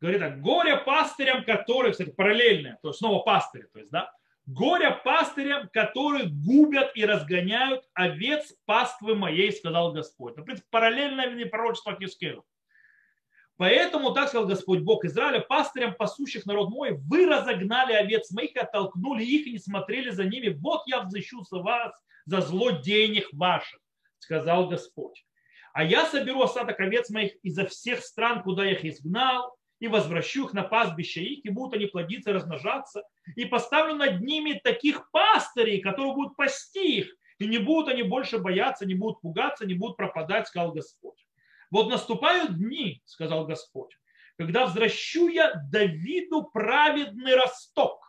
Говорит 0.00 0.20
так, 0.20 0.40
горе 0.40 0.78
пастырям, 0.78 1.44
которые, 1.44 1.92
кстати, 1.92 2.12
параллельные, 2.12 2.78
то 2.80 2.88
есть 2.88 2.98
снова 2.98 3.22
пастыри, 3.22 3.66
то 3.72 3.78
есть, 3.78 3.90
да, 3.90 4.10
горе 4.46 4.90
пастырям, 5.04 5.68
которые 5.72 6.28
губят 6.28 6.92
и 6.94 7.04
разгоняют 7.04 7.84
овец 7.94 8.54
паствы 8.64 9.14
моей, 9.14 9.52
сказал 9.52 9.92
Господь. 9.92 10.34
Это, 10.34 10.42
в 10.42 10.44
принципе, 10.44 10.68
параллельное 10.70 11.46
пророчество 11.46 11.92
к 11.92 12.00
Ескелу. 12.00 12.44
Поэтому, 13.58 14.12
так 14.12 14.28
сказал 14.28 14.46
Господь 14.46 14.80
Бог 14.80 15.04
Израиля, 15.06 15.40
пастырям, 15.40 15.94
пасущих 15.94 16.44
народ 16.44 16.68
мой, 16.68 16.92
вы 16.92 17.26
разогнали 17.26 17.94
овец 17.94 18.30
моих, 18.30 18.54
оттолкнули 18.56 19.24
их 19.24 19.46
и 19.46 19.52
не 19.52 19.58
смотрели 19.58 20.10
за 20.10 20.24
ними. 20.24 20.48
Вот 20.48 20.82
я 20.86 21.00
взыщу 21.00 21.42
за 21.42 21.58
вас 21.58 21.92
за 22.26 22.40
зло 22.42 22.70
денег 22.70 23.28
ваших, 23.32 23.80
сказал 24.18 24.68
Господь. 24.68 25.24
А 25.72 25.84
я 25.84 26.06
соберу 26.06 26.42
остаток 26.42 26.78
овец 26.80 27.08
моих 27.10 27.32
изо 27.42 27.66
всех 27.66 28.00
стран, 28.00 28.42
куда 28.42 28.64
я 28.64 28.72
их 28.72 28.84
изгнал, 28.84 29.55
и 29.78 29.88
возвращу 29.88 30.46
их 30.46 30.54
на 30.54 30.62
пастбище 30.62 31.22
их, 31.22 31.44
и 31.44 31.50
будут 31.50 31.74
они 31.74 31.86
плодиться 31.86 32.30
и 32.30 32.32
размножаться, 32.32 33.02
и 33.34 33.44
поставлю 33.44 33.94
над 33.94 34.20
ними 34.20 34.60
таких 34.62 35.10
пастырей, 35.10 35.80
которые 35.80 36.14
будут 36.14 36.36
пасти 36.36 36.98
их, 36.98 37.16
и 37.38 37.46
не 37.46 37.58
будут 37.58 37.88
они 37.88 38.02
больше 38.02 38.38
бояться, 38.38 38.86
не 38.86 38.94
будут 38.94 39.20
пугаться, 39.20 39.66
не 39.66 39.74
будут 39.74 39.96
пропадать, 39.96 40.48
сказал 40.48 40.72
Господь. 40.72 41.26
Вот 41.70 41.90
наступают 41.90 42.56
дни, 42.56 43.02
сказал 43.04 43.46
Господь, 43.46 43.98
когда 44.38 44.64
возвращу 44.64 45.28
я 45.28 45.52
Давиду 45.70 46.44
праведный 46.44 47.34
росток. 47.34 48.02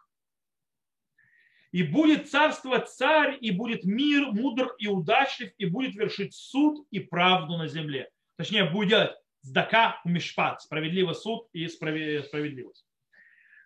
И 1.74 1.84
будет 1.84 2.30
царство 2.30 2.80
царь, 2.80 3.38
и 3.42 3.52
будет 3.52 3.84
мир, 3.84 4.32
мудр 4.32 4.74
и 4.80 4.88
удачлив, 4.88 5.52
и 5.58 5.66
будет 5.66 5.96
вершить 5.96 6.34
суд 6.34 6.88
и 6.92 7.00
правду 7.00 7.58
на 7.58 7.68
земле. 7.68 8.10
Точнее, 8.38 8.64
будет 8.64 9.18
Здака 9.48 10.02
Мишпат, 10.04 10.62
справедливый 10.62 11.16
суд 11.16 11.48
и 11.54 11.70
справедливость. 11.70 12.86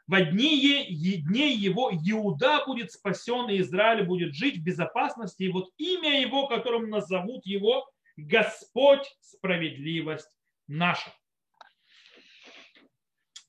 Во 0.06 0.22
дни, 0.22 0.86
дней 1.28 1.56
его 1.56 1.92
Иуда 1.92 2.64
будет 2.68 2.92
спасен, 2.92 3.50
и 3.50 3.62
Израиль 3.62 4.04
будет 4.04 4.36
жить 4.36 4.58
в 4.58 4.64
безопасности. 4.64 5.44
И 5.44 5.50
вот 5.50 5.72
имя 5.78 6.22
его, 6.22 6.48
которым 6.48 6.90
назовут 6.92 7.48
его, 7.48 7.90
Господь 8.16 9.08
справедливость 9.22 10.30
наша. 10.68 11.12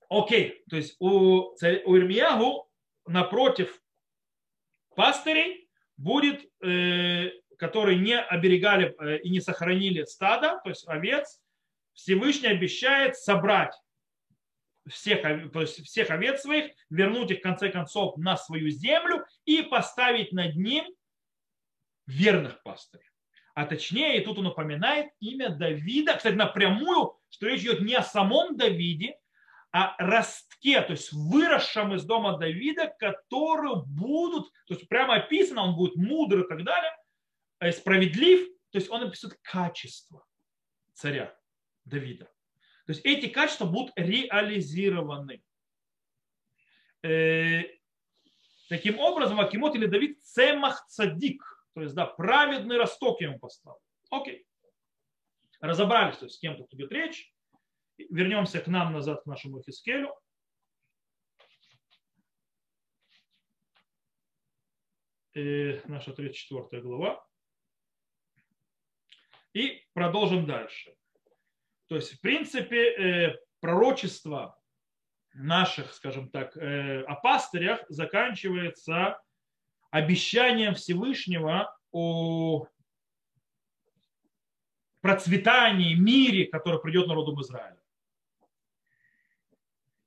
Окей, 0.09 0.63
то 0.71 0.77
есть 0.77 0.97
у, 1.01 1.53
у 1.53 1.97
Ирмиягу 1.99 2.67
напротив 3.07 3.79
пастырей 4.97 5.69
будет, 5.99 6.49
э, 6.65 7.31
которые 7.59 7.99
не 7.99 8.19
оберегали 8.19 8.95
э, 8.99 9.19
и 9.19 9.29
не 9.29 9.41
сохранили 9.41 10.05
стадо, 10.05 10.61
то 10.65 10.71
есть 10.71 10.89
овец, 10.89 11.43
Всевышний 11.95 12.49
обещает 12.49 13.17
собрать 13.17 13.75
всех, 14.89 15.21
всех 15.67 16.11
овец 16.11 16.43
своих, 16.43 16.73
вернуть 16.91 17.31
их 17.31 17.39
в 17.39 17.43
конце 17.43 17.71
концов 17.71 18.17
на 18.17 18.37
свою 18.37 18.71
землю 18.71 19.25
и 19.45 19.63
поставить 19.63 20.33
над 20.33 20.57
ним 20.57 20.85
верных 22.07 22.63
пастырей. 22.63 23.07
А 23.55 23.67
точнее, 23.67 24.19
и 24.21 24.25
тут 24.25 24.39
он 24.39 24.47
упоминает 24.47 25.13
имя 25.21 25.51
Давида, 25.51 26.17
кстати, 26.17 26.35
напрямую, 26.35 27.19
что 27.29 27.47
речь 27.47 27.63
идет 27.63 27.83
не 27.83 27.95
о 27.95 28.03
самом 28.03 28.57
Давиде, 28.57 29.17
а 29.73 29.95
ростке, 29.99 30.81
то 30.83 30.93
есть 30.93 31.13
выросшем 31.13 31.95
из 31.95 32.05
дома 32.05 32.39
Давида, 32.39 32.95
которые 32.99 33.83
будут, 33.87 34.51
то 34.67 34.75
есть 34.75 34.89
прямо 34.89 35.17
описано, 35.17 35.65
он 35.65 35.77
будет 35.77 35.97
мудр 35.97 36.41
и 36.41 36.49
так 36.49 36.65
далее, 36.65 36.95
э, 37.61 37.73
справедлив, 37.73 38.49
то 38.71 38.79
есть 38.79 38.91
он 38.91 39.03
описывает 39.03 39.39
качество 39.43 40.25
царя 40.95 41.35
Давида. 41.85 42.25
То 42.87 42.93
есть 42.93 43.05
эти 43.05 43.29
качества 43.29 43.67
будут 43.67 43.93
реализированы. 43.97 45.43
Э, 47.03 47.63
таким 48.69 48.99
образом, 48.99 49.41
Акимот 49.41 49.75
или 49.75 49.87
Давид 49.87 50.23
цемах 50.23 50.87
цадик, 50.87 51.43
то 51.75 51.83
есть, 51.83 51.95
да, 51.95 52.07
праведный 52.07 52.77
росток 52.77 53.21
ему 53.21 53.39
поставил. 53.39 53.81
Окей. 54.11 54.47
Разобрались, 55.61 56.19
то 56.19 56.27
есть, 56.27 56.37
с 56.37 56.39
кем 56.39 56.57
тут 56.57 56.73
идет 56.75 56.93
речь. 56.93 57.33
Вернемся 57.97 58.61
к 58.61 58.67
нам 58.67 58.93
назад, 58.93 59.23
к 59.23 59.27
нашему 59.27 59.63
Хискелю. 59.63 60.15
И 65.35 65.81
наша 65.87 66.13
34 66.13 66.83
глава. 66.83 67.27
И 69.55 69.87
продолжим 69.93 70.47
дальше. 70.47 70.95
То 71.93 71.97
есть, 71.97 72.15
в 72.15 72.21
принципе, 72.23 72.85
э, 72.87 73.39
пророчество 73.61 74.59
наших, 75.35 75.93
скажем 75.93 76.31
так, 76.31 76.57
э, 76.57 77.03
о 77.03 77.17
пастырях 77.17 77.85
заканчивается 77.91 79.21
обещанием 79.91 80.75
Всевышнего 80.75 81.77
о 81.91 82.67
процветании, 85.03 85.95
мире, 85.95 86.47
который 86.47 86.81
придет 86.81 87.09
народу 87.09 87.39
Израиля. 87.43 87.83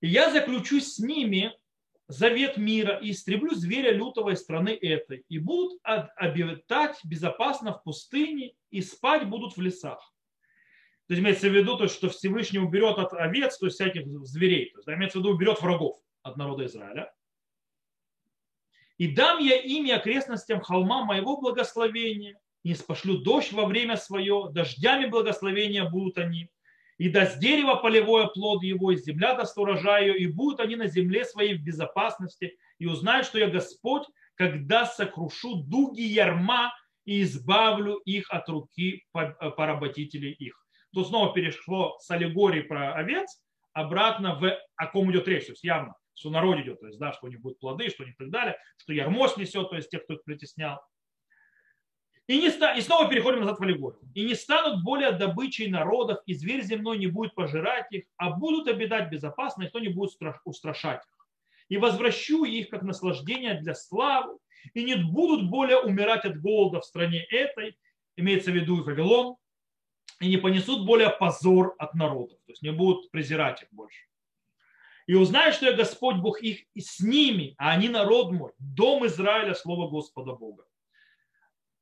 И 0.02 0.08
я 0.08 0.32
заключу 0.32 0.80
с 0.80 0.98
ними 0.98 1.56
завет 2.08 2.58
мира 2.58 2.98
и 2.98 3.12
истреблю 3.12 3.54
зверя 3.54 3.92
лютого 3.92 4.32
из 4.32 4.42
страны 4.42 4.70
этой, 4.70 5.24
и 5.30 5.38
будут 5.38 5.80
обитать 5.84 6.98
безопасно 7.04 7.74
в 7.74 7.84
пустыне, 7.84 8.56
и 8.72 8.82
спать 8.82 9.30
будут 9.30 9.56
в 9.56 9.62
лесах. 9.62 10.15
То 11.08 11.14
есть 11.14 11.22
имеется 11.22 11.50
в 11.50 11.54
виду, 11.56 11.78
то, 11.78 11.88
что 11.88 12.10
Всевышний 12.10 12.60
уберет 12.60 12.98
от 12.98 13.14
овец, 13.14 13.58
то 13.58 13.68
есть 13.68 13.76
всяких 13.76 14.08
зверей. 14.26 14.72
То 14.72 14.80
есть, 14.80 14.88
имеется 14.88 15.20
в 15.20 15.22
виду, 15.22 15.34
уберет 15.34 15.62
врагов 15.62 16.00
от 16.24 16.36
народа 16.38 16.66
Израиля. 16.66 17.14
И 18.98 19.14
дам 19.14 19.40
я 19.40 19.58
имя 19.58 19.98
окрестностям 19.98 20.62
холма 20.62 21.06
моего 21.06 21.40
благословения, 21.40 22.40
и 22.64 22.74
спошлю 22.74 23.20
дождь 23.20 23.52
во 23.52 23.66
время 23.66 23.98
свое, 23.98 24.50
дождями 24.52 25.06
благословения 25.06 25.88
будут 25.88 26.18
они, 26.18 26.50
и 26.98 27.10
даст 27.10 27.40
дерево 27.40 27.76
полевое 27.76 28.28
плод 28.28 28.64
его, 28.64 28.92
и 28.92 28.98
земля 28.98 29.36
даст 29.36 29.58
урожаю, 29.58 30.16
и 30.16 30.26
будут 30.26 30.62
они 30.62 30.76
на 30.76 30.88
земле 30.88 31.26
своей 31.26 31.58
в 31.58 31.64
безопасности, 31.64 32.58
и 32.80 32.88
узнают, 32.88 33.28
что 33.28 33.38
я 33.38 33.48
Господь, 33.48 34.08
когда 34.36 34.86
сокрушу 34.86 35.58
дуги 35.58 36.02
ярма 36.02 36.74
и 37.04 37.22
избавлю 37.22 37.98
их 37.98 38.32
от 38.32 38.50
руки 38.50 39.06
поработителей 39.12 40.32
их. 40.32 40.65
Тут 40.96 41.10
снова 41.10 41.34
перешло 41.34 41.98
с 42.00 42.10
аллегории 42.10 42.62
про 42.62 42.94
овец 42.94 43.40
обратно 43.74 44.36
в 44.40 44.58
о 44.76 44.88
ком 44.88 45.12
идет 45.12 45.28
речь. 45.28 45.46
То 45.46 45.52
есть 45.52 45.64
явно 45.64 45.94
что 46.16 46.30
народ 46.30 46.60
идет, 46.60 46.80
то 46.80 46.88
есть, 46.88 46.98
да, 46.98 47.12
что 47.12 47.28
у 47.28 47.30
них 47.30 47.42
будут 47.42 47.60
плоды, 47.60 47.90
что 47.90 48.04
у 48.04 48.06
них 48.06 48.16
и 48.16 48.18
так 48.18 48.30
далее, 48.30 48.58
что 48.78 48.94
ярмос 48.94 49.36
несет, 49.36 49.70
то 49.70 49.76
есть 49.76 49.90
тех, 49.90 50.04
кто 50.06 50.14
их 50.14 50.24
притеснял. 50.24 50.80
И, 52.28 52.40
не 52.40 52.50
ста... 52.50 52.74
и 52.74 52.82
снова 52.82 53.10
переходим 53.10 53.42
назад 53.42 53.60
в 53.60 53.64
аллегорию. 53.64 54.00
И 54.16 54.24
не 54.24 54.34
станут 54.34 54.82
более 54.84 55.12
добычей 55.12 55.68
народов, 55.68 56.20
и 56.26 56.34
зверь 56.34 56.62
земной 56.62 56.98
не 56.98 57.08
будет 57.08 57.36
пожирать 57.36 57.92
их, 57.92 58.06
а 58.18 58.32
будут 58.32 58.68
обитать 58.68 59.12
безопасно, 59.12 59.64
и 59.64 59.66
никто 59.66 59.80
не 59.80 59.90
будет 59.90 60.18
устрашать 60.46 61.02
их. 61.06 61.28
И 61.68 61.78
возвращу 61.78 62.46
их 62.46 62.70
как 62.70 62.84
наслаждение 62.84 63.60
для 63.60 63.76
славы, 63.76 64.38
и 64.74 64.84
не 64.84 64.96
будут 64.96 65.50
более 65.50 65.80
умирать 65.80 66.26
от 66.26 66.40
голода 66.40 66.80
в 66.80 66.86
стране 66.86 67.26
этой, 67.30 67.78
имеется 68.16 68.52
в 68.52 68.56
виду 68.56 68.80
и 68.80 68.84
Вавилон, 68.84 69.36
и 70.20 70.30
не 70.30 70.38
понесут 70.38 70.86
более 70.86 71.10
позор 71.10 71.76
от 71.78 71.94
народов, 71.94 72.38
то 72.46 72.52
есть 72.52 72.62
не 72.62 72.72
будут 72.72 73.12
презирать 73.12 73.64
их 73.64 73.68
больше 73.72 74.06
и 75.08 75.14
узнают, 75.14 75.56
что 75.56 75.68
я 75.68 75.74
Господь 75.74 76.18
Бог 76.18 76.42
их 76.42 76.66
и 76.74 76.82
с 76.82 77.00
ними, 77.00 77.54
а 77.58 77.72
они 77.72 77.90
народ 77.90 78.32
мой, 78.32 78.52
дом 78.58 79.06
Израиля, 79.06 79.54
слово 79.54 79.90
Господа 79.90 80.34
Бога. 80.34 80.66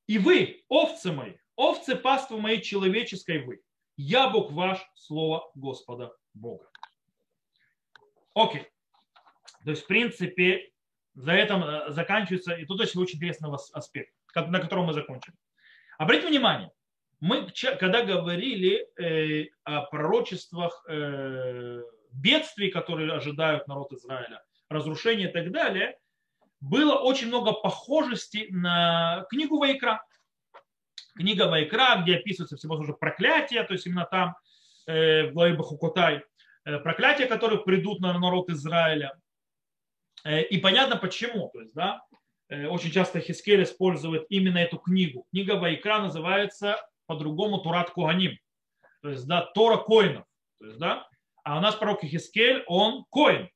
И 0.08 0.18
вы, 0.18 0.64
овцы 0.68 1.12
мои, 1.12 1.36
овцы 1.56 1.96
паства 1.96 2.38
моей 2.38 2.62
человеческой 2.62 3.44
вы, 3.44 3.62
я 3.96 4.30
Бог 4.30 4.52
ваш, 4.52 4.80
слово 4.96 5.50
Господа 5.56 6.14
Бога. 6.34 6.70
Окей. 8.34 8.68
То 9.64 9.70
есть, 9.70 9.84
в 9.84 9.88
принципе, 9.88 10.72
за 11.14 11.32
этим 11.34 11.64
э, 11.64 11.92
заканчивается, 11.92 12.54
и 12.56 12.66
тут 12.66 12.82
очень 12.82 13.00
интересный 13.00 13.50
аспект, 13.74 14.14
на 14.36 14.60
котором 14.60 14.86
мы 14.86 14.94
закончим. 14.94 15.34
Обратите 15.98 16.28
внимание, 16.28 16.72
мы 17.24 17.48
когда 17.80 18.04
говорили 18.04 18.86
э, 19.00 19.48
о 19.64 19.84
пророчествах 19.84 20.84
э, 20.90 21.82
бедствий, 22.12 22.70
которые 22.70 23.14
ожидают 23.14 23.66
народ 23.66 23.94
Израиля, 23.94 24.44
разрушения 24.68 25.30
и 25.30 25.32
так 25.32 25.50
далее, 25.54 25.98
было 26.60 26.96
очень 26.96 27.28
много 27.28 27.54
похожести 27.54 28.48
на 28.50 29.26
книгу 29.30 29.58
Вайкра. 29.58 30.04
Книга 31.16 31.48
Вайкра, 31.48 32.02
где 32.02 32.18
описываются 32.18 32.58
всевозможные 32.58 32.98
проклятия, 32.98 33.64
то 33.64 33.72
есть 33.72 33.88
именно 33.88 34.04
там, 34.04 34.36
э, 34.88 35.28
в 35.28 35.32
главе 35.32 35.54
Бахукотай, 35.54 36.26
проклятия, 36.66 37.26
которые 37.26 37.64
придут 37.64 38.02
на 38.02 38.20
народ 38.20 38.50
Израиля. 38.50 39.18
И 40.28 40.58
понятно 40.58 40.98
почему. 40.98 41.50
То 41.54 41.62
есть, 41.62 41.74
да, 41.74 42.02
очень 42.50 42.92
часто 42.92 43.22
Хискель 43.22 43.64
использует 43.64 44.26
именно 44.28 44.58
эту 44.58 44.78
книгу. 44.78 45.26
Книга 45.32 45.54
Вайкра 45.54 46.00
называется 46.00 46.78
по-другому 47.06 47.60
Турат 47.60 47.92
Куганим. 47.92 48.38
То 49.02 49.10
есть, 49.10 49.28
да, 49.28 49.42
Тора 49.42 49.78
Коинов. 49.78 50.26
То 50.60 50.66
есть, 50.66 50.80
да, 50.80 51.08
а 51.44 51.58
у 51.58 51.62
нас 51.62 51.76
пророк 51.76 52.04
Хискель, 52.04 52.64
он 52.68 53.06
коин. 53.12 53.50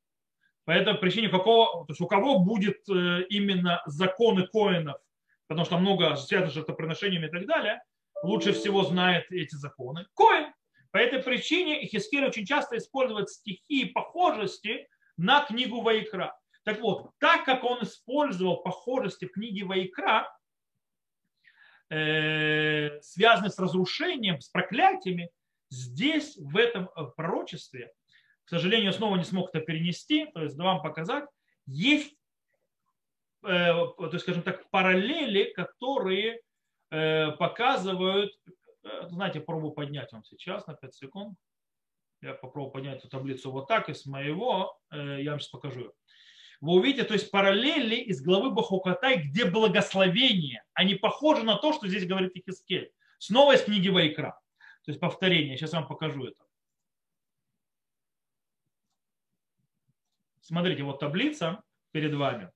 По 0.65 0.71
этой 0.71 0.93
причине 0.95 1.29
какого, 1.29 1.85
то 1.85 1.91
есть 1.91 2.01
у 2.01 2.07
кого 2.07 2.39
будет 2.39 2.77
э, 2.89 3.23
именно 3.29 3.81
законы 3.85 4.45
коинов, 4.45 4.97
потому 5.47 5.65
что 5.65 5.77
много 5.77 6.15
связано 6.17 6.51
с 6.51 6.53
жертвоприношениями 6.53 7.27
и 7.27 7.29
так 7.29 7.47
далее, 7.47 7.81
лучше 8.23 8.51
всего 8.51 8.83
знает 8.83 9.31
эти 9.31 9.55
законы. 9.55 10.05
Коин. 10.13 10.51
По 10.91 10.97
этой 10.97 11.21
причине 11.21 11.85
Хискель 11.85 12.25
очень 12.25 12.45
часто 12.45 12.77
использует 12.77 13.29
стихи 13.29 13.85
похожести 13.85 14.87
на 15.15 15.45
книгу 15.45 15.81
Вайкра. 15.81 16.37
Так 16.63 16.81
вот, 16.81 17.11
так 17.19 17.45
как 17.45 17.63
он 17.63 17.83
использовал 17.83 18.57
похожести 18.57 19.25
в 19.25 19.31
книге 19.31 19.63
Вайкра, 19.63 20.29
э, 21.89 22.99
связанные 23.01 23.51
с 23.51 23.59
разрушением, 23.59 24.41
с 24.41 24.49
проклятиями, 24.49 25.31
Здесь, 25.69 26.37
в 26.37 26.55
этом 26.55 26.89
э, 26.95 27.03
пророчестве, 27.15 27.91
к 28.45 28.49
сожалению, 28.49 28.93
снова 28.93 29.17
не 29.17 29.25
смог 29.25 29.49
это 29.49 29.59
перенести, 29.59 30.27
то 30.27 30.41
есть 30.41 30.57
вам 30.57 30.81
показать, 30.81 31.25
есть, 31.65 32.15
э, 33.43 33.47
то 33.47 34.09
есть, 34.13 34.23
скажем 34.23 34.43
так, 34.43 34.69
параллели, 34.69 35.51
которые 35.53 36.39
э, 36.91 37.31
показывают, 37.33 38.31
знаете, 39.09 39.41
пробую 39.41 39.73
поднять 39.73 40.13
вам 40.13 40.23
сейчас 40.23 40.65
на 40.67 40.73
5 40.73 40.95
секунд. 40.95 41.37
Я 42.21 42.33
попробую 42.33 42.71
поднять 42.71 42.99
эту 42.99 43.09
таблицу 43.09 43.51
вот 43.51 43.67
так, 43.67 43.89
из 43.89 44.05
моего, 44.05 44.79
я 44.91 45.31
вам 45.31 45.39
сейчас 45.39 45.49
покажу. 45.49 45.93
Вы 46.59 46.73
увидите, 46.73 47.03
то 47.03 47.13
есть 47.13 47.29
параллели 47.29 47.95
из 47.95 48.21
главы 48.21 48.51
Бахукатай, 48.51 49.17
где 49.17 49.45
благословение, 49.45 50.63
они 50.73 50.95
похожи 50.95 51.43
на 51.43 51.55
то, 51.55 51.73
что 51.73 51.87
здесь 51.87 52.07
говорит 52.07 52.35
Ихискель. 52.35 52.91
Снова 53.19 53.55
из 53.55 53.63
книги 53.63 53.89
Вайкра. 53.89 54.39
То 54.83 54.91
есть 54.91 54.99
повторение. 54.99 55.57
Сейчас 55.57 55.73
вам 55.73 55.87
покажу 55.87 56.25
это. 56.25 56.43
Смотрите, 60.41 60.83
вот 60.83 60.99
таблица 60.99 61.61
перед 61.91 62.13
вами. 62.13 62.51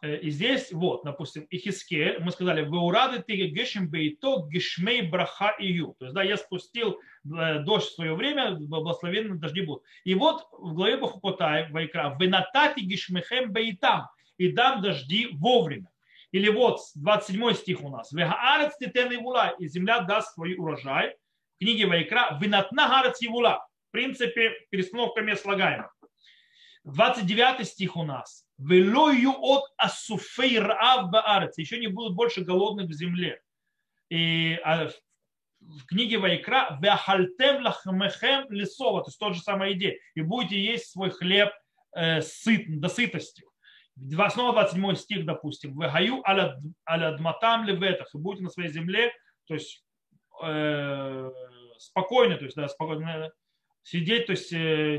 Э, 0.00 0.16
и 0.16 0.30
здесь, 0.30 0.72
вот, 0.72 1.02
допустим, 1.04 1.46
Ихискель, 1.50 2.18
мы 2.20 2.30
сказали, 2.30 2.62
«Веурады 2.62 3.22
ты 3.22 3.34
гешем 3.34 3.88
бейто 3.88 4.46
гешмей 4.48 5.02
браха 5.02 5.56
ию». 5.58 5.96
То 5.98 6.06
есть, 6.06 6.14
да, 6.14 6.22
я 6.22 6.36
спустил 6.36 7.00
э, 7.24 7.60
дождь 7.60 7.88
в 7.88 7.94
свое 7.94 8.14
время, 8.14 8.54
благословенные 8.54 9.38
дожди 9.38 9.62
будут. 9.62 9.82
И 10.04 10.14
вот 10.14 10.46
в 10.52 10.74
главе 10.74 10.96
Бахупотай, 10.96 11.70
Вайкра, 11.70 12.16
«Венатати 12.18 12.80
гешмехем 12.80 13.52
бейтам» 13.52 14.08
и 14.36 14.52
дам 14.52 14.82
дожди 14.82 15.28
вовремя. 15.32 15.90
Или 16.30 16.50
вот 16.50 16.80
27 16.94 17.54
стих 17.54 17.82
у 17.82 17.88
нас. 17.88 18.12
Вегаарец 18.12 18.76
титен 18.76 19.12
ивула, 19.14 19.54
и 19.58 19.66
земля 19.66 20.00
даст 20.00 20.34
свой 20.34 20.54
урожай. 20.56 21.16
В 21.56 21.64
книге 21.64 21.86
Вайкра. 21.86 22.38
Винатна 22.40 22.86
гарец 22.86 23.16
ивула. 23.22 23.66
В 23.88 23.92
принципе, 23.92 24.52
перестановка 24.70 25.22
мест 25.22 25.42
слагаемых. 25.42 25.96
29 26.84 27.66
стих 27.66 27.96
у 27.96 28.04
нас. 28.04 28.47
Велою 28.58 29.34
от 29.38 29.64
асуфей 29.76 30.60
баарец. 30.60 31.58
Еще 31.58 31.78
не 31.78 31.86
будут 31.86 32.14
больше 32.16 32.42
голодных 32.42 32.88
в 32.88 32.92
земле. 32.92 33.40
И 34.10 34.58
а 34.64 34.90
в 35.60 35.86
книге 35.86 36.18
Вайкра 36.18 36.78
«Вяхальтем 36.80 37.64
лахмехем 37.64 38.50
лесова», 38.50 39.02
то 39.02 39.08
есть 39.08 39.18
тот 39.18 39.34
же 39.34 39.40
самая 39.40 39.72
идея, 39.72 39.98
и 40.14 40.20
будете 40.20 40.60
есть 40.60 40.90
свой 40.90 41.10
хлеб 41.10 41.50
э, 41.94 42.20
сыт, 42.22 42.80
до 42.80 42.88
сытости. 42.88 43.44
Снова 44.30 44.52
27 44.52 44.94
стих, 44.94 45.26
допустим, 45.26 45.78
«Вегаю 45.78 46.22
алядматам 46.84 47.64
леветах», 47.64 48.14
и 48.14 48.18
будете 48.18 48.44
на 48.44 48.50
своей 48.50 48.70
земле, 48.70 49.12
то 49.46 49.54
есть 49.54 49.84
э, 50.42 51.30
спокойно, 51.78 52.36
то 52.36 52.44
есть 52.44 52.56
да, 52.56 52.68
спокойно 52.68 53.32
сидеть, 53.82 54.26
то 54.26 54.32
есть 54.32 54.52
э, 54.52 54.98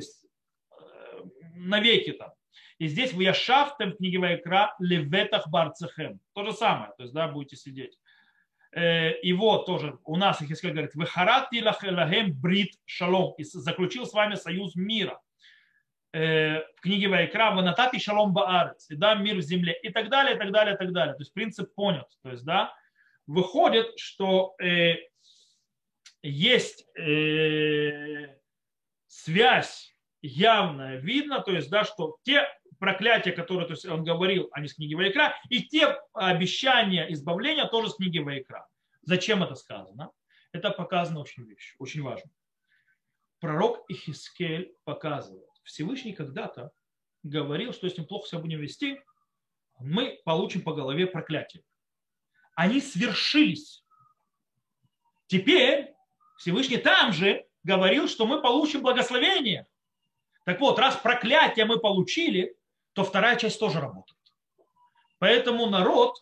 навеки 1.56 2.12
там. 2.14 2.32
И 2.80 2.88
здесь 2.88 3.14
в 3.14 3.20
Яшафтем 3.20 3.92
книге 3.92 4.20
Вайкра 4.20 4.74
леветах 4.80 5.50
барцехем. 5.50 6.20
То 6.34 6.46
же 6.46 6.54
самое, 6.54 6.94
то 6.98 7.04
есть 7.04 7.14
да, 7.14 7.28
будете 7.28 7.58
сидеть. 7.58 8.00
Э, 8.72 9.20
и 9.20 9.34
вот 9.34 9.66
тоже 9.66 10.00
у 10.06 10.16
нас 10.16 10.42
Ихискель 10.42 10.72
говорит, 10.72 10.96
«Вехарати 10.96 11.62
лахем 11.62 12.34
брит 12.34 12.76
шалом» 12.86 13.34
и 13.38 13.44
заключил 13.44 14.06
с 14.06 14.14
вами 14.14 14.36
союз 14.36 14.76
мира. 14.76 15.20
Э, 16.14 16.62
в 16.78 16.82
книге 16.82 17.10
Вайкра 17.10 17.52
«Ванатати 17.52 18.00
шалом 18.00 18.32
баарец» 18.32 18.90
и 18.90 18.96
дам 18.96 19.24
мир 19.26 19.36
в 19.36 19.42
земле 19.42 19.78
и 19.84 19.90
так 19.90 20.10
далее, 20.10 20.36
и 20.36 20.40
так 20.40 20.52
далее, 20.52 20.76
и 20.76 20.78
так 20.78 20.94
далее. 20.94 21.16
То 21.16 21.22
есть 21.22 21.34
принцип 21.34 21.74
понят. 21.76 22.08
То 22.24 22.32
есть, 22.32 22.46
да, 22.46 22.74
выходит, 23.28 23.98
что 23.98 24.56
э, 24.62 24.96
есть 26.22 26.86
связь 29.08 29.96
явная, 30.22 30.98
видно, 30.98 31.42
то 31.42 31.52
есть, 31.52 31.70
да, 31.70 31.84
что 31.84 32.18
те 32.24 32.48
проклятия, 32.80 33.32
которые 33.32 33.68
то 33.68 33.74
есть, 33.74 33.86
он 33.86 34.04
говорил, 34.04 34.50
они 34.54 34.68
с 34.68 34.74
книги 34.74 34.96
Вайкра, 34.96 35.36
и 35.50 35.64
те 35.64 36.00
обещания 36.14 37.12
избавления 37.14 37.68
тоже 37.68 37.90
с 37.90 37.96
книги 37.96 38.20
Вайкра. 38.20 38.68
Зачем 39.04 39.44
это 39.44 39.56
сказано? 39.56 40.12
Это 40.52 40.72
показано 40.72 41.20
очень 41.20 41.44
вещь, 41.44 41.76
очень 41.78 42.02
важно. 42.02 42.32
Пророк 43.40 43.86
Ихискель 43.90 44.74
показывает, 44.84 45.50
Всевышний 45.64 46.14
когда-то 46.14 46.72
говорил, 47.24 47.74
что 47.74 47.86
если 47.86 48.02
мы 48.02 48.08
плохо 48.08 48.28
себя 48.28 48.40
будем 48.40 48.60
вести, 48.60 49.02
мы 49.80 50.20
получим 50.26 50.62
по 50.62 50.74
голове 50.74 51.08
проклятие. 51.08 51.64
Они 52.56 52.82
свершились. 52.82 53.86
Теперь 55.28 55.94
Всевышний 56.38 56.78
там 56.78 57.14
же 57.14 57.46
говорил, 57.64 58.08
что 58.08 58.26
мы 58.26 58.42
получим 58.42 58.82
благословение. 58.82 59.68
Так 60.46 60.60
вот, 60.60 60.80
раз 60.80 60.98
проклятие 60.98 61.66
мы 61.66 61.80
получили, 61.80 62.58
то 62.94 63.04
вторая 63.04 63.38
часть 63.38 63.60
тоже 63.60 63.80
работает. 63.80 64.18
Поэтому 65.20 65.68
народ 65.68 66.16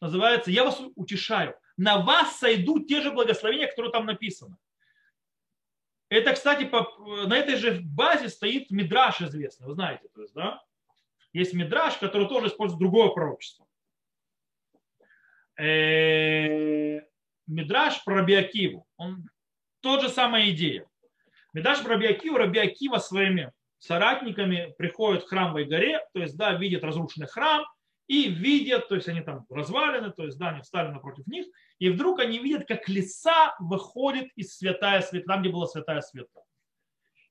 называется, 0.00 0.50
я 0.50 0.64
вас 0.64 0.80
утешаю, 0.94 1.58
на 1.76 1.98
вас 1.98 2.38
сойдут 2.38 2.88
те 2.88 3.00
же 3.00 3.12
благословения, 3.12 3.66
которые 3.66 3.92
там 3.92 4.06
написаны. 4.06 4.56
Это, 6.08 6.32
кстати, 6.32 6.64
по, 6.64 6.96
на 7.26 7.36
этой 7.36 7.56
же 7.56 7.80
базе 7.82 8.28
стоит 8.28 8.70
мидраш 8.70 9.20
известный, 9.20 9.66
вы 9.66 9.74
знаете, 9.74 10.08
то 10.14 10.22
есть, 10.22 10.34
да? 10.34 10.62
Есть 11.32 11.52
мидраш, 11.52 11.96
который 11.96 12.28
тоже 12.28 12.46
использует 12.46 12.80
другое 12.80 13.08
пророчество. 13.08 13.66
Э, 15.58 17.00
мидраш 17.46 18.04
про 18.04 18.16
Рабиакиву. 18.16 18.86
Он 18.96 19.28
тот 19.80 20.02
же 20.02 20.08
самая 20.08 20.50
идея. 20.50 20.88
Мидраш 21.52 21.82
про 21.82 21.94
Рабиакиву, 21.94 22.38
Рабиакива 22.38 22.98
своими 22.98 23.52
соратниками 23.78 24.74
приходят 24.78 25.24
в 25.24 25.28
храмовой 25.28 25.64
горе, 25.64 26.00
то 26.12 26.20
есть, 26.20 26.36
да, 26.36 26.52
видят 26.54 26.84
разрушенный 26.84 27.26
храм, 27.26 27.64
и 28.06 28.28
видят, 28.28 28.88
то 28.88 28.94
есть 28.94 29.08
они 29.08 29.20
там 29.20 29.46
развалины, 29.50 30.12
то 30.12 30.24
есть, 30.24 30.38
да, 30.38 30.50
они 30.50 30.62
встали 30.62 30.88
напротив 30.88 31.26
них, 31.26 31.46
и 31.78 31.90
вдруг 31.90 32.20
они 32.20 32.38
видят, 32.38 32.66
как 32.66 32.88
леса 32.88 33.54
выходит 33.58 34.30
из 34.36 34.56
святая 34.56 35.02
света, 35.02 35.26
там, 35.26 35.40
где 35.40 35.50
была 35.50 35.66
святая 35.66 36.00
света. 36.00 36.40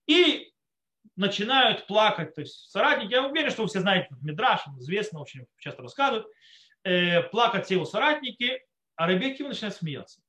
И 0.06 0.52
начинают 1.16 1.88
плакать, 1.88 2.36
то 2.36 2.42
есть 2.42 2.70
соратники, 2.70 3.12
я 3.12 3.26
уверен, 3.26 3.52
что 3.52 3.62
вы 3.62 3.70
все 3.70 3.80
знаете, 3.80 4.10
Мидраш, 4.22 4.62
известно, 4.80 5.22
очень 5.22 5.46
часто 5.58 5.82
рассказывают, 5.82 6.28
э, 6.84 7.24
плакать 7.24 7.66
все 7.66 7.76
его 7.76 7.86
соратники, 7.86 8.60
а 8.96 9.08
Рабекива 9.08 9.50
начинает 9.50 9.76
смеяться. 9.76 10.22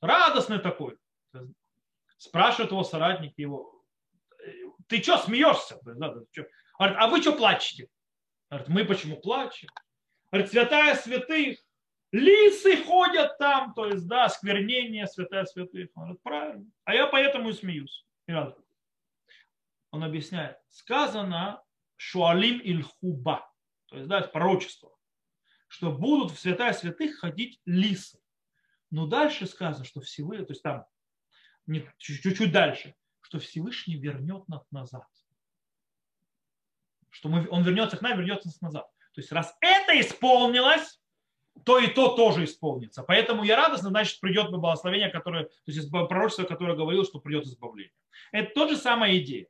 Радостный 0.00 0.58
такой. 0.58 0.96
Спрашивают 2.16 2.72
его 2.72 2.84
соратники, 2.84 3.40
его, 3.40 3.79
ты 4.90 5.00
что 5.02 5.18
смеешься? 5.18 5.78
Говорит, 5.82 6.96
а 6.98 7.06
вы 7.06 7.22
что 7.22 7.32
плачете? 7.32 7.88
Говорит, 8.50 8.68
мы 8.68 8.84
почему 8.84 9.16
плачем? 9.16 9.68
Говорит, 10.32 10.50
святая 10.50 10.96
святых, 10.96 11.58
лисы 12.10 12.82
ходят 12.84 13.38
там, 13.38 13.72
то 13.74 13.86
есть, 13.86 14.06
да, 14.08 14.28
сквернение 14.28 15.06
святая 15.06 15.44
святых. 15.44 15.90
Он 15.94 16.02
говорит, 16.02 16.22
правильно. 16.22 16.66
А 16.84 16.94
я 16.94 17.06
поэтому 17.06 17.50
и 17.50 17.52
смеюсь. 17.52 18.04
Он 19.92 20.04
объясняет, 20.04 20.58
сказано 20.68 21.62
шуалим 21.96 22.60
ильхуба, 22.60 23.48
то 23.86 23.96
есть, 23.96 24.08
да, 24.08 24.20
пророчество, 24.22 24.96
что 25.68 25.92
будут 25.92 26.32
в 26.32 26.38
святая 26.38 26.72
святых 26.72 27.18
ходить 27.18 27.60
лисы. 27.64 28.18
Но 28.90 29.06
дальше 29.06 29.46
сказано, 29.46 29.84
что 29.84 30.00
всего, 30.00 30.34
то 30.36 30.52
есть 30.52 30.62
там 30.62 30.84
чуть-чуть 31.98 32.50
дальше, 32.50 32.94
что 33.30 33.38
Всевышний 33.38 33.94
вернет 33.94 34.48
нас 34.48 34.66
назад. 34.72 35.06
Что 37.10 37.28
мы, 37.28 37.48
он 37.48 37.62
вернется 37.62 37.96
к 37.96 38.02
нам, 38.02 38.18
вернется 38.18 38.48
нас 38.48 38.60
назад. 38.60 38.90
То 39.14 39.20
есть 39.20 39.30
раз 39.30 39.56
это 39.60 39.98
исполнилось, 40.00 41.00
то 41.64 41.78
и 41.78 41.86
то 41.86 42.16
тоже 42.16 42.44
исполнится. 42.44 43.04
Поэтому 43.04 43.44
я 43.44 43.56
радостно, 43.56 43.90
значит, 43.90 44.18
придет 44.18 44.50
благословение, 44.50 45.10
которое, 45.10 45.44
то 45.44 45.52
есть 45.66 45.88
пророчество, 45.90 46.42
которое 46.42 46.76
говорило, 46.76 47.04
что 47.04 47.20
придет 47.20 47.44
избавление. 47.44 47.92
Это 48.32 48.52
тот 48.52 48.70
же 48.70 48.76
самая 48.76 49.16
идея. 49.18 49.46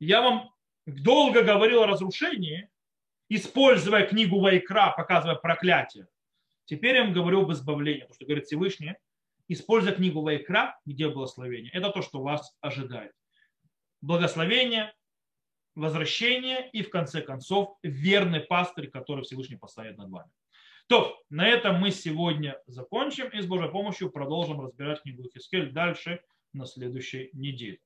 Я 0.00 0.20
вам 0.20 0.52
долго 0.86 1.42
говорил 1.42 1.84
о 1.84 1.86
разрушении, 1.86 2.68
используя 3.28 4.04
книгу 4.04 4.40
Вайкра, 4.40 4.94
показывая 4.96 5.36
проклятие. 5.36 6.08
Теперь 6.64 6.96
я 6.96 7.04
вам 7.04 7.12
говорю 7.12 7.42
об 7.42 7.52
избавлении, 7.52 8.00
потому 8.00 8.14
что 8.14 8.24
говорит 8.24 8.46
Всевышний, 8.46 8.96
используя 9.52 9.92
книгу 9.92 10.22
Вайкра, 10.22 10.78
где 10.86 11.08
благословение, 11.08 11.72
это 11.72 11.90
то, 11.90 12.02
что 12.02 12.22
вас 12.22 12.56
ожидает. 12.60 13.12
Благословение, 14.00 14.94
возвращение 15.74 16.70
и, 16.70 16.82
в 16.82 16.90
конце 16.90 17.20
концов, 17.20 17.76
верный 17.82 18.40
пастырь, 18.40 18.88
который 18.88 19.24
Всевышний 19.24 19.56
поставит 19.56 19.98
над 19.98 20.10
вами. 20.10 20.30
То, 20.86 21.20
на 21.30 21.48
этом 21.48 21.76
мы 21.80 21.90
сегодня 21.90 22.60
закончим 22.66 23.28
и 23.28 23.40
с 23.40 23.46
Божьей 23.46 23.70
помощью 23.70 24.10
продолжим 24.10 24.60
разбирать 24.60 25.02
книгу 25.02 25.24
Хискель 25.24 25.72
дальше 25.72 26.20
на 26.52 26.66
следующей 26.66 27.30
неделе. 27.32 27.78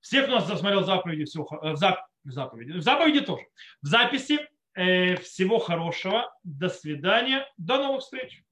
Всех, 0.00 0.24
кто 0.24 0.36
нас 0.36 0.46
засмотрел 0.46 0.84
заповеди, 0.84 1.24
всего, 1.24 1.48
э, 1.62 1.72
в 1.72 1.76
заповеди, 2.24 2.72
в 2.72 2.82
заповеди 2.82 3.20
тоже. 3.20 3.46
В 3.82 3.86
записи 3.86 4.38
э, 4.74 5.16
всего 5.16 5.58
хорошего. 5.58 6.32
До 6.44 6.68
свидания. 6.68 7.48
До 7.56 7.78
новых 7.78 8.02
встреч. 8.02 8.44